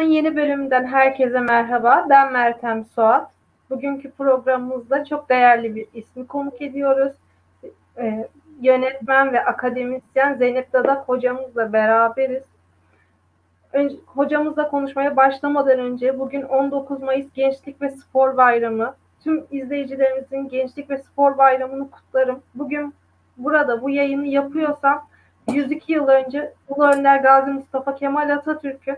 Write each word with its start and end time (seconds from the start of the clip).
Sanat'ın 0.00 0.14
yeni 0.14 0.36
bölümünden 0.36 0.86
herkese 0.86 1.40
merhaba. 1.40 2.06
Ben 2.10 2.32
Mertem 2.32 2.84
Suat. 2.84 3.30
Bugünkü 3.70 4.10
programımızda 4.10 5.04
çok 5.04 5.28
değerli 5.28 5.74
bir 5.74 5.86
ismi 5.94 6.26
konuk 6.26 6.62
ediyoruz. 6.62 7.12
Ee, 7.98 8.28
yönetmen 8.60 9.32
ve 9.32 9.44
akademisyen 9.44 10.34
Zeynep 10.34 10.72
Dadak 10.72 11.08
hocamızla 11.08 11.72
beraberiz. 11.72 12.42
Önce, 13.72 13.96
hocamızla 14.06 14.68
konuşmaya 14.68 15.16
başlamadan 15.16 15.78
önce 15.78 16.18
bugün 16.18 16.42
19 16.42 17.02
Mayıs 17.02 17.32
Gençlik 17.34 17.82
ve 17.82 17.90
Spor 17.90 18.36
Bayramı. 18.36 18.94
Tüm 19.24 19.46
izleyicilerimizin 19.50 20.48
Gençlik 20.48 20.90
ve 20.90 20.98
Spor 20.98 21.38
Bayramı'nı 21.38 21.90
kutlarım. 21.90 22.42
Bugün 22.54 22.94
burada 23.36 23.82
bu 23.82 23.90
yayını 23.90 24.26
yapıyorsam 24.26 25.06
102 25.52 25.92
yıl 25.92 26.08
önce 26.08 26.52
Ulu 26.68 26.86
Önder 26.86 27.16
Gazi 27.18 27.50
Mustafa 27.50 27.94
Kemal 27.94 28.30
Atatürk'ün 28.30 28.96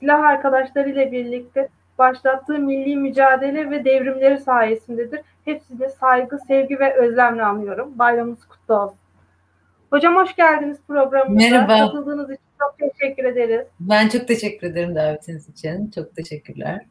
silah 0.00 0.20
arkadaşlarıyla 0.20 1.12
birlikte 1.12 1.68
başlattığı 1.98 2.58
milli 2.58 2.96
mücadele 2.96 3.70
ve 3.70 3.84
devrimleri 3.84 4.38
sayesindedir. 4.38 5.20
Hepsine 5.44 5.88
saygı, 5.88 6.38
sevgi 6.38 6.80
ve 6.80 6.94
özlemle 6.94 7.44
anıyorum. 7.44 7.98
Bayramınız 7.98 8.48
kutlu 8.48 8.74
olsun. 8.74 8.98
Hocam 9.90 10.16
hoş 10.16 10.36
geldiniz 10.36 10.78
programımıza. 10.88 11.50
Merhaba. 11.50 11.78
Katıldığınız 11.78 12.30
için 12.30 12.44
çok 12.58 12.78
teşekkür 12.78 13.24
ederiz. 13.24 13.66
Ben 13.80 14.08
çok 14.08 14.28
teşekkür 14.28 14.66
ederim 14.66 14.94
davetiniz 14.94 15.48
için. 15.48 15.90
Çok 15.90 16.16
teşekkürler. 16.16 16.86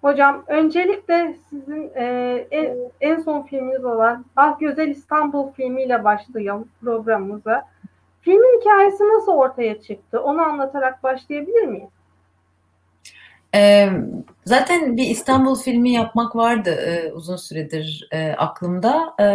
Hocam 0.00 0.44
öncelikle 0.46 1.36
sizin 1.50 1.90
e, 1.94 2.04
en, 2.50 2.76
en 3.00 3.20
son 3.20 3.42
filminiz 3.42 3.84
olan 3.84 4.24
Ah 4.36 4.58
Güzel 4.58 4.88
İstanbul 4.88 5.52
filmiyle 5.52 6.04
başlayalım 6.04 6.68
programımıza. 6.80 7.64
Filmin 8.20 8.60
hikayesi 8.60 9.04
nasıl 9.04 9.32
ortaya 9.32 9.80
çıktı? 9.80 10.20
Onu 10.20 10.42
anlatarak 10.42 11.02
başlayabilir 11.02 11.62
miyiz? 11.62 11.90
Ee, 13.54 13.88
zaten 14.44 14.96
bir 14.96 15.06
İstanbul 15.06 15.56
filmi 15.56 15.90
yapmak 15.92 16.36
vardı 16.36 16.70
e, 16.70 17.12
uzun 17.12 17.36
süredir 17.36 18.08
e, 18.12 18.32
aklımda. 18.32 19.14
E, 19.20 19.26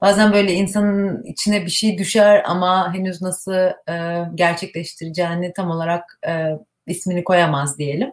bazen 0.00 0.32
böyle 0.32 0.52
insanın 0.52 1.22
içine 1.22 1.64
bir 1.64 1.70
şey 1.70 1.98
düşer 1.98 2.42
ama 2.46 2.94
henüz 2.94 3.22
nasıl 3.22 3.52
e, 3.88 4.24
gerçekleştireceğini 4.34 5.52
tam 5.52 5.70
olarak 5.70 6.18
e, 6.28 6.50
ismini 6.86 7.24
koyamaz 7.24 7.78
diyelim. 7.78 8.12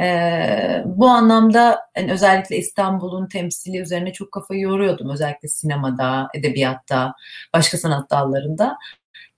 E, 0.00 0.82
bu 0.86 1.08
anlamda 1.08 1.78
yani 1.96 2.12
özellikle 2.12 2.56
İstanbul'un 2.56 3.28
temsili 3.28 3.78
üzerine 3.78 4.12
çok 4.12 4.32
kafayı 4.32 4.60
yoruyordum. 4.60 5.10
Özellikle 5.10 5.48
sinemada, 5.48 6.28
edebiyatta, 6.34 7.14
başka 7.54 7.78
sanat 7.78 8.10
dallarında. 8.10 8.78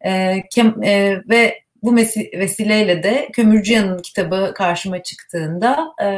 E, 0.05 0.43
e, 0.85 1.23
ve 1.29 1.65
bu 1.83 1.97
vesileyle 2.37 3.03
de 3.03 3.29
Kömürcüyan'ın 3.33 3.99
kitabı 3.99 4.53
karşıma 4.55 5.03
çıktığında 5.03 5.95
e, 6.03 6.09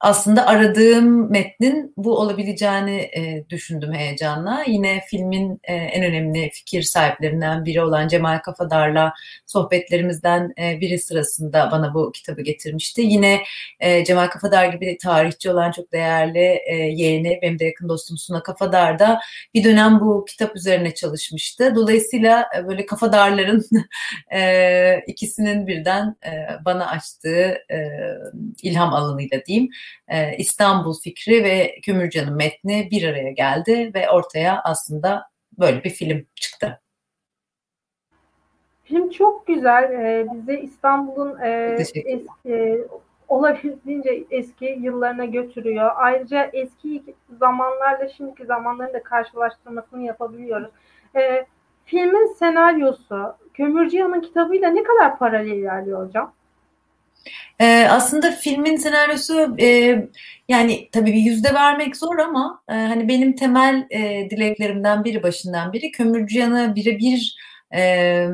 aslında 0.00 0.46
aradığım 0.46 1.30
metnin 1.30 1.94
bu 1.96 2.18
olabileceğini 2.18 2.96
e, 3.00 3.44
düşündüm 3.50 3.92
heyecanla. 3.92 4.64
Yine 4.66 5.02
filmin 5.06 5.60
e, 5.64 5.74
en 5.74 6.04
önemli 6.04 6.50
fikir 6.50 6.82
sahiplerinden 6.82 7.64
biri 7.64 7.82
olan 7.82 8.08
Cemal 8.08 8.38
Kafadar'la 8.38 9.12
sohbetlerimizden 9.46 10.54
e, 10.58 10.80
biri 10.80 10.98
sırasında 10.98 11.68
bana 11.72 11.94
bu 11.94 12.12
kitabı 12.12 12.42
getirmişti. 12.42 13.02
Yine 13.02 13.42
e, 13.80 14.04
Cemal 14.04 14.26
Kafadar 14.26 14.68
gibi 14.68 14.98
tarihçi 15.02 15.50
olan 15.50 15.70
çok 15.70 15.92
değerli 15.92 16.60
e, 16.66 16.76
yeğeni, 16.76 17.38
benim 17.42 17.58
de 17.58 17.64
yakın 17.64 17.88
dostum 17.88 18.18
Suna 18.18 18.42
Kafadar 18.42 18.98
da 18.98 19.20
bir 19.54 19.64
dönem 19.64 20.00
bu 20.00 20.24
kitap 20.28 20.56
üzerine 20.56 20.94
çalışmıştı. 20.94 21.74
Dolayısıyla 21.74 22.46
e, 22.58 22.66
böyle 22.68 22.86
kafadarların 22.86 23.64
e, 24.34 25.00
ikisinin 25.06 25.66
birden 25.66 26.16
e, 26.26 26.64
bana 26.64 26.86
açtığı 26.86 27.58
e, 27.70 27.78
ilham 28.62 28.94
alanıyla 28.94 29.44
diyeyim 29.46 29.70
e, 30.08 30.36
İstanbul 30.36 30.94
fikri 31.04 31.44
ve 31.44 31.80
Kömürcan'ın 31.82 32.36
metni 32.36 32.88
bir 32.90 33.08
araya 33.08 33.30
geldi 33.30 33.90
ve 33.94 34.10
ortaya 34.10 34.60
aslında 34.64 35.22
böyle 35.58 35.84
bir 35.84 35.90
film 35.90 36.26
çıktı. 36.34 36.80
Film 38.84 39.10
çok 39.10 39.46
güzel. 39.46 39.92
Ee, 39.92 40.26
bizi 40.34 40.60
İstanbul'un 40.60 41.40
e, 41.40 41.76
eski, 41.78 42.20
e, 42.46 42.78
olabildiğince 43.28 44.24
eski 44.30 44.78
yıllarına 44.80 45.24
götürüyor. 45.24 45.90
Ayrıca 45.96 46.50
eski 46.52 47.02
zamanlarla 47.38 48.08
şimdiki 48.08 48.44
zamanların 48.44 48.94
da 48.94 49.02
karşılaştırmasını 49.02 50.02
yapabiliyoruz. 50.02 50.70
E, 51.16 51.46
filmin 51.84 52.26
senaryosu 52.26 53.34
Kömürcüyan'ın 53.54 54.20
kitabıyla 54.20 54.70
ne 54.70 54.82
kadar 54.82 55.18
paralel 55.18 55.50
ilerliyor 55.50 56.06
hocam? 56.06 56.32
Ee, 57.60 57.86
aslında 57.90 58.30
filmin 58.30 58.76
senaryosu 58.76 59.56
e, 59.60 59.98
yani 60.48 60.88
tabii 60.92 61.12
bir 61.12 61.20
yüzde 61.20 61.54
vermek 61.54 61.96
zor 61.96 62.18
ama 62.18 62.62
e, 62.68 62.72
hani 62.72 63.08
benim 63.08 63.36
temel 63.36 63.86
e, 63.90 64.30
dileklerimden 64.30 65.04
biri 65.04 65.22
başından 65.22 65.72
biri 65.72 65.90
Kömürcüyan'ı 65.90 66.74
birebir 66.74 67.36
e, 67.74 68.28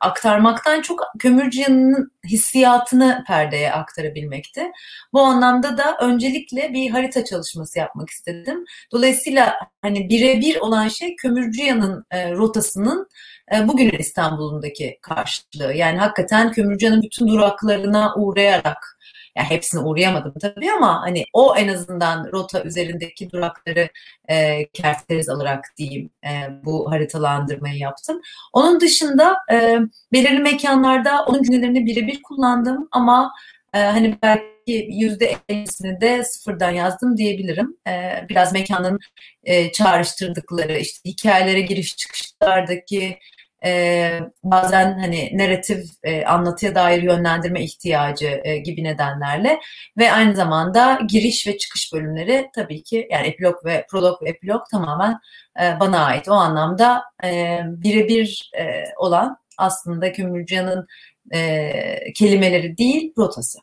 aktarmaktan 0.00 0.80
çok 0.80 1.02
Kömürcüyan'ın 1.18 2.12
hissiyatını 2.24 3.24
perdeye 3.26 3.72
aktarabilmekti. 3.72 4.72
Bu 5.12 5.20
anlamda 5.20 5.78
da 5.78 5.96
öncelikle 6.00 6.72
bir 6.72 6.90
harita 6.90 7.24
çalışması 7.24 7.78
yapmak 7.78 8.10
istedim. 8.10 8.64
Dolayısıyla 8.92 9.54
hani 9.82 10.08
birebir 10.08 10.56
olan 10.56 10.88
şey 10.88 11.16
Kömürcüyan'ın 11.16 12.04
e, 12.10 12.32
rotasının 12.32 13.08
bugünün 13.52 13.98
İstanbul'undaki 13.98 14.98
karşılığı. 15.02 15.74
Yani 15.74 15.98
hakikaten 15.98 16.52
Kömürcan'ın 16.52 17.02
bütün 17.02 17.28
duraklarına 17.28 18.14
uğrayarak 18.16 18.98
yani 19.36 19.50
hepsine 19.50 19.80
uğrayamadım 19.80 20.34
tabii 20.40 20.72
ama 20.72 21.02
hani 21.02 21.24
o 21.32 21.56
en 21.56 21.68
azından 21.68 22.32
rota 22.32 22.62
üzerindeki 22.62 23.30
durakları 23.30 23.88
e, 24.28 24.66
kerteriz 24.68 25.28
alarak 25.28 25.64
diyeyim 25.76 26.10
e, 26.24 26.30
bu 26.64 26.90
haritalandırmayı 26.92 27.78
yaptım. 27.78 28.20
Onun 28.52 28.80
dışında 28.80 29.36
e, 29.52 29.78
belirli 30.12 30.38
mekanlarda 30.38 31.24
onun 31.24 31.42
cümlelerini 31.42 31.86
birebir 31.86 32.22
kullandım 32.22 32.88
ama 32.92 33.32
e, 33.74 33.78
hani 33.78 34.18
belki 34.22 34.53
yüzde 34.72 35.36
ellisini 35.48 36.00
de 36.00 36.24
sıfırdan 36.24 36.70
yazdım 36.70 37.16
diyebilirim. 37.16 37.76
E, 37.88 38.26
biraz 38.28 38.52
mekanın 38.52 38.98
e, 39.44 39.72
çağrıştırdıkları 39.72 40.78
işte 40.78 41.10
hikayelere 41.10 41.60
giriş 41.60 41.96
çıkışlardaki 41.96 43.18
e, 43.64 44.20
bazen 44.44 44.98
hani 44.98 45.38
narratif 45.38 45.86
e, 46.02 46.24
anlatıya 46.24 46.74
dair 46.74 47.02
yönlendirme 47.02 47.64
ihtiyacı 47.64 48.40
e, 48.44 48.56
gibi 48.58 48.84
nedenlerle 48.84 49.60
ve 49.98 50.12
aynı 50.12 50.36
zamanda 50.36 51.00
giriş 51.08 51.46
ve 51.46 51.58
çıkış 51.58 51.92
bölümleri 51.92 52.50
tabii 52.54 52.82
ki 52.82 53.08
yani 53.10 53.26
epilog 53.26 53.64
ve 53.64 53.86
prolog 53.90 54.22
ve 54.22 54.28
epilog 54.28 54.62
tamamen 54.70 55.18
e, 55.60 55.80
bana 55.80 56.04
ait. 56.04 56.28
O 56.28 56.32
anlamda 56.32 57.02
e, 57.24 57.58
birebir 57.64 58.50
e, 58.58 58.84
olan 58.96 59.36
aslında 59.58 60.12
Kömürcüyan'ın 60.12 60.86
e, 61.34 62.12
kelimeleri 62.12 62.78
değil 62.78 63.12
rotası. 63.18 63.58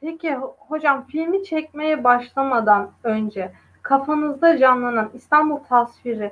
Peki 0.00 0.34
hocam 0.58 1.06
filmi 1.06 1.44
çekmeye 1.44 2.04
başlamadan 2.04 2.90
önce 3.04 3.52
kafanızda 3.82 4.58
canlanan 4.58 5.10
İstanbul 5.14 5.58
tasviri 5.58 6.30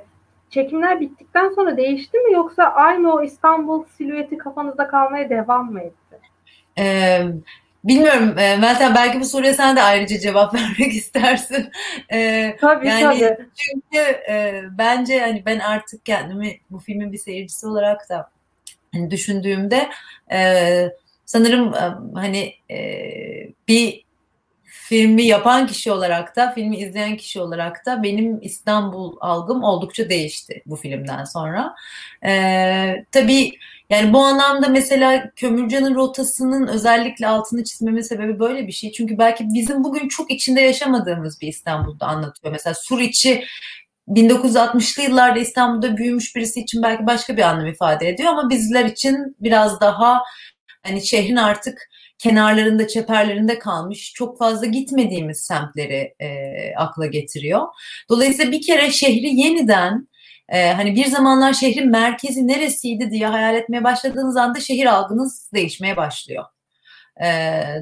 çekimler 0.49 0.99
bittikten 1.01 1.49
sonra 1.49 1.77
değişti 1.77 2.17
mi 2.17 2.33
yoksa 2.33 2.63
aynı 2.63 3.13
o 3.13 3.23
İstanbul 3.23 3.85
silüeti 3.97 4.37
kafanızda 4.37 4.87
kalmaya 4.87 5.29
devam 5.29 5.71
mı 5.71 5.81
etti? 5.81 6.19
Ee, 6.79 7.21
bilmiyorum 7.83 8.33
Meltem 8.35 8.95
belki 8.95 9.19
bu 9.19 9.25
soruya 9.25 9.53
sen 9.53 9.75
de 9.75 9.81
ayrıca 9.81 10.19
cevap 10.19 10.53
vermek 10.53 10.93
istersin. 10.93 11.71
Ee, 12.13 12.55
tabii 12.61 12.87
yani 12.87 13.19
tabii. 13.19 13.37
Çünkü 13.55 13.99
e, 14.29 14.63
bence 14.77 15.19
hani 15.19 15.43
ben 15.45 15.59
artık 15.59 16.05
kendimi 16.05 16.57
bu 16.69 16.79
filmin 16.79 17.11
bir 17.11 17.17
seyircisi 17.17 17.67
olarak 17.67 18.09
da 18.09 18.29
hani 18.93 19.11
düşündüğümde 19.11 19.89
e, 20.31 20.89
sanırım 21.27 21.73
e, 21.73 21.93
hani 22.15 22.53
e, 22.71 22.77
bir 23.67 24.07
filmi 24.87 25.23
yapan 25.23 25.67
kişi 25.67 25.91
olarak 25.91 26.35
da, 26.35 26.51
filmi 26.51 26.77
izleyen 26.77 27.17
kişi 27.17 27.39
olarak 27.39 27.85
da 27.85 28.03
benim 28.03 28.39
İstanbul 28.41 29.17
algım 29.19 29.63
oldukça 29.63 30.09
değişti 30.09 30.61
bu 30.65 30.75
filmden 30.75 31.23
sonra. 31.23 31.75
Ee, 32.25 33.05
tabii 33.11 33.51
yani 33.89 34.13
bu 34.13 34.19
anlamda 34.19 34.67
mesela 34.67 35.31
Kömürcan'ın 35.35 35.95
rotasının 35.95 36.67
özellikle 36.67 37.27
altını 37.27 37.63
çizmeme 37.63 38.03
sebebi 38.03 38.39
böyle 38.39 38.67
bir 38.67 38.71
şey. 38.71 38.91
Çünkü 38.91 39.17
belki 39.17 39.47
bizim 39.53 39.83
bugün 39.83 40.07
çok 40.07 40.31
içinde 40.31 40.61
yaşamadığımız 40.61 41.41
bir 41.41 41.47
İstanbul'da 41.47 42.05
anlatıyor. 42.05 42.51
Mesela 42.51 42.73
Suriçi 42.73 43.43
1960'lı 44.09 45.03
yıllarda 45.03 45.39
İstanbul'da 45.39 45.97
büyümüş 45.97 46.35
birisi 46.35 46.59
için 46.61 46.83
belki 46.83 47.07
başka 47.07 47.37
bir 47.37 47.41
anlam 47.41 47.67
ifade 47.67 48.09
ediyor 48.09 48.29
ama 48.29 48.49
bizler 48.49 48.85
için 48.85 49.35
biraz 49.39 49.81
daha 49.81 50.23
hani 50.83 51.05
şehrin 51.05 51.35
artık 51.35 51.89
kenarlarında, 52.19 52.87
çeperlerinde 52.87 53.59
kalmış 53.59 54.13
çok 54.13 54.37
fazla 54.37 54.65
gitmediğimiz 54.65 55.41
semtleri 55.41 56.13
e, 56.19 56.27
akla 56.77 57.05
getiriyor. 57.05 57.67
Dolayısıyla 58.09 58.51
bir 58.51 58.61
kere 58.61 58.91
şehri 58.91 59.39
yeniden 59.39 60.07
e, 60.49 60.71
hani 60.71 60.95
bir 60.95 61.05
zamanlar 61.05 61.53
şehrin 61.53 61.89
merkezi 61.89 62.47
neresiydi 62.47 63.11
diye 63.11 63.27
hayal 63.27 63.55
etmeye 63.55 63.83
başladığınız 63.83 64.37
anda 64.37 64.59
şehir 64.59 64.85
algınız 64.85 65.49
değişmeye 65.53 65.97
başlıyor. 65.97 66.45
E, 67.23 67.27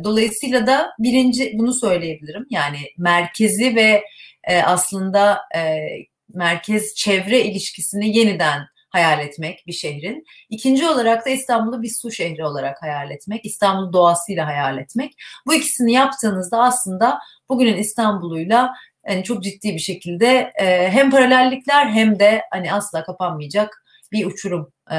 dolayısıyla 0.04 0.68
da 0.68 0.92
birinci 1.00 1.52
bunu 1.54 1.74
söyleyebilirim. 1.74 2.46
Yani 2.50 2.80
merkezi 2.98 3.76
ve 3.76 4.04
e, 4.44 4.62
aslında 4.62 5.40
e, 5.56 5.88
merkez 6.34 6.96
çevre 6.96 7.42
ilişkisini 7.42 8.18
yeniden 8.18 8.62
hayal 8.96 9.20
etmek 9.20 9.64
bir 9.68 9.74
şehrin. 9.74 10.26
İkinci 10.50 10.88
olarak 10.88 11.26
da 11.26 11.30
İstanbul'u 11.30 11.82
bir 11.82 11.90
su 12.02 12.12
şehri 12.12 12.46
olarak 12.46 12.82
hayal 12.82 13.12
etmek, 13.12 13.46
İstanbul 13.46 13.94
doğasıyla 13.94 14.48
hayal 14.48 14.78
etmek. 14.78 15.14
Bu 15.48 15.54
ikisini 15.54 15.94
yaptığınızda 15.94 16.64
aslında 16.64 17.20
bugünün 17.50 17.78
İstanbul'uyla 17.78 18.74
yani 19.10 19.24
çok 19.24 19.44
ciddi 19.44 19.74
bir 19.74 19.80
şekilde 19.80 20.52
e, 20.62 20.90
hem 20.90 21.12
paralellikler 21.12 21.86
hem 21.86 22.20
de 22.20 22.42
hani 22.52 22.74
asla 22.74 23.04
kapanmayacak 23.04 23.84
bir 24.12 24.26
uçurum 24.26 24.72
e, 24.92 24.98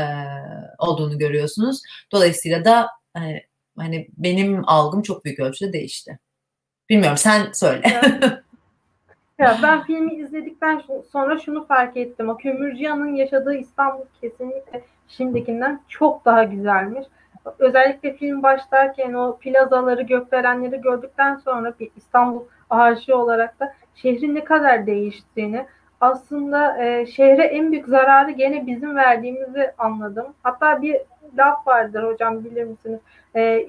olduğunu 0.78 1.18
görüyorsunuz. 1.18 1.80
Dolayısıyla 2.12 2.64
da 2.64 2.88
hani, 3.14 3.42
hani 3.78 4.08
benim 4.16 4.68
algım 4.68 5.02
çok 5.02 5.24
büyük 5.24 5.40
ölçüde 5.40 5.72
değişti. 5.72 6.18
Bilmiyorum 6.88 7.18
sen 7.18 7.52
söyle. 7.52 8.00
Ya 9.38 9.58
ben 9.62 9.82
filmi 9.82 10.14
izledikten 10.14 10.82
sonra 11.12 11.38
şunu 11.38 11.66
fark 11.66 11.96
ettim. 11.96 12.28
O 12.28 12.36
Kömürcüyan'ın 12.36 13.14
yaşadığı 13.14 13.54
İstanbul 13.54 14.04
kesinlikle 14.20 14.84
şimdikinden 15.08 15.80
çok 15.88 16.24
daha 16.24 16.44
güzelmiş. 16.44 17.06
Özellikle 17.58 18.12
film 18.12 18.42
başlarken 18.42 19.12
o 19.12 19.38
plazaları, 19.38 20.02
gökdelenleri 20.02 20.80
gördükten 20.80 21.36
sonra 21.36 21.74
bir 21.80 21.90
İstanbul 21.96 22.44
aşığı 22.70 23.16
olarak 23.16 23.60
da 23.60 23.74
şehrin 23.94 24.34
ne 24.34 24.44
kadar 24.44 24.86
değiştiğini, 24.86 25.66
aslında 26.00 26.84
e, 26.84 27.06
şehre 27.06 27.42
en 27.42 27.72
büyük 27.72 27.88
zararı 27.88 28.30
gene 28.30 28.66
bizim 28.66 28.96
verdiğimizi 28.96 29.72
anladım. 29.78 30.26
Hatta 30.42 30.82
bir 30.82 30.96
laf 31.38 31.66
vardır 31.66 32.02
hocam 32.02 32.44
bilir 32.44 32.64
misiniz? 32.64 33.00
E, 33.34 33.66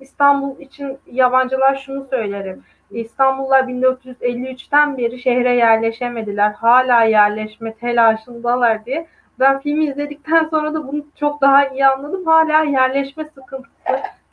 İstanbul 0.00 0.60
için 0.60 0.98
yabancılar 1.06 1.76
şunu 1.76 2.04
söylerim. 2.04 2.62
İstanbullular 2.94 3.62
1453'ten 3.62 4.98
beri 4.98 5.22
şehre 5.22 5.54
yerleşemediler. 5.54 6.52
Hala 6.52 7.02
yerleşme 7.02 7.74
telaşındalar 7.74 8.86
diye. 8.86 9.06
Ben 9.40 9.60
filmi 9.60 9.84
izledikten 9.84 10.48
sonra 10.50 10.74
da 10.74 10.88
bunu 10.88 11.06
çok 11.20 11.40
daha 11.40 11.68
iyi 11.68 11.86
anladım. 11.86 12.26
Hala 12.26 12.64
yerleşme 12.64 13.24
sıkıntısı, 13.24 13.72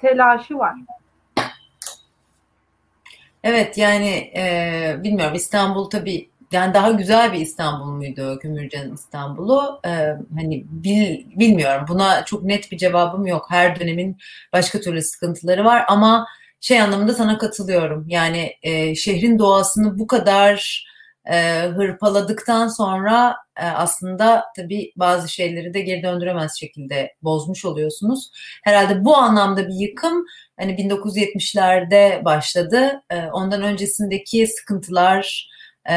telaşı 0.02 0.58
var. 0.58 0.76
Evet 3.44 3.78
yani 3.78 4.32
e, 4.36 4.96
bilmiyorum 5.04 5.36
İstanbul 5.36 5.90
tabii 5.90 6.30
yani 6.52 6.74
daha 6.74 6.92
güzel 6.92 7.34
bir 7.34 7.40
İstanbul 7.40 7.86
muydu 7.86 8.40
Kömürcan'ın 8.42 8.94
İstanbul'u? 8.94 9.80
Ee, 9.86 9.90
hani 10.36 10.66
bil, 10.70 11.26
bilmiyorum. 11.36 11.86
Buna 11.90 12.26
çok 12.26 12.44
net 12.44 12.72
bir 12.72 12.78
cevabım 12.78 13.28
yok. 13.28 13.46
Her 13.50 13.80
dönemin 13.80 14.18
başka 14.54 14.80
türlü 14.80 15.02
sıkıntıları 15.02 15.66
var 15.66 15.86
ama 15.88 16.28
şey 16.62 16.82
anlamında 16.82 17.14
sana 17.14 17.38
katılıyorum. 17.38 18.06
Yani 18.08 18.54
e, 18.62 18.96
şehrin 18.96 19.40
doğasını 19.40 20.00
bu 20.00 20.08
kadar 20.08 20.86
e, 21.32 21.62
hırpaladıktan 21.62 22.68
sonra 22.68 23.36
e, 23.58 23.66
aslında 23.66 24.46
tabii 24.56 24.92
bazı 24.96 25.30
şeyleri 25.30 25.74
de 25.74 25.82
geri 25.82 26.04
döndüremez 26.04 26.60
şekilde 26.60 27.16
bozmuş 27.22 27.66
oluyorsunuz. 27.66 28.32
Herhalde 28.64 29.06
bu 29.06 29.18
anlamda 29.18 29.68
bir 29.68 29.74
yıkım 29.74 30.26
hani 30.60 30.72
1970'lerde 30.76 32.26
başladı. 32.26 33.02
E, 33.10 33.26
ondan 33.26 33.62
öncesindeki 33.62 34.48
sıkıntılar 34.48 35.50
e, 35.90 35.96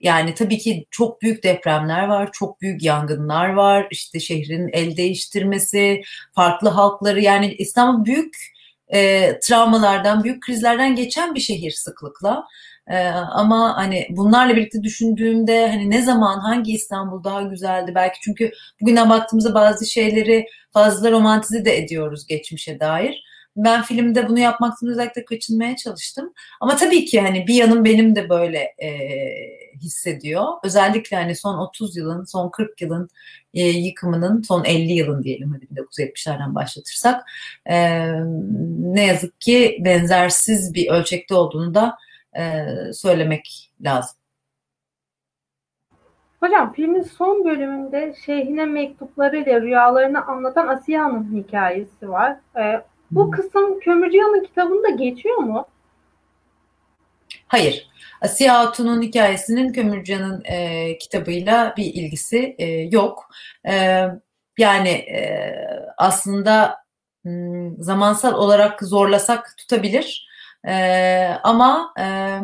yani 0.00 0.34
tabii 0.34 0.58
ki 0.58 0.86
çok 0.90 1.22
büyük 1.22 1.42
depremler 1.42 2.08
var, 2.08 2.28
çok 2.32 2.60
büyük 2.60 2.82
yangınlar 2.82 3.48
var. 3.48 3.86
İşte 3.90 4.20
şehrin 4.20 4.70
el 4.72 4.96
değiştirmesi, 4.96 6.02
farklı 6.34 6.68
halkları 6.68 7.20
yani 7.20 7.54
İstanbul 7.54 8.04
büyük 8.04 8.53
e, 8.88 9.30
travmalardan, 9.38 10.24
büyük 10.24 10.42
krizlerden 10.42 10.96
geçen 10.96 11.34
bir 11.34 11.40
şehir 11.40 11.70
sıklıkla. 11.70 12.44
E, 12.90 13.08
ama 13.08 13.76
hani 13.76 14.06
bunlarla 14.10 14.56
birlikte 14.56 14.82
düşündüğümde 14.82 15.68
hani 15.68 15.90
ne 15.90 16.02
zaman 16.02 16.38
hangi 16.38 16.72
İstanbul 16.72 17.24
daha 17.24 17.42
güzeldi 17.42 17.92
belki 17.94 18.20
çünkü 18.20 18.50
bugünden 18.80 19.10
baktığımızda 19.10 19.54
bazı 19.54 19.86
şeyleri 19.86 20.46
fazla 20.72 21.10
romantize 21.10 21.64
de 21.64 21.78
ediyoruz 21.78 22.26
geçmişe 22.26 22.80
dair. 22.80 23.24
Ben 23.56 23.82
filmde 23.82 24.28
bunu 24.28 24.38
yapmaktan 24.38 24.88
özellikle 24.88 25.24
kaçınmaya 25.24 25.76
çalıştım. 25.76 26.32
Ama 26.60 26.76
tabii 26.76 27.04
ki 27.04 27.20
hani 27.20 27.46
bir 27.46 27.54
yanım 27.54 27.84
benim 27.84 28.16
de 28.16 28.28
böyle 28.28 28.58
e, 28.58 28.90
hissediyor. 29.82 30.44
Özellikle 30.64 31.16
hani 31.16 31.36
son 31.36 31.58
30 31.58 31.96
yılın, 31.96 32.24
son 32.24 32.50
40 32.50 32.82
yılın 32.82 33.08
e, 33.54 33.60
yıkımının, 33.68 34.42
son 34.42 34.64
50 34.64 34.92
yılın 34.92 35.22
diyelim 35.22 35.52
hadi 35.52 35.64
1970'lerden 35.64 36.54
başlatırsak 36.54 37.24
e, 37.66 38.08
ne 38.78 39.06
yazık 39.06 39.40
ki 39.40 39.78
benzersiz 39.84 40.74
bir 40.74 40.90
ölçekte 40.90 41.34
olduğunu 41.34 41.74
da 41.74 41.96
e, 42.38 42.66
söylemek 42.92 43.70
lazım. 43.80 44.16
Hocam 46.44 46.72
filmin 46.72 47.02
son 47.02 47.44
bölümünde 47.44 48.14
şeyhine 48.26 48.64
mektuplarıyla 48.64 49.60
rüyalarını 49.60 50.26
anlatan 50.26 50.68
Asiya'nın 50.68 51.36
hikayesi 51.36 52.08
var. 52.08 52.36
Ee, 52.56 52.80
bu 53.14 53.30
kısım 53.30 53.80
Kömürcüyan'ın 53.80 54.44
kitabında 54.44 54.88
geçiyor 54.88 55.36
mu? 55.36 55.66
Hayır. 57.48 57.88
Asiye 58.20 58.50
Hatun'un 58.50 59.02
hikayesinin 59.02 59.72
Kömürcan'ın 59.72 60.42
e, 60.44 60.98
kitabıyla 60.98 61.74
bir 61.76 61.84
ilgisi 61.84 62.54
e, 62.58 62.66
yok. 62.66 63.28
E, 63.68 64.06
yani 64.58 64.88
e, 64.88 65.54
aslında 65.98 66.76
hmm, 67.22 67.82
zamansal 67.82 68.34
olarak 68.34 68.82
zorlasak 68.82 69.54
tutabilir. 69.58 70.28
E, 70.68 70.74
ama 71.42 71.94
e, 72.00 72.38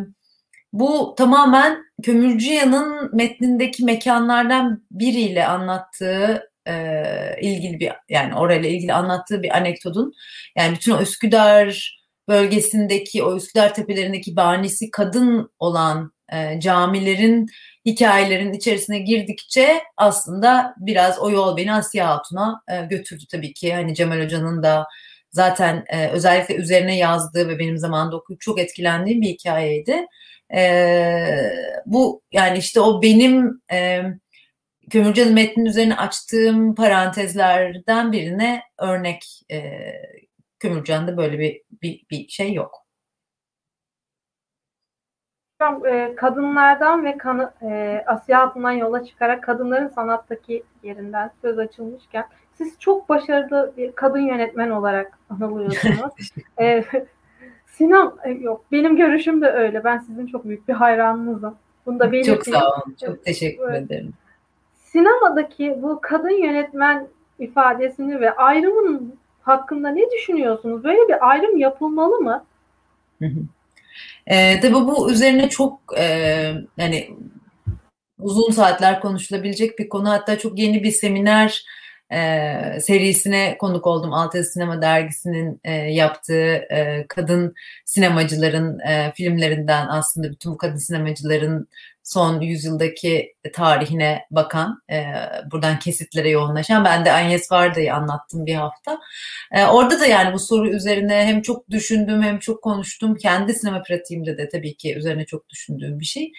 bu 0.73 1.15
tamamen 1.19 1.85
Kömürcüyan'ın 2.03 3.17
metnindeki 3.17 3.85
mekanlardan 3.85 4.85
biriyle 4.91 5.47
anlattığı 5.47 6.50
e, 6.69 7.05
ilgili 7.40 7.81
bir 7.81 7.93
yani 8.09 8.35
orayla 8.35 8.69
ilgili 8.69 8.93
anlattığı 8.93 9.43
bir 9.43 9.57
anekdotun 9.57 10.12
yani 10.57 10.75
bütün 10.75 10.93
o 10.93 11.02
Üsküdar 11.02 12.00
bölgesindeki 12.29 13.23
o 13.23 13.37
Üsküdar 13.37 13.75
tepelerindeki 13.75 14.37
banisi 14.37 14.90
kadın 14.90 15.50
olan 15.59 16.12
e, 16.33 16.61
camilerin 16.61 17.47
hikayelerin 17.87 18.52
içerisine 18.52 18.99
girdikçe 18.99 19.83
aslında 19.97 20.75
biraz 20.79 21.19
o 21.19 21.31
yol 21.31 21.57
beni 21.57 21.73
Asya 21.73 22.09
Hatun'a 22.09 22.62
e, 22.69 22.87
götürdü 22.87 23.25
tabii 23.31 23.52
ki. 23.55 23.75
Hani 23.75 23.95
Cemal 23.95 24.25
Hoca'nın 24.25 24.62
da 24.62 24.87
zaten 25.31 25.85
e, 25.88 26.09
özellikle 26.09 26.55
üzerine 26.55 26.99
yazdığı 26.99 27.49
ve 27.49 27.59
benim 27.59 27.79
zamanında 27.79 28.17
okuyup 28.17 28.40
çok 28.40 28.61
etkilendiğim 28.61 29.21
bir 29.23 29.29
hikayeydi. 29.29 30.07
E, 30.55 30.62
bu 31.87 32.23
yani 32.33 32.59
işte 32.59 32.81
o 32.81 33.02
benim 33.02 33.62
e, 33.73 34.02
Kömürcan'ın 34.91 35.35
metnin 35.35 35.65
üzerine 35.65 35.97
açtığım 35.97 36.75
parantezlerden 36.75 38.13
birine 38.13 38.63
örnek 38.79 39.41
e, 39.53 39.61
Kömürcan'da 40.59 41.17
böyle 41.17 41.39
bir, 41.39 41.63
bir, 41.83 42.03
bir 42.11 42.29
şey 42.29 42.53
yok. 42.53 42.87
E, 45.87 46.15
kadınlardan 46.17 47.05
ve 47.05 47.19
kanı, 47.19 47.53
e, 47.63 48.03
Asya 48.07 48.41
Hatun'dan 48.41 48.71
yola 48.71 49.05
çıkarak 49.05 49.43
kadınların 49.43 49.89
sanattaki 49.89 50.63
yerinden 50.83 51.31
söz 51.43 51.59
açılmışken 51.59 52.25
siz 52.55 52.79
çok 52.79 53.09
başarılı 53.09 53.75
bir 53.77 53.93
kadın 53.93 54.21
yönetmen 54.21 54.71
olarak 54.71 55.19
anılıyorsunuz. 55.31 56.13
e, 56.61 56.85
Sinan 57.67 58.19
e, 58.25 58.31
yok 58.31 58.65
benim 58.73 58.97
görüşüm 58.97 59.41
de 59.41 59.47
öyle. 59.47 59.85
Ben 59.85 59.99
sizin 59.99 60.27
çok 60.27 60.45
büyük 60.45 60.69
bir 60.69 60.73
hayranınızım. 60.73 61.57
Bunu 61.87 61.99
da 61.99 62.13
belirteyim. 62.13 62.39
Çok 62.39 62.55
sağ 62.55 62.71
olun. 62.71 62.97
Çok 63.05 63.25
teşekkür 63.25 63.73
ederim. 63.73 64.13
Sinemadaki 64.93 65.79
bu 65.83 66.01
kadın 66.03 66.45
yönetmen 66.45 67.09
ifadesini 67.39 68.21
ve 68.21 68.37
ayrımın 68.37 69.19
hakkında 69.43 69.89
ne 69.89 70.11
düşünüyorsunuz? 70.11 70.85
Böyle 70.85 71.09
bir 71.09 71.31
ayrım 71.31 71.57
yapılmalı 71.57 72.21
mı? 72.21 72.45
E, 74.27 74.61
tabii 74.61 74.75
bu 74.75 75.11
üzerine 75.11 75.49
çok 75.49 75.81
e, 75.99 76.05
yani 76.77 77.11
uzun 78.19 78.51
saatler 78.51 79.01
konuşulabilecek 79.01 79.79
bir 79.79 79.89
konu. 79.89 80.11
Hatta 80.11 80.39
çok 80.39 80.59
yeni 80.59 80.83
bir 80.83 80.91
seminer 80.91 81.65
e, 82.13 82.81
serisine 82.81 83.59
konuk 83.59 83.87
oldum. 83.87 84.13
Altı 84.13 84.45
Sinema 84.45 84.83
Dergisi'nin 84.83 85.61
e, 85.65 85.73
yaptığı 85.73 86.55
e, 86.55 87.07
kadın 87.09 87.55
sinemacıların 87.85 88.79
e, 88.79 89.13
filmlerinden 89.15 89.87
aslında 89.89 90.31
bütün 90.31 90.53
bu 90.53 90.57
kadın 90.57 90.77
sinemacıların 90.77 91.69
son 92.04 92.40
yüzyıldaki 92.40 93.35
tarihine 93.52 94.25
bakan, 94.30 94.83
e, 94.90 95.04
buradan 95.52 95.78
kesitlere 95.78 96.30
yoğunlaşan. 96.30 96.85
Ben 96.85 97.04
de 97.04 97.12
Agnes 97.12 97.52
Varda'yı 97.52 97.95
anlattım 97.95 98.47
bir 98.47 98.54
hafta. 98.54 98.99
E, 99.52 99.64
orada 99.64 100.00
da 100.00 100.07
yani 100.07 100.35
bu 100.35 100.38
soru 100.38 100.71
üzerine 100.71 101.26
hem 101.26 101.42
çok 101.42 101.71
düşündüm 101.71 102.23
hem 102.23 102.38
çok 102.38 102.62
konuştum. 102.62 103.16
Kendi 103.16 103.54
sinema 103.54 103.83
pratiğimde 103.83 104.38
de 104.38 104.49
tabii 104.49 104.76
ki 104.76 104.97
üzerine 104.97 105.26
çok 105.26 105.49
düşündüğüm 105.49 106.00
bir 106.00 106.04
şey. 106.04 106.33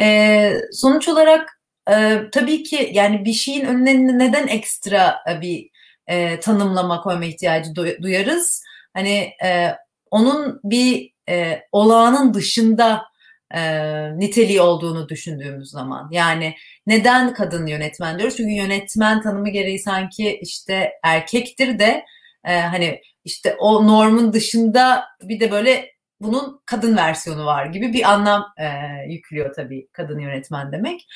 E, 0.00 0.54
sonuç 0.72 1.08
olarak 1.08 1.60
e, 1.90 2.20
tabii 2.32 2.62
ki 2.62 2.90
yani 2.92 3.24
bir 3.24 3.32
şeyin 3.32 3.64
önüne 3.64 4.18
neden 4.18 4.46
ekstra 4.46 5.18
bir 5.40 5.70
e, 6.06 6.40
tanımlama 6.40 7.00
koyma 7.00 7.24
ihtiyacı 7.24 7.74
duyarız. 8.02 8.62
Hani 8.94 9.32
e, 9.44 9.76
onun 10.10 10.60
bir 10.64 11.10
e, 11.28 11.62
olağanın 11.72 12.34
dışında 12.34 13.02
e, 13.54 13.60
niteliği 14.18 14.60
olduğunu 14.60 15.08
düşündüğümüz 15.08 15.70
zaman. 15.70 16.08
Yani 16.12 16.54
neden 16.86 17.34
kadın 17.34 17.66
yönetmen 17.66 18.18
diyoruz? 18.18 18.36
Çünkü 18.36 18.52
yönetmen 18.52 19.22
tanımı 19.22 19.48
gereği 19.48 19.78
sanki 19.78 20.38
işte 20.42 20.92
erkektir 21.04 21.78
de 21.78 22.04
e, 22.44 22.60
hani 22.60 23.00
işte 23.24 23.56
o 23.58 23.86
normun 23.86 24.32
dışında 24.32 25.04
bir 25.22 25.40
de 25.40 25.50
böyle 25.50 25.96
bunun 26.20 26.60
kadın 26.66 26.96
versiyonu 26.96 27.46
var 27.46 27.66
gibi 27.66 27.92
bir 27.92 28.12
anlam 28.12 28.46
e, 28.58 28.66
yüklüyor 29.08 29.54
tabii 29.54 29.88
kadın 29.92 30.18
yönetmen 30.18 30.72
demek. 30.72 31.06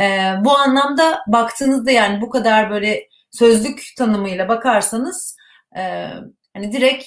E, 0.00 0.32
bu 0.44 0.58
anlamda 0.58 1.20
baktığınızda 1.26 1.90
yani 1.90 2.20
bu 2.20 2.30
kadar 2.30 2.70
böyle 2.70 3.08
sözlük 3.30 3.82
tanımıyla 3.98 4.48
bakarsanız 4.48 5.36
e, 5.76 6.08
hani 6.54 6.72
direkt 6.72 7.04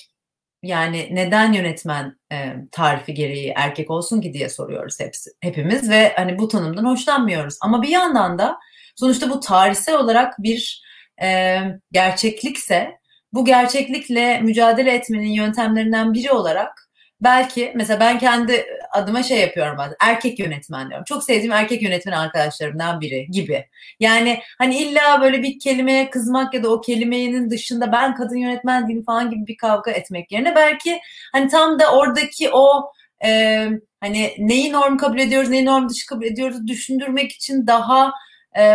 yani 0.63 1.07
neden 1.11 1.53
yönetmen 1.53 2.19
e, 2.31 2.55
tarifi 2.71 3.13
gereği 3.13 3.53
erkek 3.55 3.91
olsun 3.91 4.21
ki 4.21 4.33
diye 4.33 4.49
soruyoruz 4.49 4.99
hepsi, 4.99 5.29
hepimiz 5.41 5.89
ve 5.89 6.13
hani 6.15 6.39
bu 6.39 6.47
tanımdan 6.47 6.85
hoşlanmıyoruz. 6.85 7.57
Ama 7.61 7.81
bir 7.81 7.89
yandan 7.89 8.39
da 8.39 8.57
sonuçta 8.95 9.29
bu 9.29 9.39
tarihsel 9.39 9.95
olarak 9.95 10.33
bir 10.39 10.83
e, 11.23 11.59
gerçeklikse 11.91 12.91
bu 13.33 13.45
gerçeklikle 13.45 14.39
mücadele 14.41 14.93
etmenin 14.93 15.31
yöntemlerinden 15.31 16.13
biri 16.13 16.31
olarak 16.31 16.90
belki 17.21 17.71
mesela 17.75 17.99
ben 17.99 18.19
kendi 18.19 18.65
adıma 18.91 19.23
şey 19.23 19.39
yapıyorum 19.39 19.77
bazen 19.77 19.95
erkek 20.01 20.39
yönetmen 20.39 20.89
diyorum. 20.89 21.05
Çok 21.07 21.23
sevdiğim 21.23 21.51
erkek 21.51 21.81
yönetmen 21.81 22.11
arkadaşlarımdan 22.11 23.01
biri 23.01 23.27
gibi. 23.31 23.65
Yani 23.99 24.39
hani 24.57 24.77
illa 24.77 25.21
böyle 25.21 25.43
bir 25.43 25.59
kelimeye 25.59 26.09
kızmak 26.09 26.53
ya 26.53 26.63
da 26.63 26.69
o 26.69 26.81
kelimenin 26.81 27.49
dışında 27.49 27.91
ben 27.91 28.15
kadın 28.15 28.35
yönetmen 28.35 28.87
değilim 28.87 29.03
falan 29.05 29.29
gibi 29.29 29.47
bir 29.47 29.57
kavga 29.57 29.91
etmek 29.91 30.31
yerine 30.31 30.55
belki 30.55 30.99
hani 31.31 31.47
tam 31.47 31.79
da 31.79 31.95
oradaki 31.97 32.49
o 32.53 32.91
e, 33.25 33.67
hani 33.99 34.35
neyi 34.37 34.71
norm 34.71 34.97
kabul 34.97 35.19
ediyoruz, 35.19 35.49
neyi 35.49 35.65
norm 35.65 35.89
dışı 35.89 36.05
kabul 36.05 36.25
ediyoruz 36.25 36.67
düşündürmek 36.67 37.31
için 37.31 37.67
daha 37.67 38.11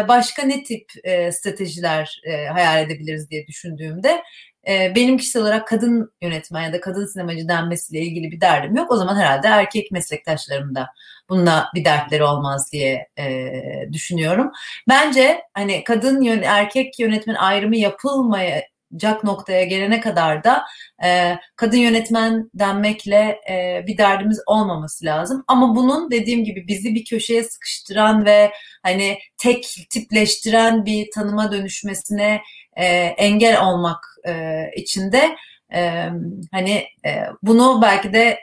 başka 0.08 0.42
ne 0.42 0.62
tip 0.62 0.90
stratejiler 1.32 2.20
hayal 2.52 2.82
edebiliriz 2.82 3.30
diye 3.30 3.46
düşündüğümde 3.46 4.22
e, 4.68 4.92
benim 4.96 5.16
kişisel 5.16 5.42
olarak 5.42 5.68
kadın 5.68 6.12
yönetmen 6.22 6.62
ya 6.62 6.72
da 6.72 6.80
kadın 6.80 7.06
sinemacı 7.06 7.48
denmesiyle 7.48 8.04
ilgili 8.04 8.30
bir 8.30 8.40
derdim 8.40 8.76
yok. 8.76 8.90
O 8.90 8.96
zaman 8.96 9.16
herhalde 9.16 9.48
erkek 9.48 9.92
meslektaşlarım 9.92 10.74
da 10.74 10.88
bununla 11.28 11.70
bir 11.74 11.84
dertleri 11.84 12.24
olmaz 12.24 12.72
diye 12.72 13.08
e, 13.18 13.52
düşünüyorum. 13.92 14.52
Bence 14.88 15.42
hani 15.54 15.84
kadın 15.84 16.20
yön 16.20 16.42
erkek 16.42 16.98
yönetmen 16.98 17.34
ayrımı 17.34 17.76
yapılmayacak 17.76 19.24
noktaya 19.24 19.64
gelene 19.64 20.00
kadar 20.00 20.44
da 20.44 20.64
e, 21.04 21.38
kadın 21.56 21.76
yönetmen 21.76 22.50
denmekle 22.54 23.40
e, 23.50 23.84
bir 23.86 23.98
derdimiz 23.98 24.40
olmaması 24.46 25.04
lazım. 25.04 25.44
Ama 25.48 25.76
bunun 25.76 26.10
dediğim 26.10 26.44
gibi 26.44 26.68
bizi 26.68 26.94
bir 26.94 27.04
köşeye 27.04 27.44
sıkıştıran 27.44 28.24
ve 28.24 28.52
hani 28.82 29.18
tek 29.38 29.86
tipleştiren 29.90 30.84
bir 30.84 31.10
tanıma 31.14 31.52
dönüşmesine 31.52 32.40
e, 32.76 32.86
engel 33.18 33.62
olmak 33.62 34.04
e, 34.28 34.62
için 34.76 35.12
de 35.12 35.36
e, 35.74 36.08
hani 36.52 36.84
e, 37.06 37.22
bunu 37.42 37.82
belki 37.82 38.12
de 38.12 38.38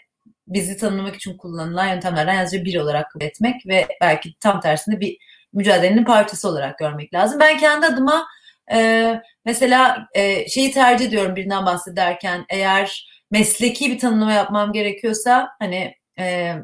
bizi 0.47 0.77
tanımlamak 0.77 1.15
için 1.15 1.37
kullanılan 1.37 1.87
yöntemlerden 1.87 2.33
yalnızca 2.33 2.65
bir 2.65 2.79
olarak 2.79 3.11
kabul 3.11 3.25
etmek 3.25 3.67
ve 3.67 3.87
belki 4.01 4.33
tam 4.39 4.59
tersinde 4.59 4.99
bir 4.99 5.17
mücadelenin 5.53 6.03
parçası 6.03 6.49
olarak 6.49 6.77
görmek 6.77 7.13
lazım. 7.13 7.39
Ben 7.39 7.57
kendi 7.57 7.85
adıma 7.85 8.27
e, 8.73 9.21
mesela 9.45 10.07
e, 10.13 10.49
şeyi 10.49 10.71
tercih 10.71 11.05
ediyorum 11.05 11.35
birinden 11.35 11.65
bahsederken 11.65 12.45
eğer 12.49 13.07
mesleki 13.31 13.91
bir 13.91 13.99
tanımlama 13.99 14.33
yapmam 14.33 14.73
gerekiyorsa 14.73 15.49
hani 15.59 15.95
e, 16.19 16.55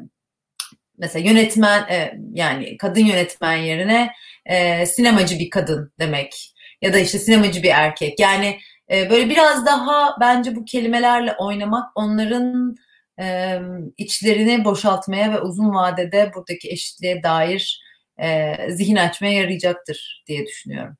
mesela 0.98 1.30
yönetmen 1.30 1.82
e, 1.90 2.14
yani 2.32 2.76
kadın 2.76 3.04
yönetmen 3.04 3.56
yerine 3.56 4.12
e, 4.46 4.86
sinemacı 4.86 5.38
bir 5.38 5.50
kadın 5.50 5.92
demek 5.98 6.54
ya 6.82 6.92
da 6.92 6.98
işte 6.98 7.18
sinemacı 7.18 7.62
bir 7.62 7.70
erkek. 7.70 8.20
Yani 8.20 8.58
e, 8.90 9.10
böyle 9.10 9.30
biraz 9.30 9.66
daha 9.66 10.16
bence 10.20 10.56
bu 10.56 10.64
kelimelerle 10.64 11.34
oynamak 11.38 11.90
onların 11.94 12.76
e, 13.20 13.58
içlerini 13.96 14.64
boşaltmaya 14.64 15.32
ve 15.32 15.40
uzun 15.40 15.74
vadede 15.74 16.32
buradaki 16.34 16.70
eşitliğe 16.70 17.22
dair 17.22 17.82
e, 18.18 18.54
zihin 18.70 18.96
açmaya 18.96 19.32
yarayacaktır 19.32 20.24
diye 20.26 20.46
düşünüyorum. 20.46 20.96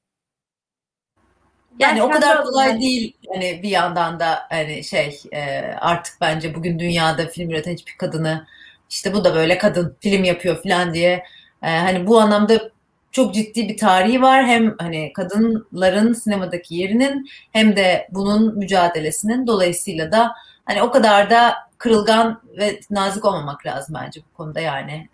Yani 1.78 2.00
ben 2.00 2.04
o 2.04 2.10
kadar 2.10 2.44
kolay 2.44 2.80
değil 2.80 3.16
hani 3.32 3.60
bir 3.62 3.68
yandan 3.68 4.20
da 4.20 4.46
hani 4.48 4.84
şey 4.84 5.20
e, 5.32 5.40
artık 5.80 6.20
bence 6.20 6.54
bugün 6.54 6.78
dünyada 6.78 7.26
film 7.26 7.50
üreten 7.50 7.72
hiçbir 7.72 7.96
kadını 7.98 8.46
işte 8.90 9.12
bu 9.12 9.24
da 9.24 9.34
böyle 9.34 9.58
kadın 9.58 9.96
film 10.00 10.24
yapıyor 10.24 10.62
falan 10.62 10.94
diye 10.94 11.24
e, 11.62 11.68
hani 11.68 12.06
bu 12.06 12.20
anlamda 12.20 12.70
çok 13.12 13.34
ciddi 13.34 13.68
bir 13.68 13.78
tarihi 13.78 14.22
var. 14.22 14.44
Hem 14.44 14.74
hani 14.78 15.12
kadınların 15.12 16.12
sinemadaki 16.12 16.74
yerinin 16.74 17.28
hem 17.52 17.76
de 17.76 18.08
bunun 18.10 18.58
mücadelesinin 18.58 19.46
dolayısıyla 19.46 20.12
da 20.12 20.32
hani 20.64 20.82
o 20.82 20.90
kadar 20.90 21.30
da 21.30 21.54
kırılgan 21.78 22.40
ve 22.58 22.80
nazik 22.90 23.24
olmamak 23.24 23.66
lazım 23.66 23.96
bence 24.04 24.20
bu 24.20 24.36
konuda 24.36 24.60
yani. 24.60 25.08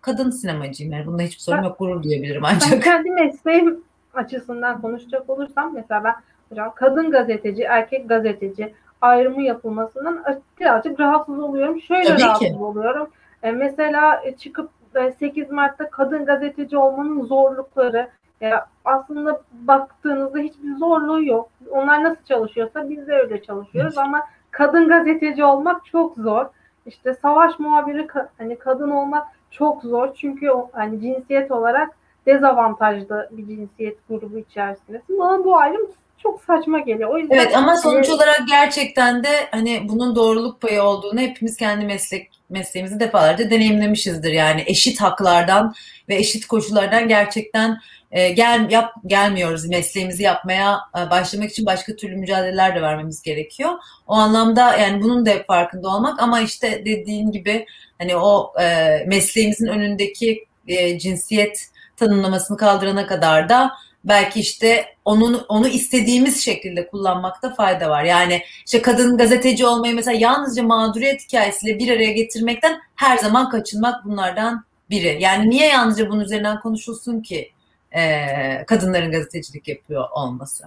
Kadın 0.00 0.30
sinemacıyım 0.30 0.92
yani 0.92 1.06
bunda 1.06 1.22
hiçbir 1.22 1.40
sorun 1.40 1.62
yok 1.62 1.78
gurur 1.78 2.02
duyabilirim 2.02 2.44
ancak. 2.44 2.72
Ben 2.72 2.80
kendi 2.80 3.10
mesleğim 3.10 3.84
açısından 4.14 4.80
konuşacak 4.80 5.30
olursam 5.30 5.74
mesela 5.74 6.04
ben 6.04 6.14
hocam 6.48 6.72
kadın 6.76 7.10
gazeteci, 7.10 7.62
erkek 7.62 8.08
gazeteci 8.08 8.74
ayrımı 9.00 9.42
yapılmasından 9.42 10.24
birazcık 10.60 11.00
rahatsız 11.00 11.38
oluyorum. 11.38 11.80
Şöyle 11.80 12.08
Tabii 12.08 12.22
rahatsız 12.22 12.48
ki. 12.48 12.54
oluyorum. 12.54 13.10
E, 13.42 13.52
mesela 13.52 14.22
çıkıp 14.38 14.70
8 15.18 15.50
Mart'ta 15.50 15.90
kadın 15.90 16.24
gazeteci 16.24 16.76
olmanın 16.76 17.24
zorlukları 17.24 18.08
ya 18.40 18.66
aslında 18.84 19.42
baktığınızda 19.52 20.38
hiçbir 20.38 20.76
zorluğu 20.76 21.24
yok. 21.24 21.48
Onlar 21.70 22.04
nasıl 22.04 22.24
çalışıyorsa 22.24 22.90
biz 22.90 23.06
de 23.06 23.14
öyle 23.14 23.42
çalışıyoruz 23.42 23.98
ama 23.98 24.26
kadın 24.50 24.88
gazeteci 24.88 25.44
olmak 25.44 25.84
çok 25.86 26.16
zor. 26.16 26.46
İşte 26.86 27.14
savaş 27.14 27.58
muhabiri 27.58 28.06
hani 28.38 28.58
kadın 28.58 28.90
olmak 28.90 29.26
çok 29.50 29.82
zor 29.82 30.14
çünkü 30.14 30.50
hani 30.72 31.00
cinsiyet 31.00 31.50
olarak 31.50 31.90
dezavantajlı 32.26 33.28
bir 33.30 33.46
cinsiyet 33.46 33.98
grubu 34.08 34.38
içerisindesin. 34.38 35.18
Bana 35.18 35.44
bu 35.44 35.56
ayrım 35.56 35.90
çok 36.22 36.42
saçma 36.46 36.78
geliyor. 36.78 37.10
O 37.10 37.18
yüzden 37.18 37.36
evet 37.36 37.56
ama 37.56 37.76
sonuç 37.76 38.08
olarak 38.08 38.40
gerçekten 38.48 39.24
de 39.24 39.48
hani 39.50 39.82
bunun 39.88 40.16
doğruluk 40.16 40.60
payı 40.60 40.82
olduğunu 40.82 41.20
hepimiz 41.20 41.56
kendi 41.56 41.86
meslek 41.86 42.30
mesleğimizi 42.50 43.00
defalarca 43.00 43.50
deneyimlemişizdir. 43.50 44.32
Yani 44.32 44.62
eşit 44.66 45.00
haklardan 45.00 45.74
ve 46.08 46.16
eşit 46.16 46.46
koşullardan 46.46 47.08
gerçekten 47.08 47.78
e, 48.10 48.28
gel 48.28 48.70
yap 48.70 48.94
gelmiyoruz 49.06 49.68
mesleğimizi 49.68 50.22
yapmaya 50.22 50.80
e, 50.98 51.10
başlamak 51.10 51.50
için 51.50 51.66
başka 51.66 51.96
türlü 51.96 52.16
mücadeleler 52.16 52.76
de 52.76 52.82
vermemiz 52.82 53.22
gerekiyor. 53.22 53.70
O 54.06 54.14
anlamda 54.14 54.76
yani 54.76 55.02
bunun 55.02 55.26
da 55.26 55.32
farkında 55.46 55.88
olmak 55.88 56.22
ama 56.22 56.40
işte 56.40 56.82
dediğin 56.84 57.30
gibi 57.30 57.66
hani 57.98 58.16
o 58.16 58.52
e, 58.60 58.96
mesleğimizin 59.06 59.66
önündeki 59.66 60.44
e, 60.68 60.98
cinsiyet 60.98 61.68
tanımlamasını 61.96 62.56
kaldırana 62.56 63.06
kadar 63.06 63.48
da 63.48 63.72
belki 64.08 64.40
işte 64.40 64.84
onun 65.04 65.44
onu 65.48 65.68
istediğimiz 65.68 66.44
şekilde 66.44 66.86
kullanmakta 66.86 67.54
fayda 67.54 67.90
var. 67.90 68.04
Yani 68.04 68.42
işte 68.66 68.82
kadın 68.82 69.16
gazeteci 69.16 69.66
olmayı 69.66 69.94
mesela 69.94 70.18
yalnızca 70.20 70.62
mağduriyet 70.62 71.22
hikayesiyle 71.22 71.78
bir 71.78 71.96
araya 71.96 72.12
getirmekten 72.12 72.80
her 72.96 73.18
zaman 73.18 73.50
kaçınmak 73.50 74.04
bunlardan 74.04 74.64
biri. 74.90 75.16
Yani 75.20 75.50
niye 75.50 75.68
yalnızca 75.68 76.10
bunun 76.10 76.20
üzerinden 76.20 76.60
konuşulsun 76.60 77.20
ki 77.20 77.52
e, 77.92 78.64
kadınların 78.66 79.12
gazetecilik 79.12 79.68
yapıyor 79.68 80.04
olması? 80.10 80.64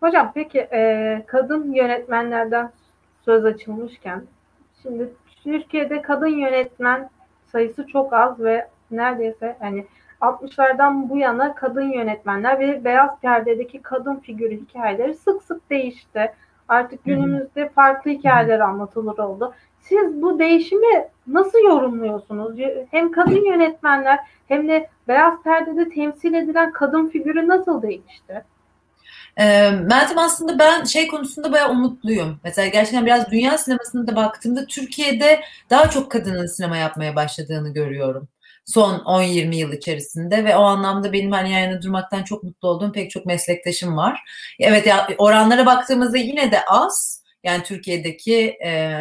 Hocam 0.00 0.32
peki 0.34 0.58
e, 0.58 1.22
kadın 1.26 1.72
yönetmenlerden 1.72 2.72
söz 3.24 3.44
açılmışken 3.44 4.22
şimdi 4.82 5.08
Türkiye'de 5.44 6.02
kadın 6.02 6.38
yönetmen 6.38 7.10
sayısı 7.52 7.86
çok 7.86 8.12
az 8.12 8.40
ve 8.40 8.68
neredeyse 8.90 9.56
hani 9.60 9.86
60'lardan 10.22 11.08
bu 11.08 11.18
yana 11.18 11.54
kadın 11.54 11.92
yönetmenler 11.92 12.60
ve 12.60 12.84
beyaz 12.84 13.20
perdedeki 13.22 13.82
kadın 13.82 14.16
figürü 14.16 14.60
hikayeleri 14.60 15.14
sık 15.14 15.42
sık 15.42 15.70
değişti. 15.70 16.32
Artık 16.68 17.04
günümüzde 17.04 17.68
farklı 17.68 18.10
hikayeler 18.10 18.60
anlatılır 18.60 19.18
oldu. 19.18 19.54
Siz 19.80 20.22
bu 20.22 20.38
değişimi 20.38 21.08
nasıl 21.26 21.58
yorumluyorsunuz? 21.58 22.58
Hem 22.90 23.12
kadın 23.12 23.44
yönetmenler 23.44 24.18
hem 24.48 24.68
de 24.68 24.88
beyaz 25.08 25.42
perdede 25.42 25.88
temsil 25.88 26.34
edilen 26.34 26.72
kadın 26.72 27.08
figürü 27.08 27.48
nasıl 27.48 27.82
değişti? 27.82 28.44
E, 29.36 29.70
Meltem 29.70 30.18
aslında 30.18 30.58
ben 30.58 30.84
şey 30.84 31.08
konusunda 31.08 31.52
bayağı 31.52 31.70
umutluyum. 31.70 32.40
Mesela 32.44 32.68
gerçekten 32.68 33.06
biraz 33.06 33.30
dünya 33.30 33.58
sinemasına 33.58 34.06
da 34.06 34.16
baktığımda 34.16 34.66
Türkiye'de 34.66 35.40
daha 35.70 35.90
çok 35.90 36.10
kadının 36.10 36.46
sinema 36.46 36.76
yapmaya 36.76 37.16
başladığını 37.16 37.72
görüyorum. 37.72 38.28
Son 38.66 38.98
10-20 38.98 39.54
yıl 39.54 39.72
içerisinde 39.72 40.44
ve 40.44 40.56
o 40.56 40.62
anlamda 40.62 41.12
benim 41.12 41.32
hani 41.32 41.52
yayına 41.52 41.82
durmaktan 41.82 42.22
çok 42.22 42.42
mutlu 42.42 42.68
olduğum 42.68 42.92
pek 42.92 43.10
çok 43.10 43.26
meslektaşım 43.26 43.96
var. 43.96 44.20
Evet 44.60 44.86
ya 44.86 45.08
oranlara 45.18 45.66
baktığımızda 45.66 46.18
yine 46.18 46.52
de 46.52 46.64
az 46.68 47.22
yani 47.44 47.62
Türkiye'deki 47.62 48.38
e, 48.64 49.00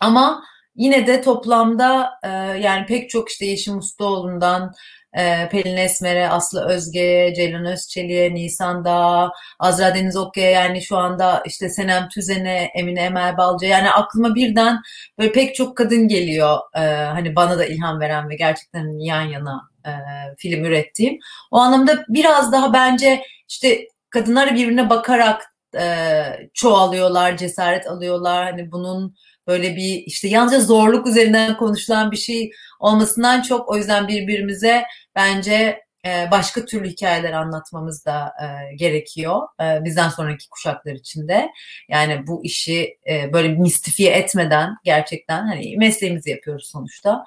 ama 0.00 0.44
yine 0.76 1.06
de 1.06 1.20
toplamda 1.22 2.10
e, 2.22 2.28
yani 2.60 2.86
pek 2.86 3.10
çok 3.10 3.30
işte 3.30 3.46
Yeşim 3.46 3.78
Ustaoğlu'ndan 3.78 4.72
e, 5.18 5.48
Pelin 5.48 5.76
Esmer'e, 5.76 6.28
Aslı 6.28 6.68
Özge'ye, 6.68 7.34
Ceylan 7.34 7.64
Özçelik'e, 7.64 8.34
Nisan 8.34 8.84
Dağ, 8.84 9.30
Azra 9.58 9.94
Deniz 9.94 10.16
Okya'ya 10.16 10.50
yani 10.50 10.82
şu 10.82 10.96
anda 10.96 11.42
işte 11.46 11.68
Senem 11.68 12.08
Tüzen'e, 12.08 12.70
Emine 12.74 13.00
Emel 13.00 13.36
Balcı 13.36 13.66
yani 13.66 13.90
aklıma 13.90 14.34
birden 14.34 14.80
böyle 15.18 15.32
pek 15.32 15.54
çok 15.54 15.76
kadın 15.76 16.08
geliyor. 16.08 16.58
E, 16.76 16.80
hani 16.90 17.36
bana 17.36 17.58
da 17.58 17.64
ilham 17.64 18.00
veren 18.00 18.28
ve 18.28 18.36
gerçekten 18.36 19.04
yan 19.04 19.22
yana 19.22 19.62
e, 19.86 19.90
film 20.38 20.64
ürettiğim. 20.64 21.18
O 21.50 21.58
anlamda 21.58 22.04
biraz 22.08 22.52
daha 22.52 22.72
bence 22.72 23.22
işte 23.48 23.86
kadınlar 24.10 24.54
birbirine 24.54 24.90
bakarak 24.90 25.54
e, 25.78 26.22
çoğalıyorlar, 26.54 27.36
cesaret 27.36 27.86
alıyorlar. 27.86 28.44
Hani 28.44 28.72
bunun 28.72 29.14
böyle 29.48 29.76
bir 29.76 30.02
işte 30.06 30.28
yalnızca 30.28 30.60
zorluk 30.60 31.06
üzerinden 31.06 31.56
konuşulan 31.56 32.10
bir 32.10 32.16
şey 32.16 32.50
olmasından 32.80 33.42
çok 33.42 33.68
o 33.68 33.76
yüzden 33.76 34.08
birbirimize 34.08 34.84
bence 35.16 35.87
başka 36.06 36.64
türlü 36.64 36.88
hikayeler 36.88 37.32
anlatmamız 37.32 38.04
da 38.04 38.32
e, 38.42 38.74
gerekiyor 38.74 39.42
e, 39.60 39.84
bizden 39.84 40.08
sonraki 40.08 40.48
kuşaklar 40.48 40.92
için 40.92 41.28
de. 41.28 41.50
Yani 41.88 42.26
bu 42.26 42.44
işi 42.44 42.98
böyle 43.32 43.48
mistifiye 43.48 44.12
etmeden 44.12 44.76
gerçekten 44.84 45.46
hani 45.46 45.76
mesleğimizi 45.76 46.30
yapıyoruz 46.30 46.68
sonuçta. 46.72 47.24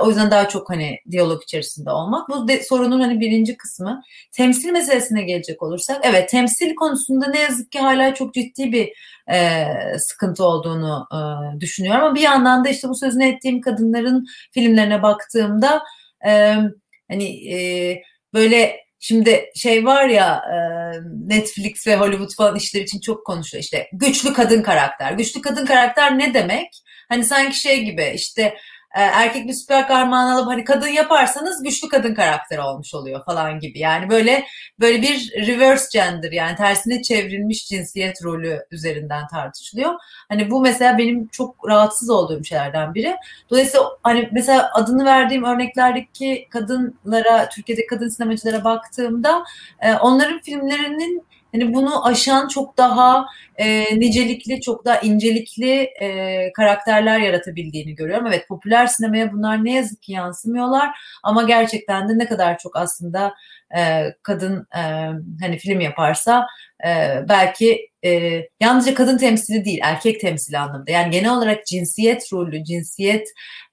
O 0.00 0.08
yüzden 0.08 0.30
daha 0.30 0.48
çok 0.48 0.70
hani 0.70 0.98
diyalog 1.10 1.42
içerisinde 1.42 1.90
olmak. 1.90 2.28
Bu 2.28 2.48
de, 2.48 2.62
sorunun 2.62 3.00
hani 3.00 3.20
birinci 3.20 3.56
kısmı. 3.56 4.02
Temsil 4.32 4.70
meselesine 4.70 5.22
gelecek 5.22 5.62
olursak 5.62 6.00
evet 6.02 6.28
temsil 6.28 6.74
konusunda 6.74 7.26
ne 7.26 7.40
yazık 7.40 7.72
ki 7.72 7.78
hala 7.78 8.14
çok 8.14 8.34
ciddi 8.34 8.72
bir 8.72 8.92
sıkıntı 9.98 10.44
olduğunu 10.44 11.08
düşünüyorum 11.60 12.04
ama 12.04 12.14
bir 12.14 12.20
yandan 12.20 12.64
da 12.64 12.68
işte 12.68 12.88
bu 12.88 12.94
sözünü 12.94 13.24
ettiğim 13.24 13.60
kadınların 13.60 14.26
filmlerine 14.52 15.02
baktığımda 15.02 15.82
Hani 17.10 17.54
e, 17.54 17.56
böyle 18.34 18.80
şimdi 19.00 19.50
şey 19.54 19.84
var 19.84 20.08
ya 20.08 20.42
e, 20.52 20.56
Netflix 21.34 21.86
ve 21.86 21.96
Hollywood 21.96 22.34
falan 22.36 22.56
işler 22.56 22.80
için 22.80 23.00
çok 23.00 23.26
konuşuyor 23.26 23.64
işte 23.64 23.88
güçlü 23.92 24.32
kadın 24.32 24.62
karakter. 24.62 25.12
Güçlü 25.12 25.40
kadın 25.40 25.66
karakter 25.66 26.18
ne 26.18 26.34
demek? 26.34 26.68
Hani 27.08 27.24
sanki 27.24 27.56
şey 27.56 27.84
gibi 27.84 28.12
işte 28.14 28.54
e, 28.98 29.02
erkek 29.02 29.48
bir 29.48 29.52
süper 29.52 29.88
kahraman 29.88 30.30
alıp 30.30 30.46
hani 30.46 30.64
kadın 30.64 30.88
yaparsanız 30.88 31.62
güçlü 31.62 31.88
kadın 31.88 32.14
karakteri 32.14 32.60
olmuş 32.60 32.94
oluyor 32.94 33.24
falan 33.24 33.60
gibi. 33.60 33.78
Yani 33.78 34.10
böyle 34.10 34.44
böyle 34.80 35.02
bir 35.02 35.32
reverse 35.46 35.98
gender 35.98 36.32
yani 36.32 36.56
tersine 36.56 37.02
çevrilmiş 37.02 37.68
cinsiyet 37.68 38.24
rolü 38.24 38.66
üzerinden 38.70 39.26
tartışılıyor. 39.26 39.94
Hani 40.28 40.50
bu 40.50 40.60
mesela 40.60 40.98
benim 40.98 41.28
çok 41.28 41.68
rahatsız 41.68 42.10
olduğum 42.10 42.44
şeylerden 42.44 42.94
biri. 42.94 43.16
Dolayısıyla 43.50 43.86
hani 44.02 44.28
mesela 44.32 44.70
adını 44.74 45.04
verdiğim 45.04 45.44
örneklerdeki 45.44 46.48
kadınlara, 46.50 47.48
Türkiye'de 47.48 47.86
kadın 47.86 48.08
sinemacılara 48.08 48.64
baktığımda 48.64 49.44
e, 49.80 49.94
onların 49.94 50.40
filmlerinin 50.40 51.28
hani 51.52 51.74
bunu 51.74 52.06
aşan 52.06 52.48
çok 52.48 52.76
daha 52.78 53.26
e, 53.56 53.98
nicelikli, 54.00 54.60
çok 54.60 54.84
daha 54.84 55.00
incelikli 55.00 55.72
e, 56.00 56.52
karakterler 56.52 57.18
yaratabildiğini 57.20 57.94
görüyorum. 57.94 58.26
Evet 58.26 58.48
popüler 58.48 58.86
sinemaya 58.86 59.32
bunlar 59.32 59.64
ne 59.64 59.74
yazık 59.74 60.02
ki 60.02 60.12
yansımıyorlar 60.12 60.90
ama 61.22 61.42
gerçekten 61.42 62.08
de 62.08 62.18
ne 62.18 62.26
kadar 62.26 62.58
çok 62.58 62.76
aslında 62.76 63.34
e, 63.76 64.04
kadın 64.22 64.66
e, 64.76 64.80
hani 65.40 65.58
film 65.58 65.80
yaparsa 65.80 66.46
e, 66.86 66.88
belki 67.28 67.88
e, 68.04 68.42
yalnızca 68.60 68.94
kadın 68.94 69.18
temsili 69.18 69.64
değil 69.64 69.78
erkek 69.82 70.20
temsili 70.20 70.58
anlamında 70.58 70.90
yani 70.90 71.10
genel 71.10 71.32
olarak 71.32 71.66
cinsiyet 71.66 72.32
rolü 72.32 72.64
cinsiyet 72.64 73.28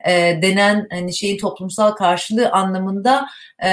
e, 0.05 0.11
denen 0.41 0.87
hani 0.91 1.15
şeyin 1.15 1.37
toplumsal 1.37 1.91
karşılığı 1.91 2.49
anlamında 2.51 3.27
e, 3.63 3.69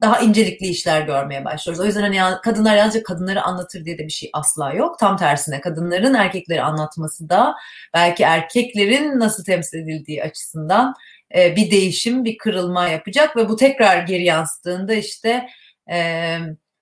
daha 0.00 0.20
incelikli 0.20 0.66
işler 0.66 1.02
görmeye 1.02 1.44
başlıyoruz. 1.44 1.84
O 1.84 1.86
yüzden 1.86 2.12
hani 2.12 2.40
kadınlar 2.42 2.76
yalnızca 2.76 3.02
kadınları 3.02 3.42
anlatır 3.42 3.84
diye 3.84 3.98
de 3.98 4.04
bir 4.04 4.12
şey 4.12 4.30
asla 4.32 4.72
yok. 4.72 4.98
Tam 4.98 5.16
tersine 5.16 5.60
kadınların 5.60 6.14
erkekleri 6.14 6.62
anlatması 6.62 7.28
da 7.28 7.54
belki 7.94 8.22
erkeklerin 8.22 9.20
nasıl 9.20 9.44
temsil 9.44 9.78
edildiği 9.78 10.22
açısından 10.22 10.94
e, 11.36 11.56
bir 11.56 11.70
değişim, 11.70 12.24
bir 12.24 12.38
kırılma 12.38 12.88
yapacak 12.88 13.36
ve 13.36 13.48
bu 13.48 13.56
tekrar 13.56 14.02
geri 14.02 14.24
yansıdığında 14.24 14.94
işte 14.94 15.46
e, 15.90 16.38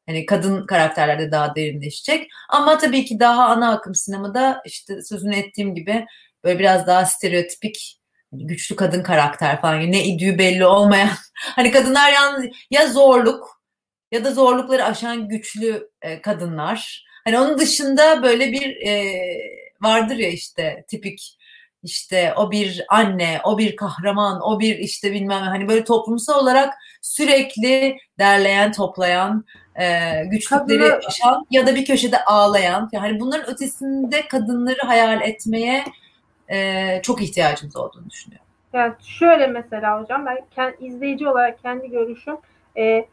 hani 0.07 0.27
kadın 0.27 0.67
karakterlerde 0.67 1.33
daha 1.33 1.55
derinleşecek. 1.55 2.29
Ama 2.49 2.79
tabii 2.79 3.05
ki 3.05 3.21
daha 3.21 3.45
ana 3.49 3.73
akım 3.73 3.95
sinemada 3.95 4.63
işte 4.67 5.03
sözünü 5.03 5.37
ettiğim 5.37 5.75
gibi 5.75 6.07
böyle 6.45 6.59
biraz 6.59 6.87
daha 6.87 7.05
stereotipik 7.05 7.99
güçlü 8.35 8.77
kadın 8.77 9.03
karakter 9.03 9.61
falan 9.61 9.93
ne 9.93 10.05
idüğü 10.05 10.39
belli 10.39 10.67
olmayan 10.67 11.11
hani 11.35 11.71
kadınlar 11.71 12.13
yalnız 12.13 12.45
ya 12.71 12.87
zorluk 12.87 13.63
ya 14.13 14.25
da 14.25 14.31
zorlukları 14.35 14.85
aşan 14.85 15.29
güçlü 15.29 15.91
e, 16.03 16.23
kadınlar. 16.23 17.07
Hani 17.25 17.39
onun 17.39 17.59
dışında 17.59 18.23
böyle 18.23 18.53
bir 18.53 18.77
e, 18.87 19.15
vardır 19.81 20.17
ya 20.17 20.29
işte 20.29 20.85
tipik 20.89 21.39
işte 21.83 22.35
o 22.37 22.51
bir 22.51 22.85
anne, 22.89 23.41
o 23.45 23.59
bir 23.59 23.77
kahraman, 23.77 24.41
o 24.43 24.61
bir 24.61 24.79
işte 24.79 25.13
bilmem 25.13 25.43
hani 25.43 25.69
böyle 25.69 25.85
toplumsal 25.85 26.43
olarak 26.43 26.75
sürekli 27.03 27.97
derleyen, 28.19 28.73
toplayan, 28.73 29.45
e, 29.81 30.11
güçlükleri 30.25 30.95
aşan 30.95 31.47
ya 31.51 31.67
da 31.67 31.75
bir 31.75 31.85
köşede 31.85 32.25
ağlayan. 32.25 32.89
Yani 32.93 33.21
bunların 33.21 33.51
ötesinde 33.51 34.29
kadınları 34.29 34.87
hayal 34.87 35.21
etmeye 35.23 35.85
e, 36.49 37.01
çok 37.03 37.23
ihtiyacımız 37.23 37.77
olduğunu 37.77 38.11
düşünüyorum. 38.11 38.47
Yani 38.73 38.93
şöyle 39.01 39.47
mesela 39.47 40.03
hocam 40.03 40.27
ben 40.27 40.39
kendi, 40.51 40.85
izleyici 40.85 41.29
olarak 41.29 41.63
kendi 41.63 41.91
görüşüm 41.91 42.37
e, 42.77 43.07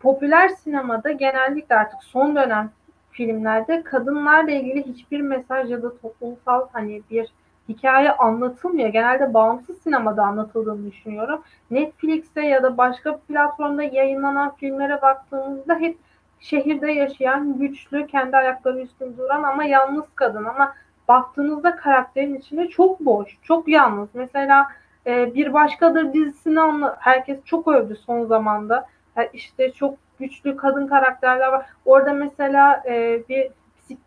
popüler 0.00 0.48
sinemada 0.48 1.10
genellikle 1.10 1.74
artık 1.76 2.04
son 2.04 2.36
dönem 2.36 2.70
filmlerde 3.10 3.82
kadınlarla 3.82 4.50
ilgili 4.50 4.86
hiçbir 4.86 5.20
mesaj 5.20 5.70
ya 5.70 5.82
da 5.82 5.98
toplumsal 5.98 6.68
hani 6.72 7.02
bir 7.10 7.28
hikaye 7.68 8.12
anlatılmıyor. 8.12 8.88
Genelde 8.88 9.34
bağımsız 9.34 9.82
sinemada 9.82 10.22
anlatıldığını 10.22 10.90
düşünüyorum. 10.90 11.42
Netflix'te 11.70 12.42
ya 12.42 12.62
da 12.62 12.78
başka 12.78 13.18
platformda 13.18 13.82
yayınlanan 13.82 14.54
filmlere 14.56 15.02
baktığımızda 15.02 15.74
hep 15.74 15.98
şehirde 16.40 16.92
yaşayan, 16.92 17.58
güçlü, 17.58 18.06
kendi 18.06 18.36
ayakları 18.36 18.80
üstünde 18.80 19.16
duran 19.18 19.42
ama 19.42 19.64
yalnız 19.64 20.04
kadın 20.14 20.44
ama 20.44 20.74
baktığınızda 21.10 21.76
karakterin 21.76 22.34
içinde 22.34 22.68
çok 22.68 23.00
boş, 23.00 23.38
çok 23.42 23.68
yalnız. 23.68 24.08
Mesela 24.14 24.66
e, 25.06 25.34
Bir 25.34 25.52
Başkadır 25.52 26.12
dizisini 26.12 26.60
anla 26.60 26.96
herkes 27.00 27.44
çok 27.44 27.68
övdü 27.68 27.96
son 27.96 28.24
zamanda. 28.24 28.86
Yani 29.16 29.28
işte 29.32 29.72
çok 29.72 29.94
güçlü 30.18 30.56
kadın 30.56 30.86
karakterler 30.86 31.48
var. 31.48 31.66
Orada 31.84 32.12
mesela 32.12 32.82
e, 32.86 33.22
bir 33.28 33.50
psik, 33.78 33.98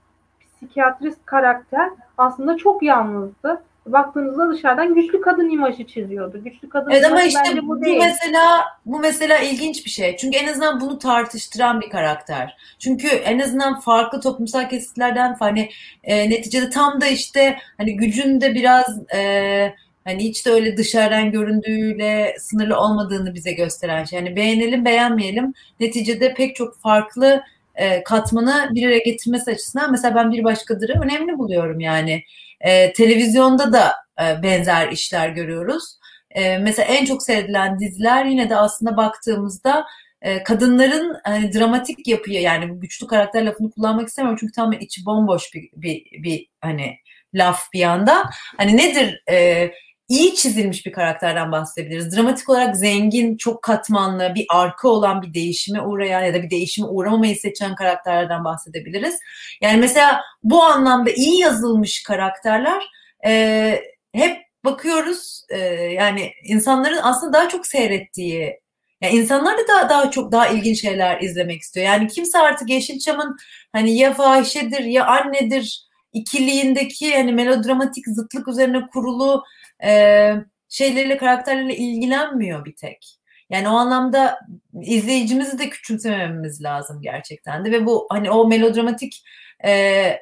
psikiyatrist 0.41 1.25
karakter 1.25 1.89
aslında 2.17 2.57
çok 2.57 2.83
yalnızdı 2.83 3.63
baktığınızda 3.85 4.49
dışarıdan 4.49 4.95
güçlü 4.95 5.21
kadın 5.21 5.49
imajı 5.49 5.87
çiziyordu. 5.87 6.43
Güçlü 6.43 6.69
kadın 6.69 6.91
evet, 6.91 7.05
ama 7.05 7.23
işte 7.23 7.61
bu, 7.61 7.67
bu 7.67 7.81
değil. 7.81 7.97
mesela 7.97 8.65
bu 8.85 8.99
mesela 8.99 9.39
ilginç 9.39 9.85
bir 9.85 9.89
şey. 9.89 10.17
Çünkü 10.17 10.37
en 10.37 10.47
azından 10.47 10.81
bunu 10.81 10.99
tartıştıran 10.99 11.81
bir 11.81 11.89
karakter. 11.89 12.57
Çünkü 12.79 13.07
en 13.07 13.39
azından 13.39 13.79
farklı 13.79 14.21
toplumsal 14.21 14.69
kesitlerden 14.69 15.35
hani 15.39 15.69
e, 16.03 16.29
neticede 16.29 16.69
tam 16.69 17.01
da 17.01 17.07
işte 17.07 17.57
hani 17.77 17.97
gücün 17.97 18.41
de 18.41 18.55
biraz 18.55 19.13
e, 19.15 19.73
hani 20.03 20.23
hiç 20.23 20.45
de 20.45 20.51
öyle 20.51 20.77
dışarıdan 20.77 21.31
göründüğüyle 21.31 22.35
sınırlı 22.39 22.79
olmadığını 22.79 23.33
bize 23.33 23.51
gösteren 23.51 24.03
şey. 24.03 24.19
Yani 24.19 24.35
beğenelim 24.35 24.85
beğenmeyelim 24.85 25.53
neticede 25.79 26.33
pek 26.33 26.55
çok 26.55 26.79
farklı 26.79 27.43
e, 27.75 28.03
katmanı 28.03 28.69
bir 28.71 28.87
araya 28.87 28.99
getirmesi 28.99 29.51
açısından 29.51 29.91
mesela 29.91 30.15
ben 30.15 30.31
bir 30.31 30.43
başkadırı 30.43 31.01
önemli 31.01 31.37
buluyorum 31.37 31.79
yani. 31.79 32.23
E, 32.63 32.93
televizyonda 32.93 33.73
da 33.73 33.93
e, 34.21 34.43
benzer 34.43 34.91
işler 34.91 35.29
görüyoruz. 35.29 35.83
E, 36.31 36.57
mesela 36.57 36.85
en 36.85 37.05
çok 37.05 37.23
seyredilen 37.23 37.79
diziler 37.79 38.25
yine 38.25 38.49
de 38.49 38.55
aslında 38.55 38.97
baktığımızda 38.97 39.85
e, 40.21 40.43
kadınların 40.43 41.17
hani 41.23 41.53
dramatik 41.53 42.07
yapıya 42.07 42.41
yani 42.41 42.79
güçlü 42.79 43.07
karakter 43.07 43.45
lafını 43.45 43.71
kullanmak 43.71 44.07
istemiyorum 44.07 44.37
çünkü 44.39 44.53
tamamen 44.53 44.79
içi 44.79 45.05
bomboş 45.05 45.53
bir, 45.53 45.69
bir, 45.73 46.23
bir 46.23 46.47
hani 46.61 46.97
laf 47.33 47.59
bir 47.73 47.79
yanda. 47.79 48.29
Hani 48.57 48.77
nedir 48.77 49.23
e, 49.31 49.71
iyi 50.13 50.35
çizilmiş 50.35 50.85
bir 50.85 50.91
karakterden 50.91 51.51
bahsedebiliriz. 51.51 52.15
Dramatik 52.15 52.49
olarak 52.49 52.77
zengin, 52.77 53.37
çok 53.37 53.61
katmanlı, 53.61 54.31
bir 54.35 54.45
arka 54.49 54.87
olan 54.87 55.21
bir 55.21 55.33
değişime 55.33 55.81
uğrayan 55.81 56.23
ya 56.23 56.33
da 56.33 56.43
bir 56.43 56.49
değişime 56.49 56.87
uğramamayı 56.87 57.35
seçen 57.35 57.75
karakterlerden 57.75 58.43
bahsedebiliriz. 58.43 59.19
Yani 59.61 59.77
mesela 59.77 60.21
bu 60.43 60.63
anlamda 60.63 61.11
iyi 61.11 61.39
yazılmış 61.39 62.03
karakterler 62.03 62.83
e, 63.25 63.81
hep 64.13 64.37
bakıyoruz 64.65 65.41
e, 65.49 65.57
yani 65.73 66.31
insanların 66.43 66.99
aslında 67.03 67.33
daha 67.33 67.49
çok 67.49 67.67
seyrettiği 67.67 68.59
yani 69.01 69.15
insanlar 69.15 69.57
da 69.57 69.67
daha, 69.67 69.89
daha 69.89 70.11
çok 70.11 70.31
daha 70.31 70.47
ilginç 70.47 70.81
şeyler 70.81 71.21
izlemek 71.21 71.61
istiyor. 71.61 71.85
Yani 71.85 72.07
kimse 72.07 72.39
artık 72.39 72.69
Yeşilçam'ın 72.69 73.37
hani 73.71 73.97
ya 73.97 74.13
fahişedir 74.13 74.83
ya 74.83 75.05
annedir 75.05 75.87
ikiliğindeki 76.13 77.15
hani 77.15 77.33
melodramatik 77.33 78.05
zıtlık 78.07 78.47
üzerine 78.47 78.87
kurulu 78.87 79.43
e, 79.83 80.33
şeylerle 80.69 81.17
karakterlerle 81.17 81.75
ilgilenmiyor 81.75 82.65
bir 82.65 82.75
tek. 82.75 83.19
Yani 83.49 83.69
o 83.69 83.71
anlamda 83.71 84.39
izleyicimizi 84.81 85.59
de 85.59 85.69
küçümsemememiz 85.69 86.63
lazım 86.63 87.01
gerçekten 87.01 87.65
de 87.65 87.71
ve 87.71 87.85
bu 87.85 88.07
hani 88.09 88.31
o 88.31 88.47
melodramatik 88.47 89.23
e, 89.65 90.17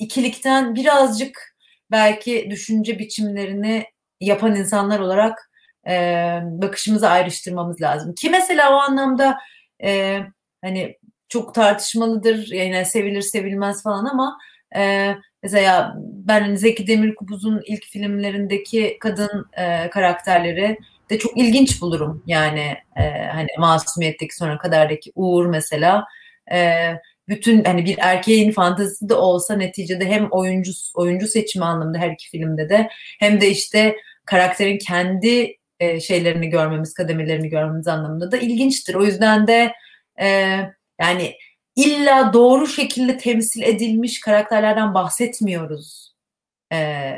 ikilikten 0.00 0.74
birazcık 0.74 1.56
belki 1.90 2.46
düşünce 2.50 2.98
biçimlerini 2.98 3.84
yapan 4.20 4.56
insanlar 4.56 5.00
olarak 5.00 5.50
e, 5.88 5.94
bakışımızı 6.44 7.08
ayrıştırmamız 7.08 7.80
lazım. 7.80 8.14
Ki 8.14 8.30
mesela 8.30 8.76
o 8.76 8.80
anlamda 8.80 9.38
e, 9.84 10.20
hani 10.64 10.96
çok 11.28 11.54
tartışmalıdır 11.54 12.52
yani 12.52 12.84
sevilir 12.84 13.22
sevilmez 13.22 13.82
falan 13.82 14.04
ama 14.04 14.38
e, 14.76 15.14
mesela 15.44 15.94
ben 15.98 16.40
hani 16.40 16.58
Zeki 16.58 16.86
Demirkubuz'un 16.86 17.62
ilk 17.66 17.84
filmlerindeki 17.84 18.96
kadın 19.00 19.46
e, 19.58 19.90
karakterleri 19.90 20.78
de 21.10 21.18
çok 21.18 21.38
ilginç 21.38 21.80
bulurum 21.82 22.22
yani 22.26 22.76
e, 22.96 23.02
hani 23.32 23.46
Masumiyetteki 23.58 24.36
sonra 24.36 24.58
kadardaki 24.58 25.12
Uğur 25.14 25.46
mesela 25.46 26.04
e, 26.52 26.90
bütün 27.28 27.64
hani 27.64 27.84
bir 27.84 27.98
erkeğin 27.98 28.52
fantazisi 28.52 29.08
de 29.08 29.14
olsa 29.14 29.56
neticede 29.56 30.06
hem 30.06 30.28
oyuncu 30.30 30.72
oyuncu 30.94 31.28
seçimi 31.28 31.64
anlamında 31.64 31.98
her 31.98 32.10
iki 32.10 32.30
filmde 32.30 32.68
de 32.68 32.88
hem 33.20 33.40
de 33.40 33.50
işte 33.50 33.96
karakterin 34.26 34.78
kendi 34.78 35.56
e, 35.80 36.00
şeylerini 36.00 36.48
görmemiz, 36.48 36.94
kademelerini 36.94 37.48
görmemiz 37.48 37.88
anlamında 37.88 38.32
da 38.32 38.36
ilginçtir. 38.36 38.94
O 38.94 39.04
yüzden 39.04 39.46
de 39.46 39.72
e, 40.20 40.26
yani 41.00 41.34
illa 41.76 42.32
doğru 42.32 42.66
şekilde 42.66 43.18
temsil 43.18 43.62
edilmiş 43.62 44.20
karakterlerden 44.20 44.94
bahsetmiyoruz. 44.94 46.14
E, 46.72 47.12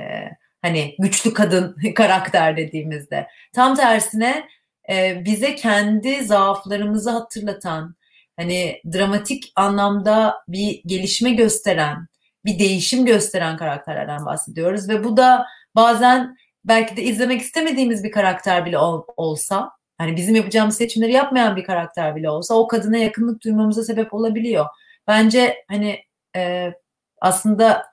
hani 0.63 0.95
güçlü 0.99 1.33
kadın 1.33 1.77
karakter 1.95 2.57
dediğimizde. 2.57 3.27
Tam 3.55 3.75
tersine 3.75 4.49
e, 4.91 5.25
bize 5.25 5.55
kendi 5.55 6.25
zaaflarımızı 6.25 7.11
hatırlatan, 7.11 7.97
hani 8.37 8.81
dramatik 8.93 9.53
anlamda 9.57 10.37
bir 10.49 10.83
gelişme 10.87 11.31
gösteren, 11.31 12.07
bir 12.45 12.59
değişim 12.59 13.07
gösteren 13.07 13.57
karakterlerden 13.57 14.27
bahsediyoruz 14.27 14.89
ve 14.89 15.05
bu 15.05 15.17
da 15.17 15.47
bazen 15.75 16.37
belki 16.65 16.97
de 16.97 17.03
izlemek 17.03 17.41
istemediğimiz 17.41 18.05
bir 18.05 18.11
karakter 18.11 18.67
bile 18.67 18.79
ol, 18.79 19.05
olsa, 19.17 19.71
hani 19.99 20.17
bizim 20.17 20.35
yapacağımız 20.35 20.77
seçimleri 20.77 21.13
yapmayan 21.13 21.57
bir 21.57 21.65
karakter 21.65 22.17
bile 22.17 22.31
olsa 22.31 22.55
o 22.55 22.69
kadına 22.69 22.97
yakınlık 22.97 23.45
duymamıza 23.45 23.85
sebep 23.85 24.15
olabiliyor. 24.15 24.67
Bence 25.07 25.65
hani 25.69 26.01
e, 26.37 26.73
aslında 27.21 27.87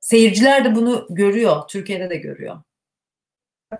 seyirciler 0.00 0.64
de 0.64 0.74
bunu 0.74 1.06
görüyor, 1.10 1.62
Türkiye'de 1.68 2.10
de 2.10 2.16
görüyor. 2.16 2.56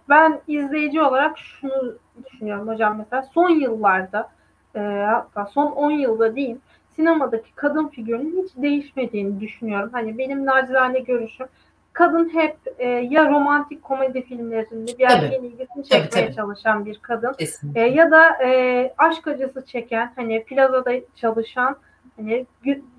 Ben 0.08 0.40
izleyici 0.48 1.02
olarak 1.02 1.38
şunu 1.38 1.98
düşünüyorum 2.24 2.68
hocam 2.68 2.98
mesela 2.98 3.22
son 3.34 3.50
yıllarda 3.50 4.30
e, 4.74 4.78
hatta 5.10 5.46
son 5.46 5.72
10 5.72 5.90
yılda 5.90 6.36
diyeyim 6.36 6.60
sinemadaki 6.96 7.52
kadın 7.54 7.88
figürünün 7.88 8.42
hiç 8.42 8.52
değişmediğini 8.56 9.40
düşünüyorum. 9.40 9.90
Hani 9.92 10.18
benim 10.18 10.46
nacizane 10.46 10.98
görüşüm 10.98 11.46
kadın 11.94 12.34
hep 12.34 12.56
e, 12.78 12.88
ya 12.88 13.30
romantik 13.30 13.82
komedi 13.82 14.22
filmlerinde 14.22 14.98
bir 14.98 15.04
erkeğin 15.04 15.42
ilgisini 15.42 15.84
çekmeye 15.84 16.08
tabii, 16.08 16.24
tabii. 16.24 16.34
çalışan 16.34 16.86
bir 16.86 16.98
kadın 16.98 17.34
e, 17.74 17.80
ya 17.80 18.10
da 18.10 18.44
e, 18.44 18.92
aşk 18.98 19.26
acısı 19.26 19.66
çeken 19.66 20.12
hani 20.16 20.44
plazada 20.44 20.92
çalışan 21.14 21.76
hani 22.16 22.46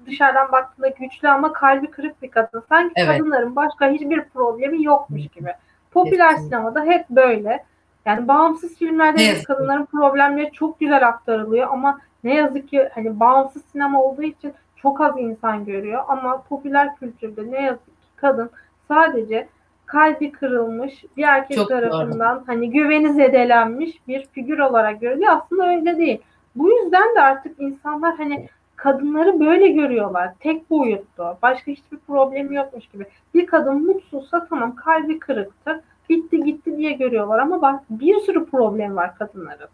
dışarıdan 0.05 0.51
baktığında 0.51 0.87
güçlü 0.87 1.29
ama 1.29 1.53
kalbi 1.53 1.91
kırık 1.91 2.21
bir 2.21 2.31
kadın. 2.31 2.63
Sanki 2.69 2.93
evet. 2.95 3.17
kadınların 3.17 3.55
başka 3.55 3.89
hiçbir 3.89 4.23
problemi 4.23 4.83
yokmuş 4.83 5.27
gibi. 5.27 5.53
Popüler 5.91 6.29
Kesinlikle. 6.29 6.57
sinemada 6.57 6.83
hep 6.83 7.09
böyle. 7.09 7.63
Yani 8.05 8.27
bağımsız 8.27 8.75
filmlerde 8.77 9.23
evet. 9.23 9.43
kadınların 9.43 9.85
problemleri 9.85 10.51
çok 10.51 10.79
güzel 10.79 11.07
aktarılıyor 11.07 11.67
ama 11.71 11.99
ne 12.23 12.35
yazık 12.35 12.69
ki 12.69 12.89
hani 12.95 13.19
bağımsız 13.19 13.65
sinema 13.65 14.03
olduğu 14.03 14.23
için 14.23 14.53
çok 14.75 15.01
az 15.01 15.17
insan 15.17 15.65
görüyor 15.65 16.03
ama 16.07 16.41
popüler 16.41 16.95
kültürde 16.95 17.51
ne 17.51 17.61
yazık 17.61 17.85
ki 17.85 17.91
kadın 18.15 18.49
sadece 18.87 19.47
kalbi 19.85 20.31
kırılmış 20.31 21.05
bir 21.17 21.23
erkek 21.23 21.57
Çok 21.57 21.69
tarafından 21.69 22.35
doğru. 22.37 22.43
hani 22.47 22.69
güveni 22.69 23.13
zedelenmiş 23.13 24.07
bir 24.07 24.27
figür 24.31 24.59
olarak 24.59 25.01
görülüyor. 25.01 25.33
Aslında 25.33 25.67
öyle 25.69 25.97
değil. 25.97 26.21
Bu 26.55 26.71
yüzden 26.71 27.15
de 27.15 27.21
artık 27.21 27.59
insanlar 27.59 28.15
hani 28.17 28.49
kadınları 28.75 29.39
böyle 29.39 29.67
görüyorlar. 29.67 30.29
Tek 30.39 30.69
boyutlu. 30.69 31.37
Başka 31.41 31.71
hiçbir 31.71 31.97
problemi 31.97 32.55
yokmuş 32.55 32.87
gibi. 32.87 33.05
Bir 33.33 33.45
kadın 33.45 33.85
mutsuzsa 33.85 34.47
tamam 34.49 34.75
kalbi 34.75 35.19
kırıktı. 35.19 35.83
Bitti 36.09 36.43
gitti 36.43 36.77
diye 36.77 36.91
görüyorlar 36.91 37.39
ama 37.39 37.61
bak 37.61 37.83
bir 37.89 38.19
sürü 38.19 38.45
problem 38.45 38.95
var 38.95 39.17
kadınların. 39.17 39.67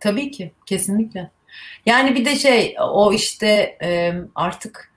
Tabii 0.00 0.30
ki. 0.30 0.52
Kesinlikle. 0.66 1.30
Yani 1.86 2.14
bir 2.14 2.24
de 2.24 2.34
şey 2.34 2.76
o 2.80 3.12
işte 3.12 3.78
artık 4.34 4.89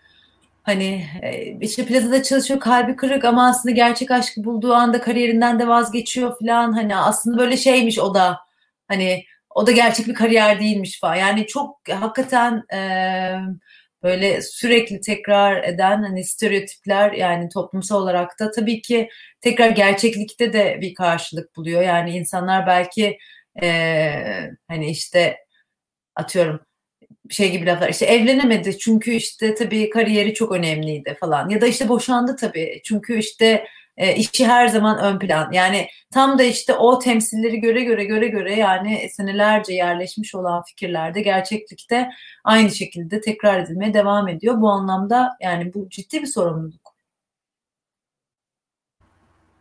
Hani 0.64 1.06
işte 1.62 1.86
plazada 1.86 2.24
çalışıyor 2.24 2.60
kalbi 2.60 2.96
kırık 2.96 3.26
ama 3.26 3.48
aslında 3.50 3.76
gerçek 3.76 4.12
aşkı 4.12 4.44
bulduğu 4.44 4.74
anda 4.74 5.02
kariyerinden 5.02 5.60
de 5.60 5.68
vazgeçiyor 5.68 6.40
falan. 6.40 6.74
Hani 6.74 6.96
aslında 6.96 7.38
böyle 7.38 7.58
şeymiş 7.58 8.00
o 8.00 8.16
da 8.16 8.40
hani 8.88 9.24
o 9.56 9.68
da 9.68 9.72
gerçek 9.72 10.08
bir 10.08 10.14
kariyer 10.14 10.60
değilmiş 10.60 11.00
falan. 11.00 11.16
Yani 11.16 11.48
çok 11.48 11.80
hakikaten 11.90 12.64
e, 12.74 12.80
böyle 14.04 14.42
sürekli 14.42 15.02
tekrar 15.02 15.64
eden 15.64 16.04
hani 16.04 16.24
stereotipler 16.24 17.12
yani 17.12 17.50
toplumsal 17.50 18.02
olarak 18.02 18.40
da 18.40 18.52
tabii 18.52 18.82
ki 18.82 19.10
tekrar 19.42 19.70
gerçeklikte 19.70 20.54
de 20.54 20.78
bir 20.82 20.94
karşılık 20.94 21.56
buluyor. 21.56 21.82
Yani 21.82 22.12
insanlar 22.18 22.68
belki 22.68 23.18
e, 23.64 23.70
hani 24.68 24.92
işte 24.92 25.38
atıyorum 26.16 26.60
şey 27.30 27.52
gibi 27.52 27.66
laflar 27.66 27.90
işte 27.90 28.06
evlenemedi 28.06 28.78
çünkü 28.78 29.12
işte 29.12 29.56
tabii 29.56 29.90
kariyeri 29.90 30.34
çok 30.34 30.52
önemliydi 30.52 31.18
falan 31.20 31.50
ya 31.50 31.62
da 31.62 31.68
işte 31.68 31.90
boşandı 31.90 32.36
tabii 32.36 32.82
çünkü 32.84 33.20
işte 33.20 33.66
e, 33.98 34.16
işi 34.16 34.48
her 34.48 34.68
zaman 34.68 35.00
ön 35.00 35.20
plan 35.20 35.52
yani 35.52 35.88
tam 36.14 36.40
da 36.40 36.44
işte 36.44 36.74
o 36.74 37.00
temsilleri 37.00 37.60
göre 37.60 37.84
göre 37.84 38.06
göre 38.06 38.28
göre 38.28 38.56
yani 38.56 39.10
senelerce 39.10 39.74
yerleşmiş 39.74 40.36
olan 40.36 40.64
fikirlerde 40.64 41.22
gerçeklikte 41.22 42.10
aynı 42.44 42.72
şekilde 42.72 43.22
tekrar 43.22 43.60
edilmeye 43.60 43.94
devam 43.94 44.28
ediyor 44.28 44.62
bu 44.62 44.70
anlamda 44.70 45.38
yani 45.42 45.74
bu 45.74 45.90
ciddi 45.90 46.22
bir 46.22 46.28
sorumluluk. 46.28 46.94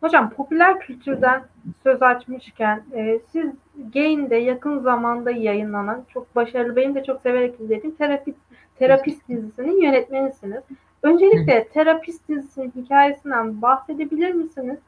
Hocam 0.00 0.30
popüler 0.30 0.80
kültürden 0.80 1.44
söz 1.82 2.02
açmışken 2.02 2.84
e, 2.96 3.18
siz 3.32 3.50
Gain'de 3.94 4.36
yakın 4.36 4.78
zamanda 4.78 5.30
yayınlanan 5.30 6.04
çok 6.14 6.36
başarılı 6.36 6.76
benim 6.76 6.94
de 6.94 7.04
çok 7.04 7.22
severek 7.22 7.60
izlediğim 7.60 7.96
Terapist, 7.96 8.38
Terapist 8.78 9.28
dizisinin 9.28 9.82
yönetmenisiniz. 9.82 10.62
Öncelikle 11.02 11.68
Terapist 11.68 12.28
dizisinin 12.28 12.72
hikayesinden 12.76 13.62
bahsedebilir 13.62 14.32
misiniz? 14.32 14.78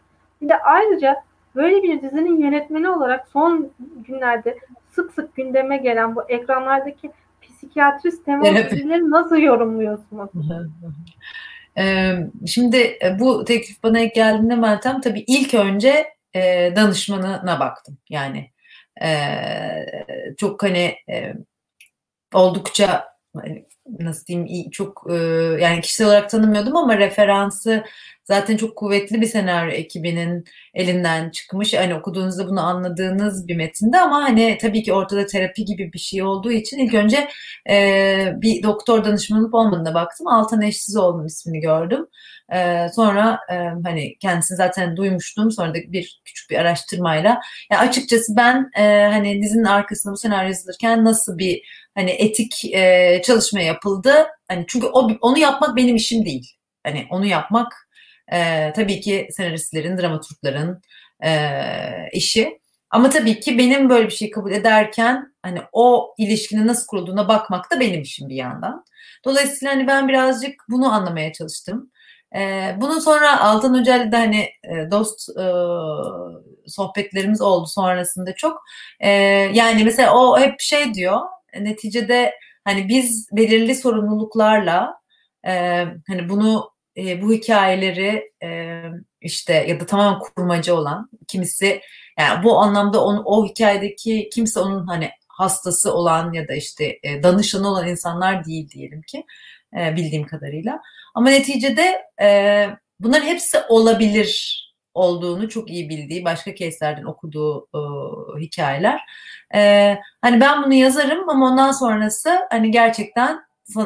Bir 0.42 0.48
de 0.48 0.58
ayrıca 0.58 1.16
böyle 1.54 1.82
bir 1.82 2.02
dizinin 2.02 2.40
yönetmeni 2.40 2.88
olarak 2.88 3.28
son 3.28 3.70
günlerde 4.06 4.58
sık 4.90 5.12
sık 5.12 5.36
gündeme 5.36 5.76
gelen 5.76 6.16
bu 6.16 6.22
ekranlardaki 6.28 7.10
psikiyatrist 7.42 8.24
temalı 8.24 8.70
dizileri 8.70 9.10
nasıl 9.10 9.36
yorumluyorsunuz? 9.36 10.30
Şimdi 12.46 12.98
bu 13.20 13.44
teklif 13.44 13.82
bana 13.82 14.04
geldiğinde 14.04 14.56
Meltem 14.56 15.00
tabii 15.00 15.24
ilk 15.26 15.54
önce 15.54 16.06
danışmanına 16.76 17.60
baktım. 17.60 17.98
Yani 18.08 18.53
çok 20.36 20.62
hani 20.62 20.94
oldukça 22.34 23.04
hani, 23.36 23.66
nasıl 24.00 24.26
diyeyim 24.26 24.70
çok 24.70 25.06
yani 25.60 25.80
kişisel 25.80 26.06
olarak 26.06 26.30
tanımıyordum 26.30 26.76
ama 26.76 26.98
referansı 26.98 27.84
zaten 28.24 28.56
çok 28.56 28.76
kuvvetli 28.76 29.20
bir 29.20 29.26
senaryo 29.26 29.72
ekibinin 29.72 30.44
elinden 30.74 31.30
çıkmış. 31.30 31.74
Hani 31.74 31.94
okuduğunuzda 31.94 32.48
bunu 32.48 32.60
anladığınız 32.60 33.48
bir 33.48 33.56
metinde 33.56 34.00
ama 34.00 34.22
hani 34.22 34.58
tabii 34.60 34.82
ki 34.82 34.92
ortada 34.92 35.26
terapi 35.26 35.64
gibi 35.64 35.92
bir 35.92 35.98
şey 35.98 36.22
olduğu 36.22 36.52
için 36.52 36.78
ilk 36.78 36.94
önce 36.94 37.28
bir 38.40 38.62
doktor 38.62 39.04
danışmanı 39.04 39.40
olup 39.40 39.54
olmadığına 39.54 39.94
baktım. 39.94 40.28
Altan 40.28 40.62
Eşsizoğlu'nun 40.62 41.26
ismini 41.26 41.60
gördüm. 41.60 42.06
E, 42.52 42.88
sonra 42.94 43.38
e, 43.50 43.54
hani 43.84 44.18
kendisini 44.18 44.56
zaten 44.56 44.96
duymuştum. 44.96 45.50
Sonra 45.50 45.74
da 45.74 45.74
bir 45.74 46.20
küçük 46.24 46.50
bir 46.50 46.58
araştırmayla. 46.58 47.40
Yani 47.72 47.88
açıkçası 47.88 48.36
ben 48.36 48.70
e, 48.78 48.82
hani 49.12 49.42
dizinin 49.42 49.64
arkasında 49.64 50.12
bu 50.12 50.16
senaryo 50.16 50.48
yazılırken 50.48 51.04
nasıl 51.04 51.38
bir 51.38 51.62
hani 51.94 52.10
etik 52.10 52.74
e, 52.74 53.22
çalışma 53.24 53.60
yapıldı. 53.60 54.26
Hani 54.48 54.64
çünkü 54.68 54.86
o 54.86 55.10
onu 55.20 55.38
yapmak 55.38 55.76
benim 55.76 55.96
işim 55.96 56.24
değil. 56.24 56.52
Hani 56.84 57.06
onu 57.10 57.26
yapmak 57.26 57.72
e, 58.32 58.72
tabii 58.72 59.00
ki 59.00 59.28
senaristlerin, 59.30 59.98
dramaturgların, 59.98 60.82
e, 61.24 61.30
işi. 62.12 62.58
Ama 62.90 63.10
tabii 63.10 63.40
ki 63.40 63.58
benim 63.58 63.90
böyle 63.90 64.06
bir 64.06 64.12
şey 64.12 64.30
kabul 64.30 64.52
ederken 64.52 65.34
hani 65.42 65.60
o 65.72 66.14
ilişkinin 66.18 66.66
nasıl 66.66 66.86
kurulduğuna 66.86 67.28
bakmak 67.28 67.70
da 67.70 67.80
benim 67.80 68.02
işim 68.02 68.28
bir 68.28 68.34
yandan. 68.34 68.84
Dolayısıyla 69.24 69.74
hani 69.74 69.86
ben 69.86 70.08
birazcık 70.08 70.54
bunu 70.70 70.92
anlamaya 70.92 71.32
çalıştım. 71.32 71.90
Ee, 72.36 72.76
bunun 72.80 72.98
sonra 72.98 73.40
Altan 73.40 73.80
Hoca'yla 73.80 74.12
da 74.12 74.18
hani 74.18 74.40
e, 74.64 74.90
dost 74.90 75.28
e, 75.28 75.44
sohbetlerimiz 76.66 77.40
oldu 77.40 77.66
sonrasında 77.66 78.34
çok. 78.34 78.62
E, 79.00 79.10
yani 79.54 79.84
mesela 79.84 80.14
o 80.14 80.40
hep 80.40 80.60
şey 80.60 80.94
diyor, 80.94 81.20
neticede 81.60 82.34
hani 82.64 82.88
biz 82.88 83.28
belirli 83.32 83.74
sorumluluklarla 83.74 84.94
e, 85.46 85.52
hani 86.08 86.28
bunu 86.28 86.70
e, 86.96 87.22
bu 87.22 87.32
hikayeleri 87.32 88.32
e, 88.42 88.82
işte 89.20 89.52
ya 89.54 89.80
da 89.80 89.86
tamamen 89.86 90.18
kurmacı 90.18 90.74
olan 90.74 91.10
kimisi 91.28 91.80
yani 92.18 92.44
bu 92.44 92.58
anlamda 92.58 93.04
onu, 93.04 93.22
o 93.24 93.46
hikayedeki 93.46 94.28
kimse 94.32 94.60
onun 94.60 94.86
hani 94.86 95.10
hastası 95.28 95.94
olan 95.94 96.32
ya 96.32 96.48
da 96.48 96.54
işte 96.54 96.98
e, 97.02 97.22
danışanı 97.22 97.68
olan 97.68 97.88
insanlar 97.88 98.44
değil 98.44 98.70
diyelim 98.70 99.02
ki 99.02 99.24
e, 99.78 99.96
bildiğim 99.96 100.26
kadarıyla. 100.26 100.80
Ama 101.14 101.30
neticede 101.30 102.02
e, 102.22 102.68
bunların 103.00 103.26
hepsi 103.26 103.58
olabilir 103.68 104.60
olduğunu 104.94 105.48
çok 105.48 105.70
iyi 105.70 105.88
bildiği, 105.88 106.24
başka 106.24 106.54
case'lerden 106.54 107.04
okuduğu 107.04 107.68
e, 107.74 107.80
hikayeler. 108.40 109.00
E, 109.54 109.94
hani 110.22 110.40
ben 110.40 110.62
bunu 110.62 110.74
yazarım 110.74 111.28
ama 111.28 111.46
ondan 111.46 111.72
sonrası 111.72 112.38
hani 112.50 112.70
gerçekten 112.70 113.40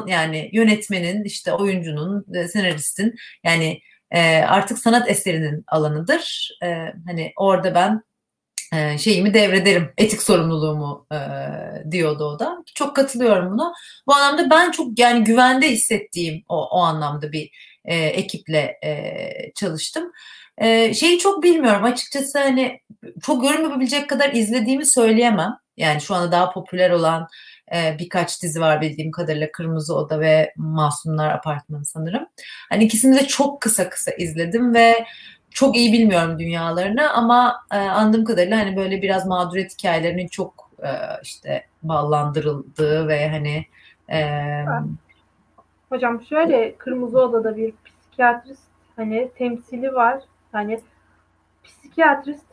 yani 0.06 0.50
yönetmenin, 0.52 1.24
işte 1.24 1.52
oyuncunun, 1.52 2.24
e, 2.34 2.48
senaristin 2.48 3.14
yani 3.44 3.80
e, 4.10 4.36
artık 4.36 4.78
sanat 4.78 5.10
eserinin 5.10 5.64
alanıdır. 5.68 6.50
E, 6.62 6.66
hani 7.06 7.32
orada 7.36 7.74
ben 7.74 8.02
e, 8.72 8.98
şeyimi 8.98 9.35
devrederim, 9.35 9.92
etik 9.98 10.22
sorumluluğumu 10.22 11.07
e, 11.12 11.18
diyordu 11.90 12.24
o 12.24 12.38
da. 12.38 12.64
Çok 12.74 12.96
katılıyorum 12.96 13.52
buna. 13.52 13.72
Bu 14.07 14.14
anlamda 14.14 14.50
ben 14.50 14.70
çok 14.70 14.98
yani 14.98 15.24
güvende 15.24 15.70
hissettiğim 15.70 16.44
o, 16.48 16.68
o 16.68 16.81
anlamda 16.81 17.33
bir 17.33 17.50
e, 17.85 17.96
ekiple 17.96 18.78
e, 18.85 19.52
çalıştım. 19.54 20.12
E, 20.59 20.94
şeyi 20.94 21.18
çok 21.18 21.42
bilmiyorum 21.42 21.85
açıkçası 21.85 22.38
hani 22.38 22.81
çok 23.22 23.44
yorum 23.44 23.62
yapabilecek 23.62 24.09
kadar 24.09 24.33
izlediğimi 24.33 24.87
söyleyemem. 24.87 25.54
Yani 25.76 26.00
şu 26.00 26.14
anda 26.14 26.33
daha 26.33 26.52
popüler 26.52 26.90
olan 26.90 27.28
e, 27.74 27.96
birkaç 27.98 28.42
dizi 28.42 28.61
var 28.61 28.81
bildiğim 28.81 29.11
kadarıyla 29.11 29.52
Kırmızı 29.52 29.94
Oda 29.94 30.20
ve 30.20 30.52
Masumlar 30.57 31.28
Apartmanı 31.31 31.85
sanırım. 31.85 32.26
Hani 32.70 32.85
ikisini 32.85 33.16
de 33.16 33.26
çok 33.26 33.61
kısa 33.61 33.88
kısa 33.88 34.11
izledim 34.11 34.74
ve 34.74 35.04
çok 35.58 35.76
iyi 35.76 35.92
bilmiyorum 35.92 36.38
dünyalarını 36.38 37.12
ama 37.12 37.62
e, 37.72 37.76
anladığım 37.76 38.24
kadarıyla 38.24 38.58
hani 38.58 38.76
böyle 38.76 39.02
biraz 39.02 39.26
mağduriyet 39.26 39.72
hikayelerinin 39.72 40.28
çok 40.28 40.70
e, 40.82 40.90
işte 41.22 41.64
ballandırıldığı 41.82 43.08
ve 43.08 43.28
hani 43.28 43.64
e, 44.18 44.44
Hocam 45.88 46.22
şöyle 46.22 46.74
Kırmızı 46.74 47.20
Oda'da 47.20 47.56
bir 47.56 47.72
psikiyatrist 47.84 48.62
hani 48.96 49.30
temsili 49.38 49.94
var. 49.94 50.20
Hani 50.52 50.80
psikiyatrist 51.64 52.46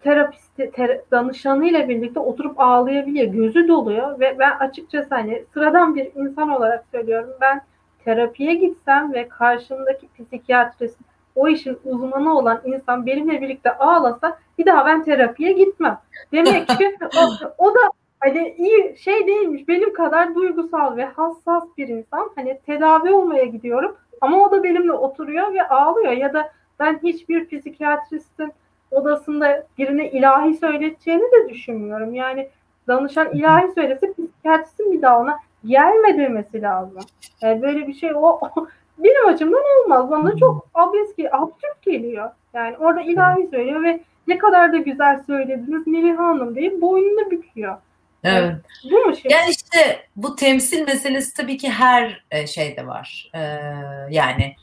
terapisti, 0.00 0.70
ter, 0.70 1.00
danışanıyla 1.10 1.88
birlikte 1.88 2.20
oturup 2.20 2.60
ağlayabiliyor. 2.60 3.32
Gözü 3.32 3.68
doluyor 3.68 4.20
ve 4.20 4.36
ben 4.38 4.58
açıkçası 4.58 5.14
hani 5.14 5.44
sıradan 5.54 5.94
bir 5.94 6.14
insan 6.14 6.50
olarak 6.50 6.84
söylüyorum. 6.92 7.30
Ben 7.40 7.60
terapiye 8.04 8.54
gitsem 8.54 9.12
ve 9.12 9.28
karşımdaki 9.28 10.08
psikiyatrist 10.18 11.07
o 11.38 11.48
işin 11.48 11.78
uzmanı 11.84 12.38
olan 12.38 12.60
insan 12.64 13.06
benimle 13.06 13.40
birlikte 13.40 13.78
ağlasa 13.78 14.38
bir 14.58 14.66
daha 14.66 14.86
ben 14.86 15.04
terapiye 15.04 15.52
gitmem. 15.52 15.98
Demek 16.32 16.68
ki 16.68 16.96
o, 17.18 17.64
o 17.64 17.74
da 17.74 17.80
hani 18.20 18.54
iyi 18.58 18.96
şey 18.96 19.26
değilmiş. 19.26 19.68
Benim 19.68 19.92
kadar 19.92 20.34
duygusal 20.34 20.96
ve 20.96 21.04
hassas 21.04 21.64
bir 21.78 21.88
insan. 21.88 22.30
Hani 22.36 22.58
tedavi 22.66 23.12
olmaya 23.12 23.44
gidiyorum 23.44 23.96
ama 24.20 24.44
o 24.44 24.50
da 24.50 24.64
benimle 24.64 24.92
oturuyor 24.92 25.54
ve 25.54 25.68
ağlıyor 25.68 26.12
ya 26.12 26.32
da 26.32 26.50
ben 26.80 27.00
hiçbir 27.02 27.46
psikiyatristin 27.46 28.52
odasında 28.90 29.66
birine 29.78 30.10
ilahi 30.10 30.54
söyleteceğini 30.54 31.32
de 31.32 31.48
düşünmüyorum. 31.48 32.14
Yani 32.14 32.48
danışan 32.88 33.30
ilahi 33.32 33.72
söylese 33.72 34.12
psikiyatristin 34.12 34.92
bir 34.92 35.02
daha 35.02 35.20
ona 35.20 35.38
gelme 35.64 36.18
demesi 36.18 36.62
lazım. 36.62 37.02
Yani 37.40 37.62
böyle 37.62 37.86
bir 37.86 37.94
şey 37.94 38.10
o, 38.14 38.40
benim 38.98 39.26
açımdan 39.26 39.62
olmaz. 39.84 40.10
Bana 40.10 40.36
çok 40.36 40.68
abes 40.74 41.16
ki 41.16 41.34
absürt 41.34 41.82
geliyor. 41.82 42.30
Yani 42.54 42.76
orada 42.76 43.00
ilahi 43.00 43.48
söylüyor 43.50 43.82
ve 43.82 44.00
ne 44.26 44.38
kadar 44.38 44.72
da 44.72 44.76
güzel 44.76 45.22
söylediniz 45.26 45.86
Melih 45.86 46.18
Hanım 46.18 46.54
deyip 46.54 46.80
boynunu 46.80 47.30
büküyor. 47.30 47.76
Evet. 48.24 48.54
Bu 48.90 48.96
mu 48.96 49.16
şey? 49.16 49.30
Yani 49.30 49.50
işte 49.50 50.06
bu 50.16 50.36
temsil 50.36 50.86
meselesi 50.86 51.34
tabii 51.34 51.56
ki 51.56 51.70
her 51.70 52.24
e, 52.30 52.46
şeyde 52.46 52.86
var. 52.86 53.30
Ee, 53.34 53.40
yani 54.10 54.56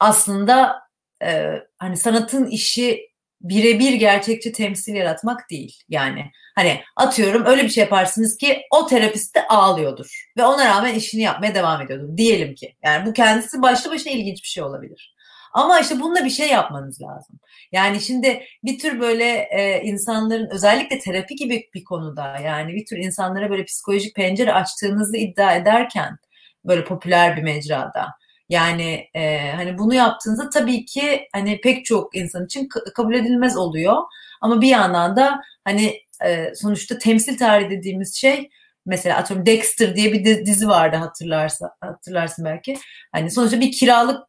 aslında 0.00 0.82
e, 1.22 1.62
hani 1.78 1.96
sanatın 1.96 2.46
işi 2.46 3.11
birebir 3.42 3.92
gerçekçi 3.92 4.52
temsil 4.52 4.94
yaratmak 4.94 5.50
değil. 5.50 5.82
Yani 5.88 6.30
hani 6.54 6.80
atıyorum 6.96 7.46
öyle 7.46 7.64
bir 7.64 7.68
şey 7.68 7.84
yaparsınız 7.84 8.36
ki 8.36 8.62
o 8.70 8.86
terapist 8.86 9.36
de 9.36 9.46
ağlıyordur 9.46 10.28
ve 10.36 10.44
ona 10.44 10.64
rağmen 10.64 10.94
işini 10.94 11.22
yapmaya 11.22 11.54
devam 11.54 11.82
ediyordur 11.82 12.16
diyelim 12.16 12.54
ki. 12.54 12.76
Yani 12.84 13.06
bu 13.06 13.12
kendisi 13.12 13.62
başlı 13.62 13.90
başına 13.90 14.12
ilginç 14.12 14.42
bir 14.42 14.48
şey 14.48 14.62
olabilir. 14.62 15.14
Ama 15.52 15.80
işte 15.80 16.00
bununla 16.00 16.24
bir 16.24 16.30
şey 16.30 16.48
yapmanız 16.48 17.02
lazım. 17.02 17.40
Yani 17.72 18.00
şimdi 18.00 18.42
bir 18.64 18.78
tür 18.78 19.00
böyle 19.00 19.48
e, 19.50 19.82
insanların 19.82 20.48
özellikle 20.50 20.98
terapi 20.98 21.34
gibi 21.34 21.68
bir 21.74 21.84
konuda 21.84 22.36
yani 22.44 22.74
bir 22.74 22.86
tür 22.86 22.96
insanlara 22.96 23.50
böyle 23.50 23.64
psikolojik 23.64 24.16
pencere 24.16 24.52
açtığınızı 24.52 25.16
iddia 25.16 25.54
ederken 25.54 26.18
böyle 26.64 26.84
popüler 26.84 27.36
bir 27.36 27.42
mecrada 27.42 28.08
yani 28.52 29.08
e, 29.14 29.50
hani 29.50 29.78
bunu 29.78 29.94
yaptığınızda 29.94 30.50
tabii 30.50 30.84
ki 30.84 31.28
hani 31.32 31.60
pek 31.60 31.84
çok 31.84 32.16
insan 32.16 32.44
için 32.44 32.68
kabul 32.94 33.14
edilmez 33.14 33.56
oluyor. 33.56 33.96
Ama 34.40 34.60
bir 34.60 34.68
yandan 34.68 35.16
da 35.16 35.40
hani 35.64 36.00
e, 36.24 36.54
sonuçta 36.54 36.98
temsil 36.98 37.38
tarihi 37.38 37.70
dediğimiz 37.70 38.16
şey 38.16 38.50
mesela 38.86 39.18
atıyorum 39.18 39.46
Dexter 39.46 39.96
diye 39.96 40.12
bir 40.12 40.46
dizi 40.46 40.68
vardı 40.68 40.96
hatırlarsa 40.96 41.70
hatırlarsın 41.80 42.44
belki. 42.44 42.78
Hani 43.12 43.30
sonuçta 43.30 43.60
bir 43.60 43.72
kiralık 43.72 44.20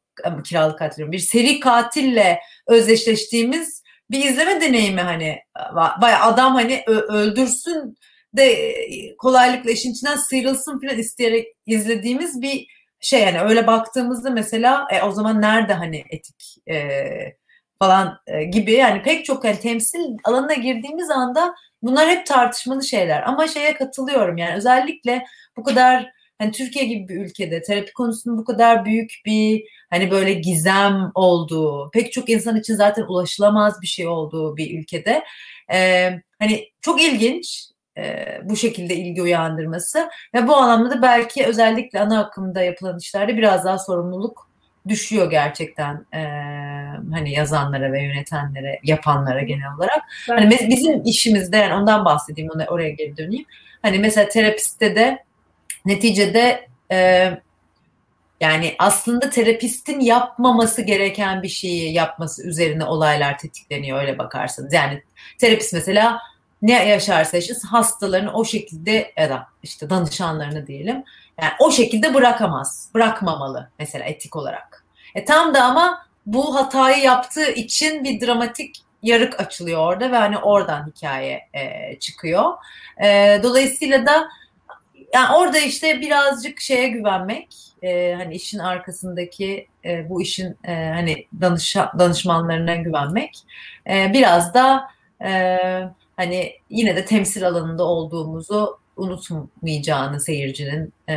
kiralık 0.46 0.82
hatırlıyorum. 0.82 1.12
Bir 1.12 1.20
seri 1.20 1.60
katille 1.60 2.40
özdeşleştiğimiz 2.68 3.84
bir 4.12 4.26
izleme 4.26 4.62
deneyimi 4.62 5.02
hani 5.02 5.40
baya 6.02 6.22
adam 6.22 6.54
hani 6.54 6.84
öldürsün 6.88 7.98
de 8.34 8.76
kolaylıkla 9.18 9.72
işin 9.72 9.92
içinden 9.92 10.18
sıyrılsın 10.18 10.80
falan 10.80 10.98
isteyerek 10.98 11.48
izlediğimiz 11.66 12.42
bir 12.42 12.68
şey 13.04 13.22
yani 13.22 13.40
öyle 13.40 13.68
baktığımızda 13.68 14.30
mesela 14.30 14.88
e, 14.92 15.02
o 15.02 15.12
zaman 15.12 15.42
nerede 15.42 15.74
hani 15.74 16.04
etik 16.10 16.58
e, 16.70 16.98
falan 17.80 18.18
e, 18.28 18.44
gibi 18.44 18.72
yani 18.72 19.02
pek 19.04 19.26
çok 19.26 19.44
hani 19.44 19.60
temsil 19.60 20.18
alanına 20.24 20.54
girdiğimiz 20.54 21.10
anda 21.10 21.56
bunlar 21.82 22.10
hep 22.10 22.26
tartışmalı 22.26 22.84
şeyler. 22.84 23.24
Ama 23.24 23.48
şeye 23.48 23.74
katılıyorum 23.76 24.38
yani 24.38 24.56
özellikle 24.56 25.26
bu 25.58 25.64
kadar 25.64 26.12
hani 26.38 26.52
Türkiye 26.52 26.86
gibi 26.86 27.08
bir 27.08 27.26
ülkede 27.26 27.62
terapi 27.62 27.94
konusunun 27.94 28.38
bu 28.38 28.46
kadar 28.46 28.86
büyük 28.86 29.14
bir 29.26 29.64
hani 29.90 30.12
böyle 30.12 30.34
gizem 30.34 31.12
olduğu 31.16 31.92
pek 31.92 32.12
çok 32.12 32.30
insan 32.30 32.60
için 32.60 32.76
zaten 32.76 33.04
ulaşılamaz 33.04 33.82
bir 33.82 33.88
şey 33.88 34.08
olduğu 34.08 34.58
bir 34.58 34.80
ülkede 34.80 35.24
e, 35.74 36.10
hani 36.40 36.70
çok 36.82 37.02
ilginç 37.02 37.73
e, 37.98 38.26
bu 38.44 38.56
şekilde 38.56 38.96
ilgi 38.96 39.22
uyandırması 39.22 40.10
ve 40.34 40.48
bu 40.48 40.56
anlamda 40.56 40.92
da 40.92 41.02
belki 41.02 41.46
özellikle 41.46 42.00
ana 42.00 42.20
akımda 42.20 42.62
yapılan 42.62 43.00
işlerde 43.00 43.38
biraz 43.38 43.66
daha 43.66 43.80
sorumluluk 43.80 44.54
düşüyor 44.88 45.32
gerçekten 45.32 46.06
e, 46.14 46.22
hani 47.12 47.32
yazanlara 47.32 47.92
ve 47.92 48.04
yönetenlere, 48.04 48.80
yapanlara 48.84 49.42
genel 49.42 49.76
olarak. 49.78 50.02
Hani 50.28 50.50
bizim 50.70 51.04
işimizde 51.06 51.58
yani 51.58 51.74
ondan 51.74 52.06
bahsedeyim, 52.06 52.52
ona 52.56 52.66
oraya 52.66 52.90
geri 52.90 53.18
döneyim. 53.18 53.46
Hani 53.82 54.00
mesela 54.00 54.30
terapiste 54.30 54.96
de 54.96 55.24
neticede 55.86 56.68
e, 56.92 57.30
yani 58.42 58.76
aslında 58.80 59.30
terapistin 59.30 60.00
yapmaması 60.00 60.82
gereken 60.82 61.44
bir 61.44 61.48
şeyi 61.48 61.94
yapması 61.94 62.48
üzerine 62.48 62.86
olaylar 62.86 63.38
tetikleniyor 63.38 64.02
öyle 64.02 64.18
bakarsanız. 64.18 64.74
Yani 64.74 65.04
terapist 65.38 65.74
mesela 65.74 66.20
ne 66.64 66.88
yaşarsa 66.88 67.38
yaşasın 67.38 67.68
hastalarını 67.68 68.34
o 68.34 68.46
şekilde 68.46 69.14
ya 69.18 69.30
da 69.30 69.48
işte 69.64 69.90
danışanlarını 69.90 70.68
diyelim 70.68 71.04
yani 71.42 71.52
o 71.60 71.72
şekilde 71.72 72.14
bırakamaz. 72.14 72.90
Bırakmamalı 72.94 73.70
mesela 73.80 74.06
etik 74.06 74.36
olarak. 74.36 74.86
E 75.16 75.26
tam 75.26 75.54
da 75.54 75.64
ama 75.64 76.06
bu 76.26 76.56
hatayı 76.56 77.04
yaptığı 77.04 77.52
için 77.52 78.04
bir 78.04 78.22
dramatik 78.22 78.76
yarık 79.04 79.40
açılıyor 79.40 79.80
orada 79.80 80.12
ve 80.12 80.18
hani 80.18 80.38
oradan 80.38 80.88
hikaye 80.88 81.42
e, 81.54 81.96
çıkıyor. 82.00 82.54
E, 83.04 83.40
dolayısıyla 83.44 84.06
da 84.06 84.30
yani 85.14 85.36
orada 85.36 85.58
işte 85.58 86.02
birazcık 86.02 86.60
şeye 86.60 86.88
güvenmek, 86.88 87.56
e, 87.82 88.14
hani 88.14 88.36
işin 88.36 88.60
arkasındaki 88.60 89.68
e, 89.86 90.10
bu 90.10 90.22
işin 90.22 90.58
e, 90.64 90.92
hani 90.94 91.28
danışa, 91.42 91.92
danışmanlarına 92.00 92.76
güvenmek 92.76 93.38
e, 93.90 94.14
biraz 94.14 94.54
da 94.54 94.88
e, 95.26 95.60
hani 96.18 96.54
yine 96.70 96.96
de 96.96 97.06
temsil 97.06 97.48
alanında 97.48 97.84
olduğumuzu 97.84 98.80
unutmayacağını 98.96 100.20
seyircinin 100.20 100.94
e, 101.08 101.14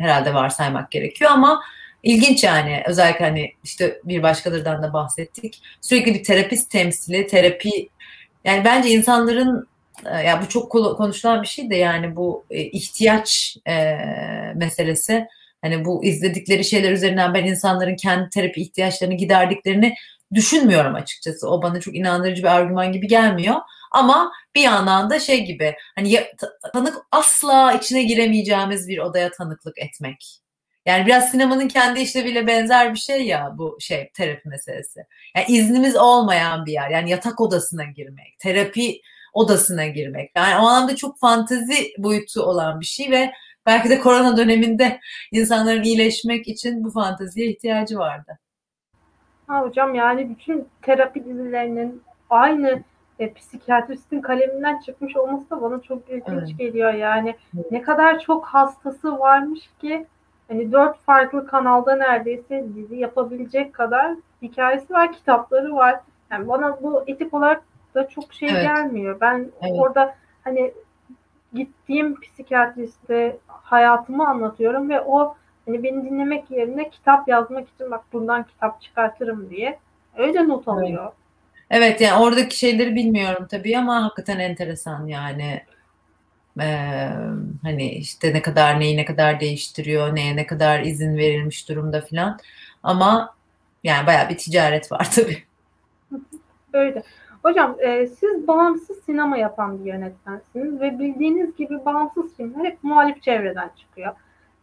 herhalde 0.00 0.34
varsaymak 0.34 0.90
gerekiyor 0.90 1.30
ama 1.30 1.62
ilginç 2.02 2.44
yani 2.44 2.82
özellikle 2.86 3.24
hani 3.24 3.52
işte 3.64 4.00
bir 4.04 4.22
başkalarından 4.22 4.82
da 4.82 4.92
bahsettik 4.92 5.62
sürekli 5.80 6.14
bir 6.14 6.24
terapist 6.24 6.70
temsili 6.70 7.26
terapi 7.26 7.88
yani 8.44 8.64
bence 8.64 8.88
insanların 8.88 9.68
e, 10.06 10.22
ya 10.22 10.42
bu 10.42 10.48
çok 10.48 10.72
konuşulan 10.72 11.42
bir 11.42 11.46
şey 11.46 11.70
de 11.70 11.76
yani 11.76 12.16
bu 12.16 12.44
e, 12.50 12.62
ihtiyaç 12.62 13.56
e, 13.68 13.98
meselesi 14.54 15.26
hani 15.62 15.84
bu 15.84 16.04
izledikleri 16.04 16.64
şeyler 16.64 16.92
üzerinden 16.92 17.34
ben 17.34 17.44
insanların 17.44 17.96
kendi 17.96 18.30
terapi 18.30 18.62
ihtiyaçlarını 18.62 19.14
giderdiklerini 19.14 19.94
düşünmüyorum 20.34 20.94
açıkçası. 20.94 21.50
O 21.50 21.62
bana 21.62 21.80
çok 21.80 21.96
inandırıcı 21.96 22.42
bir 22.42 22.56
argüman 22.56 22.92
gibi 22.92 23.06
gelmiyor. 23.06 23.56
Ama 23.92 24.32
bir 24.54 24.62
yandan 24.62 25.10
da 25.10 25.20
şey 25.20 25.44
gibi 25.44 25.74
hani 25.96 26.24
tanık 26.72 26.96
asla 27.12 27.72
içine 27.72 28.02
giremeyeceğimiz 28.02 28.88
bir 28.88 28.98
odaya 28.98 29.30
tanıklık 29.30 29.78
etmek. 29.78 30.40
Yani 30.86 31.06
biraz 31.06 31.30
sinemanın 31.30 31.68
kendi 31.68 32.00
işleviyle 32.00 32.46
benzer 32.46 32.94
bir 32.94 32.98
şey 32.98 33.26
ya 33.26 33.54
bu 33.58 33.76
şey 33.80 34.10
terapi 34.14 34.48
meselesi. 34.48 35.00
Yani 35.36 35.46
iznimiz 35.48 35.96
olmayan 35.96 36.66
bir 36.66 36.72
yer. 36.72 36.90
Yani 36.90 37.10
yatak 37.10 37.40
odasına 37.40 37.84
girmek, 37.84 38.38
terapi 38.38 39.00
odasına 39.32 39.86
girmek. 39.86 40.30
Yani 40.36 40.54
o 40.54 40.66
anlamda 40.66 40.96
çok 40.96 41.18
fantezi 41.18 41.92
boyutu 41.98 42.42
olan 42.42 42.80
bir 42.80 42.86
şey 42.86 43.10
ve 43.10 43.32
belki 43.66 43.90
de 43.90 44.00
korona 44.00 44.36
döneminde 44.36 45.00
insanların 45.32 45.82
iyileşmek 45.82 46.48
için 46.48 46.84
bu 46.84 46.90
fanteziye 46.90 47.46
ihtiyacı 47.46 47.98
vardı. 47.98 48.38
Ha 49.46 49.60
hocam 49.60 49.94
yani 49.94 50.30
bütün 50.30 50.68
terapi 50.82 51.24
dizilerinin 51.24 52.02
aynı 52.30 52.82
e, 53.18 53.32
psikiyatristin 53.32 54.20
kaleminden 54.20 54.80
çıkmış 54.80 55.16
olması 55.16 55.50
da 55.50 55.62
bana 55.62 55.80
çok 55.80 56.08
ilginç 56.08 56.26
evet. 56.28 56.58
geliyor. 56.58 56.92
Yani 56.92 57.34
evet. 57.56 57.72
ne 57.72 57.82
kadar 57.82 58.18
çok 58.18 58.46
hastası 58.46 59.18
varmış 59.18 59.70
ki 59.80 60.06
hani 60.48 60.72
dört 60.72 60.98
farklı 60.98 61.46
kanalda 61.46 61.96
neredeyse 61.96 62.64
dizi 62.74 62.96
yapabilecek 62.96 63.74
kadar 63.74 64.16
hikayesi 64.42 64.92
var, 64.92 65.12
kitapları 65.12 65.74
var. 65.74 66.00
Yani 66.30 66.48
bana 66.48 66.82
bu 66.82 67.04
etik 67.06 67.34
olarak 67.34 67.62
da 67.94 68.08
çok 68.08 68.32
şey 68.32 68.48
evet. 68.48 68.62
gelmiyor. 68.62 69.20
Ben 69.20 69.50
evet. 69.62 69.72
orada 69.78 70.14
hani 70.44 70.72
gittiğim 71.54 72.20
psikiyatriste 72.20 73.38
hayatımı 73.46 74.28
anlatıyorum 74.28 74.88
ve 74.88 75.00
o 75.00 75.36
hani 75.66 75.82
beni 75.82 76.04
dinlemek 76.04 76.50
yerine 76.50 76.90
kitap 76.90 77.28
yazmak 77.28 77.68
için 77.68 77.90
bak 77.90 78.04
bundan 78.12 78.42
kitap 78.42 78.80
çıkartırım 78.80 79.50
diye 79.50 79.78
öyle 80.16 80.48
not 80.48 80.68
alıyor. 80.68 81.02
Evet. 81.02 81.25
Evet 81.70 82.00
yani 82.00 82.22
oradaki 82.22 82.58
şeyleri 82.58 82.94
bilmiyorum 82.94 83.46
tabii 83.50 83.78
ama 83.78 84.04
hakikaten 84.04 84.38
enteresan 84.38 85.06
yani. 85.06 85.62
Ee, 86.60 87.08
hani 87.62 87.90
işte 87.90 88.34
ne 88.34 88.42
kadar 88.42 88.80
neyi 88.80 88.96
ne 88.96 89.04
kadar 89.04 89.40
değiştiriyor, 89.40 90.16
neye 90.16 90.36
ne 90.36 90.46
kadar 90.46 90.80
izin 90.80 91.16
verilmiş 91.16 91.68
durumda 91.68 92.00
filan. 92.00 92.38
Ama 92.82 93.34
yani 93.84 94.06
bayağı 94.06 94.28
bir 94.28 94.38
ticaret 94.38 94.92
var 94.92 95.08
tabii. 95.14 95.42
Öyle. 96.72 97.02
Hocam 97.42 97.76
e, 97.80 98.06
siz 98.06 98.48
bağımsız 98.48 99.04
sinema 99.04 99.36
yapan 99.36 99.84
bir 99.84 99.92
yönetmensiniz 99.92 100.80
ve 100.80 100.98
bildiğiniz 100.98 101.56
gibi 101.56 101.84
bağımsız 101.84 102.36
filmler 102.36 102.64
hep 102.64 102.84
muhalif 102.84 103.22
çevreden 103.22 103.70
çıkıyor. 103.76 104.14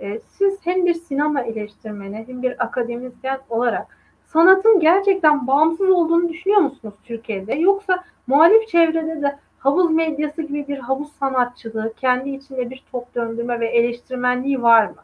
E, 0.02 0.20
siz 0.38 0.58
hem 0.64 0.86
bir 0.86 0.94
sinema 0.94 1.42
eleştirmeni 1.42 2.26
hem 2.28 2.44
bir 2.44 2.64
akademisyen 2.64 3.40
olarak 3.50 3.98
sanatın 4.34 4.80
gerçekten 4.80 5.48
bağımsız 5.48 5.90
olduğunu 5.90 6.30
düşünüyor 6.30 6.62
musunuz 6.62 6.94
Türkiye'de? 7.04 7.54
Yoksa 7.54 8.04
muhalif 8.28 8.68
çevrede 8.68 9.22
de 9.22 9.40
havuz 9.60 9.92
medyası 9.92 10.42
gibi 10.42 10.68
bir 10.68 10.78
havuz 10.78 11.08
sanatçılığı, 11.20 11.94
kendi 12.02 12.30
içinde 12.30 12.70
bir 12.70 12.84
top 12.92 13.16
döndürme 13.16 13.60
ve 13.60 13.68
eleştirmenliği 13.68 14.62
var 14.62 14.86
mı? 14.86 15.04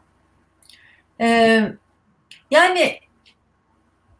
Ee, 1.20 1.62
yani 2.50 3.00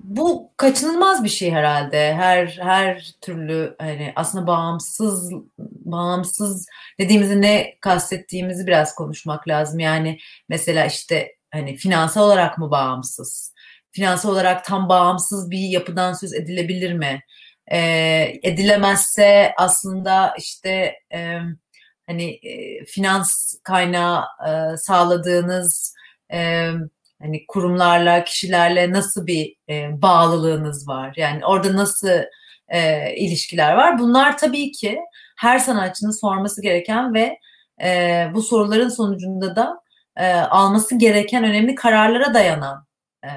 bu 0.00 0.50
kaçınılmaz 0.56 1.24
bir 1.24 1.28
şey 1.28 1.50
herhalde. 1.50 2.14
Her 2.14 2.46
her 2.46 3.14
türlü 3.20 3.76
hani 3.78 4.12
aslında 4.16 4.46
bağımsız 4.46 5.32
bağımsız 5.58 6.66
dediğimizi 6.98 7.42
ne 7.42 7.76
kastettiğimizi 7.80 8.66
biraz 8.66 8.94
konuşmak 8.94 9.48
lazım. 9.48 9.78
Yani 9.78 10.18
mesela 10.48 10.86
işte 10.86 11.34
hani 11.52 11.76
finansal 11.76 12.24
olarak 12.24 12.58
mı 12.58 12.70
bağımsız? 12.70 13.49
Finansal 13.92 14.32
olarak 14.32 14.64
tam 14.64 14.88
bağımsız 14.88 15.50
bir 15.50 15.68
yapıdan 15.68 16.12
söz 16.12 16.34
edilebilir 16.34 16.92
mi? 16.92 17.20
E, 17.72 17.78
edilemezse 18.42 19.54
aslında 19.56 20.34
işte 20.38 20.94
e, 21.14 21.38
hani 22.06 22.30
e, 22.30 22.84
finans 22.84 23.58
kaynağı 23.62 24.24
e, 24.48 24.76
sağladığınız 24.76 25.94
e, 26.32 26.70
hani 27.22 27.46
kurumlarla, 27.48 28.24
kişilerle 28.24 28.92
nasıl 28.92 29.26
bir 29.26 29.56
e, 29.68 30.02
bağlılığınız 30.02 30.88
var? 30.88 31.14
Yani 31.16 31.46
orada 31.46 31.76
nasıl 31.76 32.08
e, 32.68 33.14
ilişkiler 33.16 33.74
var? 33.74 33.98
Bunlar 33.98 34.38
tabii 34.38 34.72
ki 34.72 34.98
her 35.36 35.58
sanatçının 35.58 36.20
sorması 36.20 36.62
gereken 36.62 37.14
ve 37.14 37.38
e, 37.82 38.26
bu 38.34 38.42
soruların 38.42 38.88
sonucunda 38.88 39.56
da 39.56 39.80
e, 40.16 40.32
alması 40.34 40.98
gereken 40.98 41.44
önemli 41.44 41.74
kararlara 41.74 42.34
dayanan 42.34 42.86
e, 43.24 43.30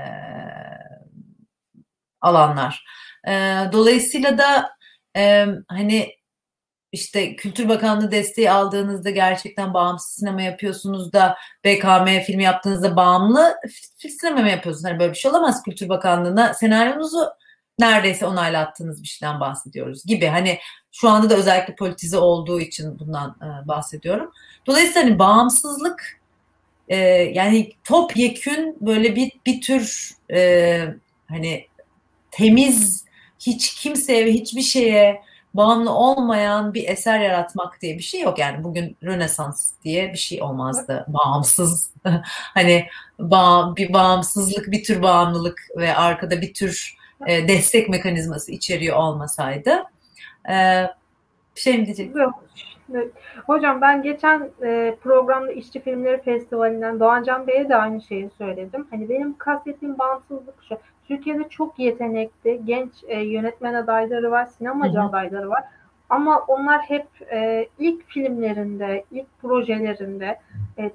alanlar. 2.22 2.86
E, 3.28 3.32
dolayısıyla 3.72 4.38
da 4.38 4.70
e, 5.18 5.46
hani 5.68 6.16
işte 6.92 7.36
Kültür 7.36 7.70
Bakanlığı 7.70 8.12
desteği 8.12 8.52
aldığınızda 8.52 9.10
gerçekten 9.10 9.74
bağımsız 9.74 10.16
sinema 10.16 10.42
yapıyorsunuz 10.42 11.14
da 11.14 11.38
BKM 11.66 12.20
filmi 12.26 12.44
yaptığınızda 12.44 12.96
bağımlı 12.96 13.56
sinema 13.98 14.42
mı 14.42 14.50
yapıyorsunuz? 14.50 14.92
Hani 14.92 15.00
böyle 15.00 15.12
bir 15.12 15.18
şey 15.18 15.32
olamaz 15.32 15.64
Kültür 15.64 15.90
Bakanlığı'na 15.90 16.54
senaryonuzu 16.54 17.30
neredeyse 17.80 18.26
onaylattığınız 18.26 19.04
bir 19.04 19.08
şeyden 19.08 19.40
bahsediyoruz 19.40 20.06
gibi. 20.06 20.28
Hani 20.28 20.60
şu 20.92 21.10
anda 21.10 21.30
da 21.30 21.36
özellikle 21.36 21.76
politize 21.76 22.18
olduğu 22.18 22.60
için 22.60 23.00
bundan 23.00 23.38
e, 23.42 23.68
bahsediyorum. 23.68 24.32
Dolayısıyla 24.68 25.10
hani 25.10 25.20
bağımsızlık 25.20 26.23
e, 26.88 26.98
yani 27.34 27.72
topyekün 27.84 28.78
böyle 28.82 29.16
bir 29.16 29.32
bir 29.46 29.62
tür 29.62 30.12
e, 30.34 30.86
hani 31.30 31.68
temiz, 32.32 33.06
hiç 33.40 33.76
kimseye 33.76 34.26
hiçbir 34.26 34.62
şeye 34.62 35.22
bağımlı 35.54 35.92
olmayan 35.92 36.74
bir 36.74 36.88
eser 36.88 37.20
yaratmak 37.20 37.82
diye 37.82 37.98
bir 37.98 38.04
şey 38.04 38.22
yok. 38.22 38.40
Yani 38.40 38.64
bugün 38.64 38.98
Rönesans 39.04 39.72
diye 39.84 40.14
bir 40.14 40.18
şey 40.18 40.42
olmazdı. 40.42 41.06
Bağımsız. 41.08 41.92
hani 42.54 42.88
bağ, 43.20 43.76
bir 43.76 43.94
bağımsızlık, 43.94 44.72
bir 44.72 44.84
tür 44.84 45.02
bağımlılık 45.02 45.62
ve 45.78 45.96
arkada 45.96 46.42
bir 46.42 46.54
tür 46.54 46.98
e, 47.28 47.48
destek 47.48 47.90
mekanizması 47.90 48.52
içeriyor 48.52 48.98
olmasaydı. 48.98 49.84
E, 50.50 50.88
şey 51.56 51.78
mi 51.78 51.86
diyeceksin? 51.86 52.20
Yok. 52.20 52.44
Hocam 53.46 53.82
ben 53.82 54.02
geçen 54.02 54.50
e, 54.64 54.96
programda 55.04 55.52
İşçi 55.52 55.80
Filmleri 55.80 56.22
Festivali'nden 56.22 57.00
Doğancan 57.00 57.48
Bey'e 57.48 57.70
de 57.70 57.76
aynı 57.76 58.02
şeyi 58.02 58.30
söyledim. 58.38 58.88
Hani 58.90 59.10
benim 59.10 59.38
kastettiğim 59.38 60.00
bağımsızlık 60.00 60.56
şu. 60.70 60.78
Türkiye'de 61.08 61.50
çok 61.50 61.80
yetenekli 61.80 62.62
genç 62.66 62.92
e, 63.08 63.20
yönetmen 63.20 63.74
adayları 63.74 64.32
var, 64.32 64.46
sinemacı 64.46 64.98
Hı-hı. 64.98 65.08
adayları 65.08 65.50
var. 65.50 65.64
Ama 66.10 66.40
onlar 66.48 66.82
hep 66.82 67.08
e, 67.32 67.68
ilk 67.80 68.08
filmlerinde, 68.08 69.04
ilk 69.12 69.40
projelerinde 69.42 70.40
e, 70.78 70.92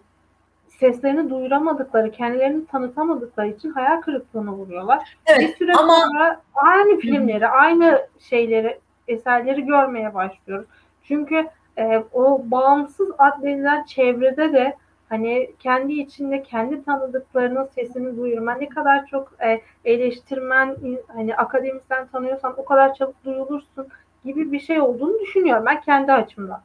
seslerini 0.69 1.31
duyuramadıkları, 1.31 2.11
kendilerini 2.11 2.67
tanıtamadıkları 2.67 3.49
için 3.49 3.71
hayal 3.71 4.01
kırıklığına 4.01 4.53
vuruyorlar. 4.53 5.17
Evet, 5.27 5.41
bir 5.41 5.57
süre 5.57 5.73
ama... 5.73 5.93
sonra 5.93 6.41
aynı 6.55 6.99
filmleri, 6.99 7.49
aynı 7.49 8.07
şeyleri, 8.19 8.79
eserleri 9.09 9.67
görmeye 9.67 10.15
başlıyoruz. 10.15 10.67
Çünkü 11.03 11.47
e, 11.79 12.05
o 12.13 12.43
bağımsız 12.45 13.09
adledilen 13.19 13.85
çevrede 13.85 14.53
de 14.53 14.77
hani 15.09 15.51
kendi 15.59 15.93
içinde 15.93 16.43
kendi 16.43 16.85
tanıdıklarının 16.85 17.69
sesini 17.75 18.17
duyurma 18.17 18.55
ne 18.55 18.69
kadar 18.69 19.07
çok 19.07 19.33
e, 19.45 19.61
eleştirmen 19.85 20.77
hani 21.07 21.37
akademisyen 21.37 22.07
tanıyorsan 22.07 22.55
o 22.57 22.65
kadar 22.65 22.95
çabuk 22.95 23.25
duyulursun 23.25 23.89
gibi 24.25 24.53
bir 24.53 24.61
şey 24.61 24.81
olduğunu 24.81 25.21
düşünüyorum 25.21 25.67
ben 25.67 25.81
kendi 25.81 26.13
açımdan. 26.13 26.63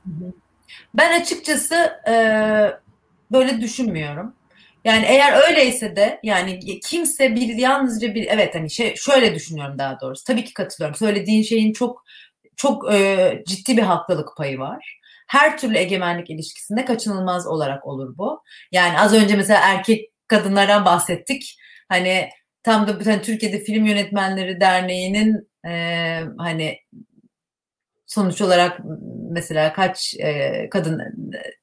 Ben 0.93 1.21
açıkçası 1.21 1.75
e, 2.09 2.15
böyle 3.31 3.61
düşünmüyorum. 3.61 4.33
Yani 4.85 5.05
eğer 5.07 5.49
öyleyse 5.49 5.95
de 5.95 6.19
yani 6.23 6.59
kimse 6.79 7.35
bir 7.35 7.55
yalnızca 7.55 8.15
bir 8.15 8.27
evet 8.27 8.55
hani 8.55 8.69
şey 8.69 8.95
şöyle 8.95 9.35
düşünüyorum 9.35 9.77
daha 9.77 9.99
doğrusu. 9.99 10.23
Tabii 10.23 10.43
ki 10.43 10.53
katılıyorum. 10.53 10.95
Söylediğin 10.95 11.43
şeyin 11.43 11.73
çok 11.73 12.03
çok 12.55 12.93
e, 12.93 13.43
ciddi 13.47 13.77
bir 13.77 13.81
haklılık 13.81 14.37
payı 14.37 14.59
var 14.59 15.02
her 15.33 15.57
türlü 15.57 15.77
egemenlik 15.77 16.29
ilişkisinde 16.29 16.85
kaçınılmaz 16.85 17.47
olarak 17.47 17.87
olur 17.87 18.17
bu. 18.17 18.43
Yani 18.71 18.99
az 18.99 19.13
önce 19.13 19.35
mesela 19.35 19.59
erkek 19.63 20.11
kadınlardan 20.27 20.85
bahsettik. 20.85 21.57
Hani 21.89 22.29
tam 22.63 22.87
da 22.87 23.11
hani 23.11 23.21
Türkiye'de 23.21 23.59
Film 23.59 23.85
Yönetmenleri 23.85 24.59
Derneği'nin 24.59 25.49
e, 25.65 25.71
hani 26.37 26.77
sonuç 28.05 28.41
olarak 28.41 28.79
mesela 29.31 29.73
kaç 29.73 30.15
e, 30.19 30.69
kadın 30.69 31.01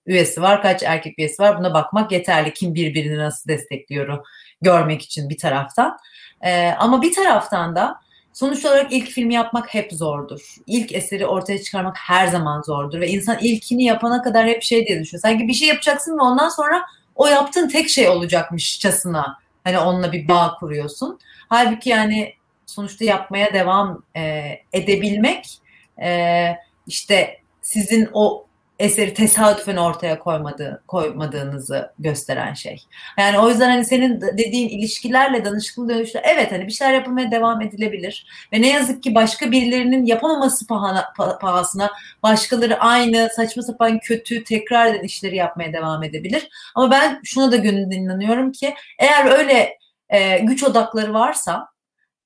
üyesi 0.06 0.42
var, 0.42 0.62
kaç 0.62 0.82
erkek 0.82 1.18
üyesi 1.18 1.42
var 1.42 1.58
buna 1.58 1.74
bakmak 1.74 2.12
yeterli. 2.12 2.52
Kim 2.52 2.74
birbirini 2.74 3.18
nasıl 3.18 3.50
destekliyor 3.50 4.26
görmek 4.62 5.02
için 5.02 5.30
bir 5.30 5.38
taraftan. 5.38 5.98
E, 6.42 6.68
ama 6.70 7.02
bir 7.02 7.14
taraftan 7.14 7.76
da 7.76 8.00
sonuç 8.32 8.64
olarak 8.64 8.92
ilk 8.92 9.08
filmi 9.08 9.34
yapmak 9.34 9.74
hep 9.74 9.92
zordur. 9.92 10.54
İlk 10.66 10.92
eseri 10.92 11.26
ortaya 11.26 11.62
çıkarmak 11.62 11.96
her 11.98 12.26
zaman 12.26 12.62
zordur 12.62 13.00
ve 13.00 13.08
insan 13.08 13.38
ilkini 13.40 13.84
yapana 13.84 14.22
kadar 14.22 14.46
hep 14.46 14.62
şey 14.62 14.86
diye 14.86 15.00
düşünüyor. 15.00 15.22
Sanki 15.22 15.48
bir 15.48 15.52
şey 15.52 15.68
yapacaksın 15.68 16.18
ve 16.18 16.22
ondan 16.22 16.48
sonra 16.48 16.82
o 17.14 17.26
yaptığın 17.26 17.68
tek 17.68 17.88
şey 17.88 18.08
olacakmışçasına 18.08 19.38
hani 19.64 19.78
onunla 19.78 20.12
bir 20.12 20.28
bağ 20.28 20.56
kuruyorsun. 20.60 21.18
Halbuki 21.48 21.90
yani 21.90 22.34
sonuçta 22.66 23.04
yapmaya 23.04 23.54
devam 23.54 24.02
e, 24.16 24.52
edebilmek 24.72 25.60
e, 26.02 26.48
işte 26.86 27.40
sizin 27.62 28.08
o 28.12 28.46
eseri 28.80 29.14
tesadüfen 29.14 29.76
ortaya 29.76 30.18
koymadığı, 30.18 30.82
koymadığınızı 30.88 31.92
gösteren 31.98 32.54
şey. 32.54 32.82
Yani 33.18 33.38
o 33.38 33.48
yüzden 33.48 33.70
hani 33.70 33.84
senin 33.84 34.20
dediğin 34.20 34.68
ilişkilerle 34.68 35.44
danışıklı 35.44 35.88
dönüşler 35.88 36.22
evet 36.24 36.52
hani 36.52 36.66
bir 36.66 36.72
şeyler 36.72 36.94
yapılmaya 36.94 37.30
devam 37.30 37.60
edilebilir 37.60 38.26
ve 38.52 38.62
ne 38.62 38.68
yazık 38.68 39.02
ki 39.02 39.14
başka 39.14 39.50
birilerinin 39.50 40.06
yapamaması 40.06 40.66
pahana, 40.66 41.12
pahasına 41.40 41.90
başkaları 42.22 42.80
aynı 42.80 43.28
saçma 43.36 43.62
sapan 43.62 43.98
kötü 43.98 44.44
tekrar 44.44 44.86
eden 44.86 45.04
işleri 45.04 45.36
yapmaya 45.36 45.72
devam 45.72 46.02
edebilir. 46.02 46.48
Ama 46.74 46.90
ben 46.90 47.20
şuna 47.24 47.52
da 47.52 47.56
gönülden 47.56 47.96
inanıyorum 47.96 48.52
ki 48.52 48.74
eğer 48.98 49.38
öyle 49.38 49.78
e, 50.08 50.38
güç 50.38 50.64
odakları 50.64 51.14
varsa 51.14 51.68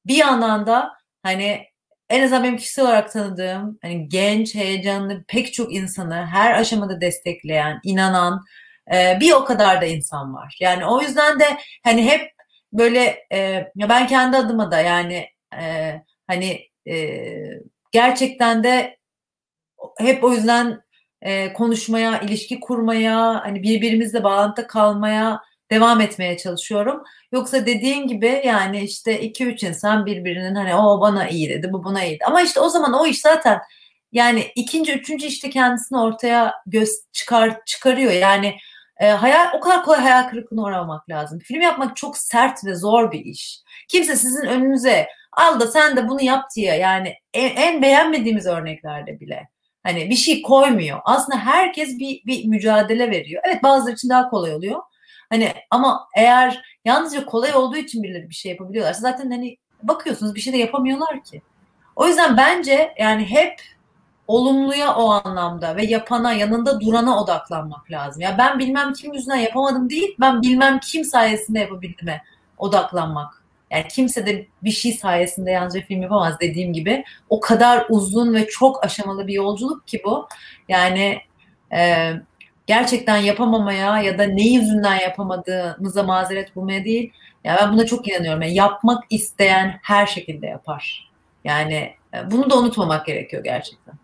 bir 0.07 0.17
yandan 0.17 0.67
da 0.67 0.93
hani 1.23 1.74
en 2.11 2.23
azından 2.23 2.45
benim 2.45 2.57
kişisel 2.57 2.85
olarak 2.85 3.13
tanıdığım 3.13 3.79
hani 3.83 4.09
genç, 4.09 4.55
heyecanlı 4.55 5.25
pek 5.29 5.53
çok 5.55 5.75
insanı 5.75 6.27
her 6.27 6.61
aşamada 6.61 7.01
destekleyen, 7.01 7.81
inanan 7.85 8.41
e, 8.95 9.19
bir 9.21 9.33
o 9.33 9.45
kadar 9.45 9.81
da 9.81 9.87
insan 9.87 10.35
var. 10.35 10.57
Yani 10.61 10.87
o 10.87 11.01
yüzden 11.03 11.41
de 11.41 11.45
hani 11.85 12.05
hep 12.11 12.31
böyle 12.73 13.27
e, 13.33 13.39
ya 13.77 13.89
ben 13.89 14.07
kendi 14.07 14.37
adıma 14.37 14.71
da 14.71 14.81
yani 14.81 15.27
e, 15.61 15.95
hani 16.27 16.61
e, 16.89 17.17
gerçekten 17.93 18.65
de 18.65 18.97
hep 19.99 20.25
o 20.25 20.33
yüzden 20.33 20.83
e, 21.23 21.53
konuşmaya, 21.53 22.21
ilişki 22.21 22.61
kurmaya, 22.61 23.41
hani 23.45 23.63
birbirimizle 23.63 24.25
bağlantıda 24.25 24.67
kalmaya 24.67 25.41
devam 25.71 26.01
etmeye 26.01 26.37
çalışıyorum. 26.37 27.03
Yoksa 27.33 27.67
dediğin 27.67 28.07
gibi 28.07 28.43
yani 28.45 28.81
işte 28.81 29.21
iki 29.21 29.47
üç 29.47 29.63
insan 29.63 30.07
birbirinin 30.07 30.55
hani 30.55 30.75
o 30.75 31.01
bana 31.01 31.29
iyi 31.29 31.49
dedi, 31.49 31.73
bu 31.73 31.85
buna 31.85 32.05
iyi. 32.05 32.19
Ama 32.27 32.43
işte 32.43 32.61
o 32.61 32.69
zaman 32.69 32.93
o 32.93 33.07
iş 33.07 33.21
zaten 33.21 33.61
yani 34.13 34.47
ikinci, 34.55 34.93
üçüncü 34.93 35.27
işte 35.27 35.51
kendisini 35.51 35.99
ortaya 35.99 36.55
göz 36.67 36.91
çıkar 37.13 37.65
çıkarıyor. 37.67 38.13
Yani 38.13 38.57
e, 39.01 39.09
hayal 39.09 39.47
o 39.55 39.61
kadar 39.61 39.85
kolay 39.85 40.01
hayal 40.01 40.29
kırıklığına 40.29 40.63
uğramamak 40.63 41.11
lazım. 41.11 41.39
Film 41.39 41.61
yapmak 41.61 41.97
çok 41.97 42.19
sert 42.19 42.65
ve 42.65 42.75
zor 42.75 43.13
bir 43.13 43.25
iş. 43.25 43.61
Kimse 43.89 44.17
sizin 44.17 44.47
önünüze 44.47 45.09
al 45.33 45.61
da 45.61 45.67
sen 45.67 45.97
de 45.97 46.09
bunu 46.09 46.23
yap 46.23 46.45
diye 46.57 46.75
yani 46.75 47.15
en, 47.35 47.57
en 47.57 47.83
beğenmediğimiz 47.83 48.47
örneklerde 48.47 49.21
bile 49.21 49.49
hani 49.83 50.11
bir 50.11 50.17
şey 50.17 50.43
koymuyor. 50.43 51.01
Aslında 51.05 51.39
herkes 51.39 51.99
bir, 51.99 52.23
bir 52.27 52.45
mücadele 52.45 53.11
veriyor. 53.11 53.43
Evet 53.47 53.63
bazıları 53.63 53.95
için 53.95 54.09
daha 54.09 54.31
kolay 54.31 54.55
oluyor. 54.55 54.83
Hani 55.35 55.55
ama 55.71 56.09
eğer 56.17 56.63
yalnızca 56.85 57.25
kolay 57.25 57.55
olduğu 57.55 57.77
için 57.77 58.03
birileri 58.03 58.31
bir 58.31 58.35
şey 58.35 58.53
yapabiliyorlarsa 58.53 59.01
zaten 59.01 59.31
hani 59.31 59.57
bakıyorsunuz 59.83 60.35
bir 60.35 60.41
şey 60.41 60.53
de 60.53 60.57
yapamıyorlar 60.57 61.25
ki. 61.25 61.43
O 61.97 62.07
yüzden 62.07 62.37
bence 62.37 62.95
yani 62.99 63.25
hep 63.25 63.61
olumluya 64.27 64.95
o 64.95 65.11
anlamda 65.11 65.77
ve 65.77 65.85
yapana, 65.85 66.33
yanında 66.33 66.81
durana 66.81 67.23
odaklanmak 67.23 67.91
lazım. 67.91 68.23
Ya 68.23 68.39
ben 68.39 68.59
bilmem 68.59 68.93
kim 68.93 69.13
yüzünden 69.13 69.37
yapamadım 69.37 69.91
değil, 69.91 70.17
ben 70.21 70.43
bilmem 70.43 70.81
kim 70.81 71.05
sayesinde 71.05 71.59
yapabildiğime 71.59 72.23
odaklanmak. 72.59 73.45
Yani 73.71 73.89
kimse 73.89 74.27
de 74.27 74.47
bir 74.63 74.71
şey 74.71 74.93
sayesinde 74.93 75.51
yalnızca 75.51 75.81
film 75.81 76.03
yapamaz 76.03 76.35
dediğim 76.41 76.73
gibi. 76.73 77.05
O 77.29 77.41
kadar 77.41 77.87
uzun 77.89 78.35
ve 78.35 78.47
çok 78.47 78.85
aşamalı 78.85 79.27
bir 79.27 79.33
yolculuk 79.33 79.87
ki 79.87 80.03
bu. 80.05 80.29
Yani 80.69 81.19
e, 81.73 82.13
gerçekten 82.67 83.17
yapamamaya 83.17 83.99
ya 83.99 84.19
da 84.19 84.25
ne 84.25 84.43
yüzünden 84.43 85.01
yapamadığımıza 85.01 86.03
mazeret 86.03 86.57
bulmaya 86.57 86.85
değil. 86.85 87.13
Ya 87.45 87.53
yani 87.53 87.59
ben 87.63 87.73
buna 87.73 87.87
çok 87.87 88.09
inanıyorum. 88.09 88.43
Yani 88.43 88.55
yapmak 88.55 89.05
isteyen 89.11 89.79
her 89.83 90.07
şekilde 90.07 90.47
yapar. 90.47 91.11
Yani 91.45 91.95
e, 92.15 92.31
bunu 92.31 92.51
da 92.51 92.59
unutmamak 92.59 93.07
gerekiyor 93.07 93.45
gerçekten. 93.45 93.95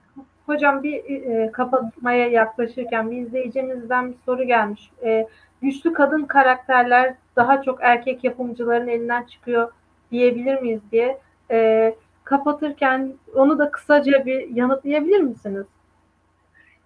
Hocam 0.46 0.82
bir 0.82 1.04
e, 1.04 1.52
kapatmaya 1.52 2.28
yaklaşırken 2.28 3.10
bir 3.10 3.16
izleyicimizden 3.16 4.12
bir 4.12 4.16
soru 4.26 4.44
gelmiş. 4.44 4.90
E, 5.04 5.26
güçlü 5.62 5.92
kadın 5.92 6.24
karakterler 6.24 7.14
daha 7.36 7.62
çok 7.62 7.78
erkek 7.82 8.24
yapımcıların 8.24 8.88
elinden 8.88 9.22
çıkıyor 9.22 9.72
diyebilir 10.10 10.60
miyiz 10.60 10.80
diye. 10.92 11.18
E, 11.50 11.94
kapatırken 12.24 13.12
onu 13.34 13.58
da 13.58 13.70
kısaca 13.70 14.26
bir 14.26 14.56
yanıtlayabilir 14.56 15.20
misiniz? 15.20 15.66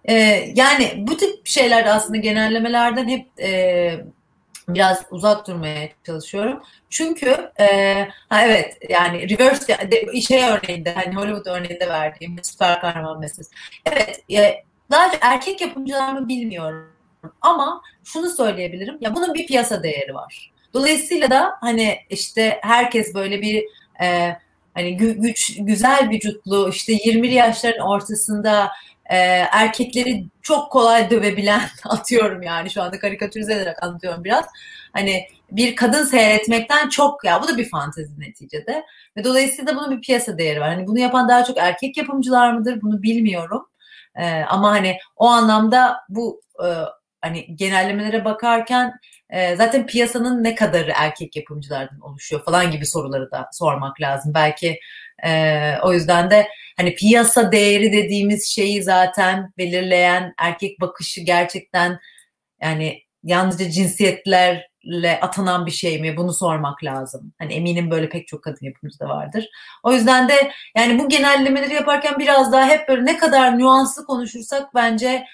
Ee, 0.09 0.51
yani 0.55 0.93
bu 0.97 1.17
tip 1.17 1.47
şeylerde 1.47 1.91
aslında 1.91 2.17
genellemelerden 2.17 3.07
hep 3.07 3.39
e, 3.39 4.05
biraz 4.69 5.05
uzak 5.11 5.47
durmaya 5.47 5.89
çalışıyorum. 6.05 6.63
Çünkü 6.89 7.51
e, 7.59 7.95
ha 8.29 8.45
evet 8.45 8.77
yani 8.89 9.29
reverse 9.29 9.77
şey 10.21 10.43
örneğinde 10.43 10.93
hani 10.93 11.15
Hollywood 11.15 11.45
örneğinde 11.45 11.89
verdiğim 11.89 12.35
süper 12.43 12.81
kahraman 12.81 13.19
meselesi. 13.19 13.51
Evet 13.85 14.23
e, 14.31 14.63
daha 14.91 15.07
önce 15.07 15.17
erkek 15.21 15.61
yapımcılar 15.61 16.13
mı 16.13 16.27
bilmiyorum 16.27 16.91
ama 17.41 17.81
şunu 18.03 18.29
söyleyebilirim 18.29 18.97
ya 19.01 19.15
bunun 19.15 19.33
bir 19.33 19.47
piyasa 19.47 19.83
değeri 19.83 20.13
var. 20.13 20.51
Dolayısıyla 20.73 21.29
da 21.29 21.57
hani 21.61 21.97
işte 22.09 22.59
herkes 22.61 23.13
böyle 23.13 23.41
bir 23.41 23.65
e, 24.01 24.37
hani 24.73 24.97
güç 24.97 25.57
güzel 25.59 26.09
vücutlu 26.09 26.69
işte 26.69 26.93
20'li 26.93 27.33
yaşların 27.33 27.87
ortasında 27.87 28.71
e, 29.09 29.17
erkekleri 29.51 30.25
çok 30.41 30.71
kolay 30.71 31.09
dövebilen 31.09 31.61
atıyorum 31.85 32.41
yani 32.41 32.69
şu 32.69 32.81
anda 32.81 32.99
karikatürize 32.99 33.53
ederek 33.53 33.83
anlatıyorum 33.83 34.23
biraz. 34.23 34.45
Hani 34.93 35.27
bir 35.51 35.75
kadın 35.75 36.03
seyretmekten 36.03 36.89
çok 36.89 37.25
ya 37.25 37.43
bu 37.43 37.47
da 37.47 37.57
bir 37.57 37.69
fantezi 37.69 38.19
neticede 38.19 38.83
ve 39.17 39.23
dolayısıyla 39.23 39.75
bunun 39.75 39.97
bir 39.97 40.01
piyasa 40.01 40.37
değeri 40.37 40.61
var. 40.61 40.69
Hani 40.69 40.87
bunu 40.87 40.99
yapan 40.99 41.29
daha 41.29 41.43
çok 41.43 41.57
erkek 41.57 41.97
yapımcılar 41.97 42.53
mıdır 42.53 42.81
bunu 42.81 43.03
bilmiyorum. 43.03 43.67
E, 44.15 44.41
ama 44.41 44.71
hani 44.71 44.97
o 45.15 45.27
anlamda 45.27 45.97
bu 46.09 46.41
e, 46.63 46.67
hani 47.21 47.55
genellemelere 47.55 48.25
bakarken 48.25 48.93
e, 49.29 49.55
zaten 49.55 49.85
piyasanın 49.85 50.43
ne 50.43 50.55
kadarı 50.55 50.91
erkek 50.95 51.35
yapımcılardan 51.35 51.99
oluşuyor 51.99 52.43
falan 52.43 52.71
gibi 52.71 52.85
soruları 52.85 53.31
da 53.31 53.49
sormak 53.53 54.01
lazım. 54.01 54.33
Belki 54.35 54.79
e, 55.25 55.71
o 55.83 55.93
yüzden 55.93 56.31
de 56.31 56.47
hani 56.77 56.95
piyasa 56.95 57.51
değeri 57.51 57.93
dediğimiz 57.93 58.47
şeyi 58.47 58.83
zaten 58.83 59.53
belirleyen 59.57 60.33
erkek 60.37 60.81
bakışı 60.81 61.21
gerçekten 61.21 61.99
yani 62.61 63.01
yalnızca 63.23 63.69
cinsiyetlerle 63.69 65.19
atanan 65.21 65.65
bir 65.65 65.71
şey 65.71 66.01
mi? 66.01 66.17
Bunu 66.17 66.33
sormak 66.33 66.83
lazım. 66.83 67.33
Hani 67.39 67.53
eminim 67.53 67.91
böyle 67.91 68.09
pek 68.09 68.27
çok 68.27 68.43
kadın 68.43 68.65
yapımcı 68.65 68.99
da 68.99 69.09
vardır. 69.09 69.49
O 69.83 69.93
yüzden 69.93 70.29
de 70.29 70.51
yani 70.77 70.99
bu 70.99 71.09
genellemeleri 71.09 71.73
yaparken 71.73 72.19
biraz 72.19 72.51
daha 72.51 72.67
hep 72.67 72.87
böyle 72.87 73.05
ne 73.05 73.17
kadar 73.17 73.59
nüanslı 73.59 74.05
konuşursak 74.05 74.75
bence 74.75 75.25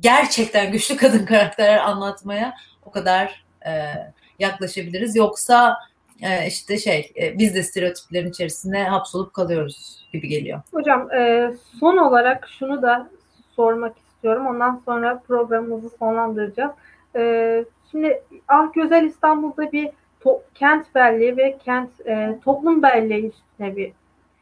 gerçekten 0.00 0.72
güçlü 0.72 0.96
kadın 0.96 1.26
karakterler 1.26 1.78
anlatmaya 1.78 2.54
o 2.82 2.90
kadar 2.90 3.44
e, 3.66 3.92
yaklaşabiliriz. 4.38 5.16
Yoksa 5.16 5.76
e, 6.22 6.46
işte 6.46 6.78
şey 6.78 7.12
e, 7.22 7.38
biz 7.38 7.54
de 7.54 7.62
stereotiplerin 7.62 8.30
içerisinde 8.30 8.84
hapsolup 8.84 9.34
kalıyoruz 9.34 10.06
gibi 10.12 10.28
geliyor. 10.28 10.60
Hocam 10.72 11.12
e, 11.12 11.52
son 11.80 11.96
olarak 11.96 12.48
şunu 12.58 12.82
da 12.82 13.10
sormak 13.56 13.98
istiyorum. 13.98 14.46
Ondan 14.46 14.82
sonra 14.84 15.22
programımızı 15.28 15.90
sonlandıracağız. 15.98 16.72
E, 17.16 17.64
şimdi 17.90 18.22
Ah 18.48 18.72
Güzel 18.72 19.04
İstanbul'da 19.04 19.72
bir 19.72 19.90
to- 20.24 20.40
kent 20.54 20.94
belleği 20.94 21.36
ve 21.36 21.58
kent 21.64 21.90
e, 22.06 22.38
toplum 22.44 22.82
belleği 22.82 23.28
üstüne 23.28 23.76
bir 23.76 23.92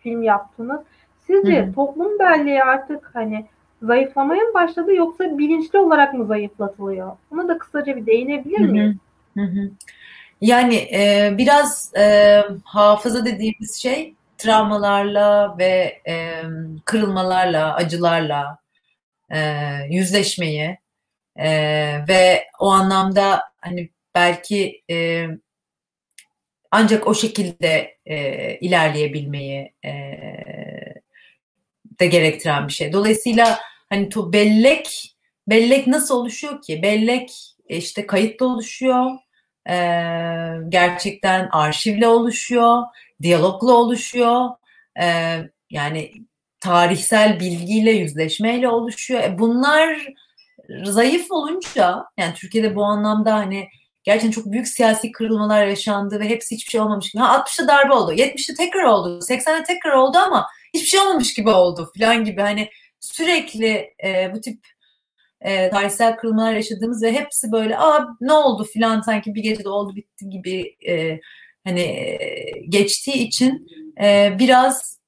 film 0.03 0.23
yaptınız. 0.23 0.81
Sizce 1.27 1.63
Hı-hı. 1.63 1.75
toplum 1.75 2.19
belleği 2.19 2.65
artık 2.65 3.11
hani 3.15 3.47
zayıflamaya 3.83 4.43
mı 4.43 4.55
başladı 4.55 4.95
yoksa 4.95 5.39
bilinçli 5.39 5.79
olarak 5.79 6.15
mı 6.15 6.27
zayıflatılıyor? 6.27 7.13
Buna 7.31 7.49
da 7.49 7.59
kısaca 7.59 7.97
bir 7.97 8.07
değinebilir 8.07 8.59
miyiz? 8.59 8.97
Hı 9.35 9.43
hı. 9.43 9.71
Yani 10.41 10.77
e, 10.77 11.35
biraz 11.39 11.93
e, 11.97 12.43
hafıza 12.65 13.25
dediğimiz 13.25 13.77
şey 13.83 14.15
travmalarla 14.39 15.59
ve 15.59 16.03
e, 16.09 16.43
kırılmalarla, 16.85 17.75
acılarla 17.75 18.59
e, 19.31 19.39
yüzleşmeyi 19.91 20.79
e, 21.37 21.49
ve 22.09 22.45
o 22.59 22.69
anlamda 22.71 23.43
hani 23.61 23.91
belki 24.15 24.83
e, 24.91 25.27
ancak 26.71 27.07
o 27.07 27.15
şekilde 27.15 27.99
e, 28.07 28.55
ilerleyebilmeyi 28.59 29.73
e, 29.85 29.91
de 32.01 32.07
gerektiren 32.07 32.69
bir 32.69 32.73
şey. 32.73 32.93
Dolayısıyla 32.93 33.59
hani 33.89 34.09
to 34.09 34.33
bellek 34.33 35.15
bellek 35.49 35.87
nasıl 35.87 36.15
oluşuyor 36.17 36.63
ki? 36.63 36.83
Bellek 36.83 37.31
işte 37.69 38.07
kayıtla 38.07 38.47
oluşuyor. 38.47 39.11
E, 39.69 39.77
gerçekten 40.69 41.49
arşivle 41.53 42.09
oluşuyor, 42.09 42.83
diyalogla 43.23 43.73
oluşuyor. 43.73 44.49
E, 45.01 45.39
yani 45.71 46.13
tarihsel 46.61 47.41
bilgiyle, 47.41 47.91
yüzleşmeyle 47.91 48.69
oluşuyor. 48.69 49.23
E 49.23 49.39
bunlar 49.39 50.07
zayıf 50.85 51.33
olunca 51.33 52.05
yani 52.19 52.35
Türkiye'de 52.35 52.77
bu 52.77 52.85
anlamda 52.85 53.35
hani 53.35 53.69
gerçekten 54.05 54.31
çok 54.31 54.53
büyük 54.53 54.69
siyasi 54.69 55.13
kırılmalar 55.13 55.67
yaşandı 55.67 56.21
ve 56.21 56.29
hepsi 56.29 56.55
hiçbir 56.55 56.71
şey 56.71 56.81
olmamış 56.81 57.11
gibi. 57.11 57.23
Ha 57.23 57.37
60'ta 57.37 57.69
darbe 57.69 57.93
oldu, 57.93 58.13
70'te 58.13 58.55
tekrar 58.55 58.85
oldu, 58.85 59.19
80'de 59.23 59.63
tekrar 59.63 59.93
oldu 59.93 60.19
ama 60.19 60.47
hiçbir 60.75 60.89
şey 60.89 61.01
olmamış 61.01 61.35
gibi 61.35 61.51
oldu 61.51 61.93
falan 61.99 62.25
gibi. 62.25 62.41
Hani 62.41 62.71
sürekli 63.01 63.95
e, 64.05 64.33
bu 64.35 64.41
tip 64.41 64.78
e, 65.41 65.71
tarihsel 65.71 66.17
kırılmalar 66.17 66.53
yaşadığımız 66.53 67.03
ve 67.03 67.13
hepsi 67.13 67.53
böyle 67.53 67.79
aa 67.79 68.07
ne 68.21 68.33
oldu 68.33 68.65
filan 68.65 69.01
sanki 69.01 69.35
bir 69.35 69.43
gecede 69.43 69.69
oldu 69.69 69.97
bitti 69.97 70.29
gibi 70.29 70.77
e, 70.89 71.21
hani 71.67 71.81
e, 71.81 72.67
geçtiği 72.69 73.15
için 73.15 73.67
e, 74.03 74.37
biraz 74.39 74.99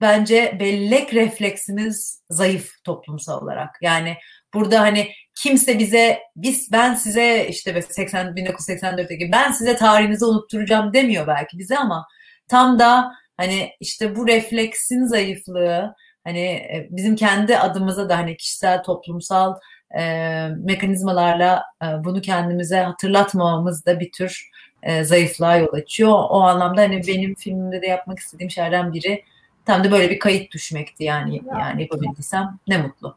bence 0.00 0.56
bellek 0.60 1.14
refleksimiz 1.14 2.22
zayıf 2.30 2.70
toplumsal 2.84 3.42
olarak. 3.42 3.78
Yani 3.82 4.16
burada 4.54 4.80
hani 4.80 5.08
kimse 5.42 5.78
bize 5.78 6.18
biz 6.36 6.72
ben 6.72 6.94
size 6.94 7.46
işte 7.50 7.82
80 7.82 8.26
1984'teki 8.26 9.32
ben 9.32 9.52
size 9.52 9.76
tarihinizi 9.76 10.24
unutturacağım 10.24 10.92
demiyor 10.92 11.26
belki 11.26 11.58
bize 11.58 11.78
ama 11.78 12.06
tam 12.48 12.78
da 12.78 13.12
hani 13.36 13.70
işte 13.80 14.16
bu 14.16 14.28
refleksin 14.28 15.06
zayıflığı 15.06 15.94
hani 16.24 16.40
e, 16.40 16.88
bizim 16.90 17.16
kendi 17.16 17.58
adımıza 17.58 18.08
da 18.08 18.16
hani 18.16 18.36
kişisel 18.36 18.82
toplumsal 18.82 19.54
e, 19.98 20.48
mekanizmalarla 20.48 21.62
e, 21.82 22.04
bunu 22.04 22.20
kendimize 22.20 22.76
hatırlatmamamız 22.76 23.86
da 23.86 24.00
bir 24.00 24.12
tür 24.12 24.50
e, 24.82 25.04
zayıflığa 25.04 25.56
yol 25.56 25.72
açıyor. 25.72 26.12
O 26.12 26.40
anlamda 26.40 26.80
hani 26.80 27.00
benim 27.06 27.34
filmimde 27.34 27.82
de 27.82 27.86
yapmak 27.86 28.18
istediğim 28.18 28.50
şeylerden 28.50 28.92
biri 28.92 29.24
tam 29.64 29.84
da 29.84 29.90
böyle 29.90 30.10
bir 30.10 30.18
kayıt 30.18 30.52
düşmekti 30.52 31.04
yani 31.04 31.36
ya. 31.36 31.58
yani 31.58 31.82
yapabildiysem 31.82 32.58
ne 32.68 32.78
mutlu. 32.78 33.16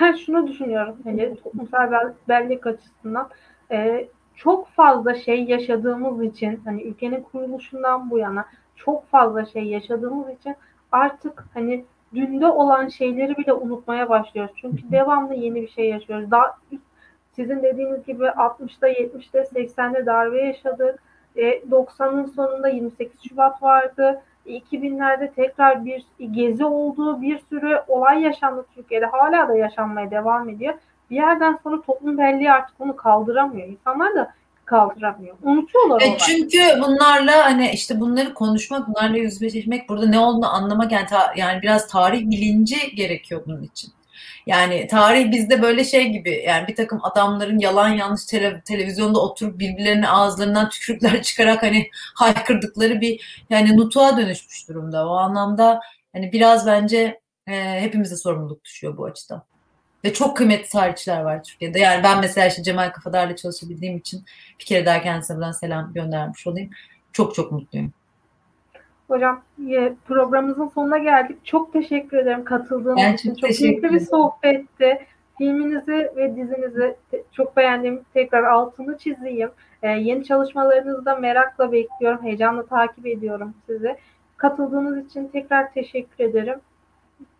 Ben 0.00 0.12
şunu 0.12 0.48
düşünüyorum 0.48 0.96
hani 1.04 1.36
toplumsal 1.42 2.12
bellek 2.28 2.66
açısından 2.66 3.28
e, 3.70 4.08
çok 4.36 4.68
fazla 4.68 5.14
şey 5.14 5.44
yaşadığımız 5.44 6.22
için 6.22 6.60
hani 6.64 6.82
ülkenin 6.82 7.22
kuruluşundan 7.22 8.10
bu 8.10 8.18
yana 8.18 8.46
çok 8.76 9.10
fazla 9.10 9.46
şey 9.46 9.64
yaşadığımız 9.64 10.30
için 10.40 10.56
artık 10.92 11.44
hani 11.54 11.84
dünde 12.14 12.46
olan 12.46 12.88
şeyleri 12.88 13.36
bile 13.36 13.52
unutmaya 13.52 14.08
başlıyoruz. 14.08 14.54
Çünkü 14.60 14.90
devamlı 14.90 15.34
yeni 15.34 15.62
bir 15.62 15.68
şey 15.68 15.88
yaşıyoruz. 15.88 16.30
Daha 16.30 16.56
sizin 17.32 17.62
dediğiniz 17.62 18.06
gibi 18.06 18.24
60'da, 18.24 18.88
70'de, 18.88 19.38
80'de 19.38 20.06
darbe 20.06 20.42
yaşadık. 20.42 21.02
E, 21.36 21.58
90'ın 21.58 22.26
sonunda 22.26 22.68
28 22.68 23.28
Şubat 23.28 23.62
vardı. 23.62 24.22
2000'lerde 24.46 25.32
tekrar 25.32 25.84
bir 25.84 26.06
gezi 26.30 26.64
olduğu 26.64 27.22
bir 27.22 27.38
sürü 27.38 27.82
olay 27.88 28.22
yaşandı 28.22 28.66
Türkiye'de. 28.74 29.06
Hala 29.06 29.48
da 29.48 29.56
yaşanmaya 29.56 30.10
devam 30.10 30.48
ediyor. 30.48 30.74
Bir 31.10 31.16
yerden 31.16 31.58
sonra 31.62 31.80
toplum 31.80 32.18
belleği 32.18 32.52
artık 32.52 32.80
onu 32.80 32.96
kaldıramıyor. 32.96 33.68
İnsanlar 33.68 34.14
da 34.14 34.32
kaldıramıyor. 34.64 35.36
Unutuyorlar 35.42 36.00
e, 36.00 36.18
Çünkü 36.18 36.58
bunlarla 36.58 37.44
hani 37.44 37.70
işte 37.70 38.00
bunları 38.00 38.34
konuşmak, 38.34 38.88
bunlarla 38.88 39.16
yüzleşmek, 39.16 39.88
burada 39.88 40.06
ne 40.06 40.18
olduğunu 40.18 40.54
anlamak 40.54 40.92
yani, 40.92 41.06
ta, 41.06 41.34
yani 41.36 41.62
biraz 41.62 41.88
tarih 41.88 42.20
bilinci 42.20 42.94
gerekiyor 42.96 43.42
bunun 43.46 43.62
için. 43.62 43.92
Yani 44.46 44.86
tarih 44.86 45.30
bizde 45.30 45.62
böyle 45.62 45.84
şey 45.84 46.08
gibi 46.08 46.42
yani 46.46 46.68
bir 46.68 46.76
takım 46.76 47.00
adamların 47.02 47.58
yalan 47.58 47.88
yanlış 47.88 48.24
tele, 48.24 48.62
televizyonda 48.64 49.20
oturup 49.20 49.58
birbirlerinin 49.58 50.02
ağızlarından 50.02 50.68
tükürükler 50.68 51.22
çıkarak 51.22 51.62
hani 51.62 51.88
haykırdıkları 52.14 53.00
bir 53.00 53.44
yani 53.50 53.76
nutuğa 53.76 54.16
dönüşmüş 54.16 54.68
durumda. 54.68 55.08
O 55.08 55.14
anlamda 55.16 55.80
hani 56.12 56.32
biraz 56.32 56.66
bence 56.66 57.20
e, 57.46 57.80
hepimize 57.80 58.16
sorumluluk 58.16 58.64
düşüyor 58.64 58.96
bu 58.96 59.04
açıdan. 59.04 59.42
Ve 60.04 60.12
çok 60.12 60.36
kıymetli 60.36 60.68
tarihçiler 60.68 61.22
var 61.22 61.42
Türkiye'de. 61.42 61.78
Yani 61.78 62.04
ben 62.04 62.20
mesela 62.20 62.46
işte 62.46 62.62
Cemal 62.62 62.90
Kafadar'la 62.90 63.36
çalışabildiğim 63.36 63.96
için 63.96 64.22
bir 64.60 64.64
kere 64.64 64.86
daha 64.86 65.02
kendisine 65.02 65.36
buradan 65.36 65.52
selam 65.52 65.92
göndermiş 65.92 66.46
olayım. 66.46 66.70
Çok 67.12 67.34
çok 67.34 67.52
mutluyum. 67.52 67.92
Hocam 69.08 69.42
programımızın 70.06 70.68
sonuna 70.68 70.98
geldik. 70.98 71.44
Çok 71.44 71.72
teşekkür 71.72 72.16
ederim 72.16 72.44
katıldığınız 72.44 72.96
ben 72.96 73.14
için. 73.14 73.34
Çok, 73.34 73.50
keyifli 73.50 73.92
bir 73.92 74.00
sohbetti. 74.00 75.06
Filminizi 75.38 76.10
ve 76.16 76.36
dizinizi 76.36 76.96
çok 77.32 77.56
beğendim. 77.56 78.02
Tekrar 78.14 78.44
altını 78.44 78.98
çizeyim. 78.98 79.50
Ee, 79.82 79.88
yeni 79.88 80.24
çalışmalarınızı 80.24 81.04
da 81.04 81.16
merakla 81.16 81.72
bekliyorum. 81.72 82.22
Heyecanla 82.22 82.66
takip 82.66 83.06
ediyorum 83.06 83.54
sizi. 83.66 83.96
Katıldığınız 84.36 85.06
için 85.06 85.28
tekrar 85.28 85.72
teşekkür 85.72 86.24
ederim. 86.24 86.60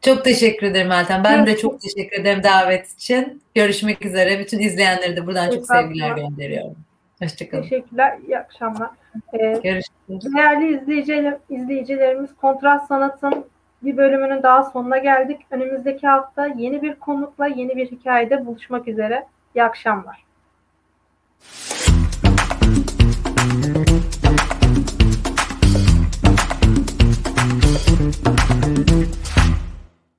Çok 0.00 0.24
teşekkür 0.24 0.66
ederim 0.66 0.88
Meltem. 0.88 1.24
Ben 1.24 1.46
de 1.46 1.56
çok 1.56 1.80
teşekkür 1.80 2.20
ederim 2.20 2.42
davet 2.42 2.92
için. 2.92 3.42
Görüşmek 3.54 4.06
üzere. 4.06 4.38
Bütün 4.38 4.58
izleyenleri 4.58 5.16
de 5.16 5.26
buradan 5.26 5.50
çok 5.50 5.66
sevgiler 5.66 6.16
gönderiyorum. 6.16 6.76
Hoşçakalın. 7.22 7.62
Teşekkürler. 7.62 8.18
İyi 8.26 8.38
akşamlar. 8.38 8.90
Ee, 9.32 9.38
Görüşürüz. 9.38 10.34
Değerli 10.36 10.76
izleyiciler, 10.76 11.36
izleyicilerimiz 11.50 12.30
Kontrast 12.40 12.88
Sanat'ın 12.88 13.44
bir 13.82 13.96
bölümünün 13.96 14.42
daha 14.42 14.62
sonuna 14.64 14.98
geldik. 14.98 15.40
Önümüzdeki 15.50 16.06
hafta 16.06 16.46
yeni 16.46 16.82
bir 16.82 16.94
konukla 16.94 17.46
yeni 17.46 17.76
bir 17.76 17.90
hikayede 17.90 18.46
buluşmak 18.46 18.88
üzere. 18.88 19.26
İyi 19.54 19.64
akşamlar. 19.64 20.24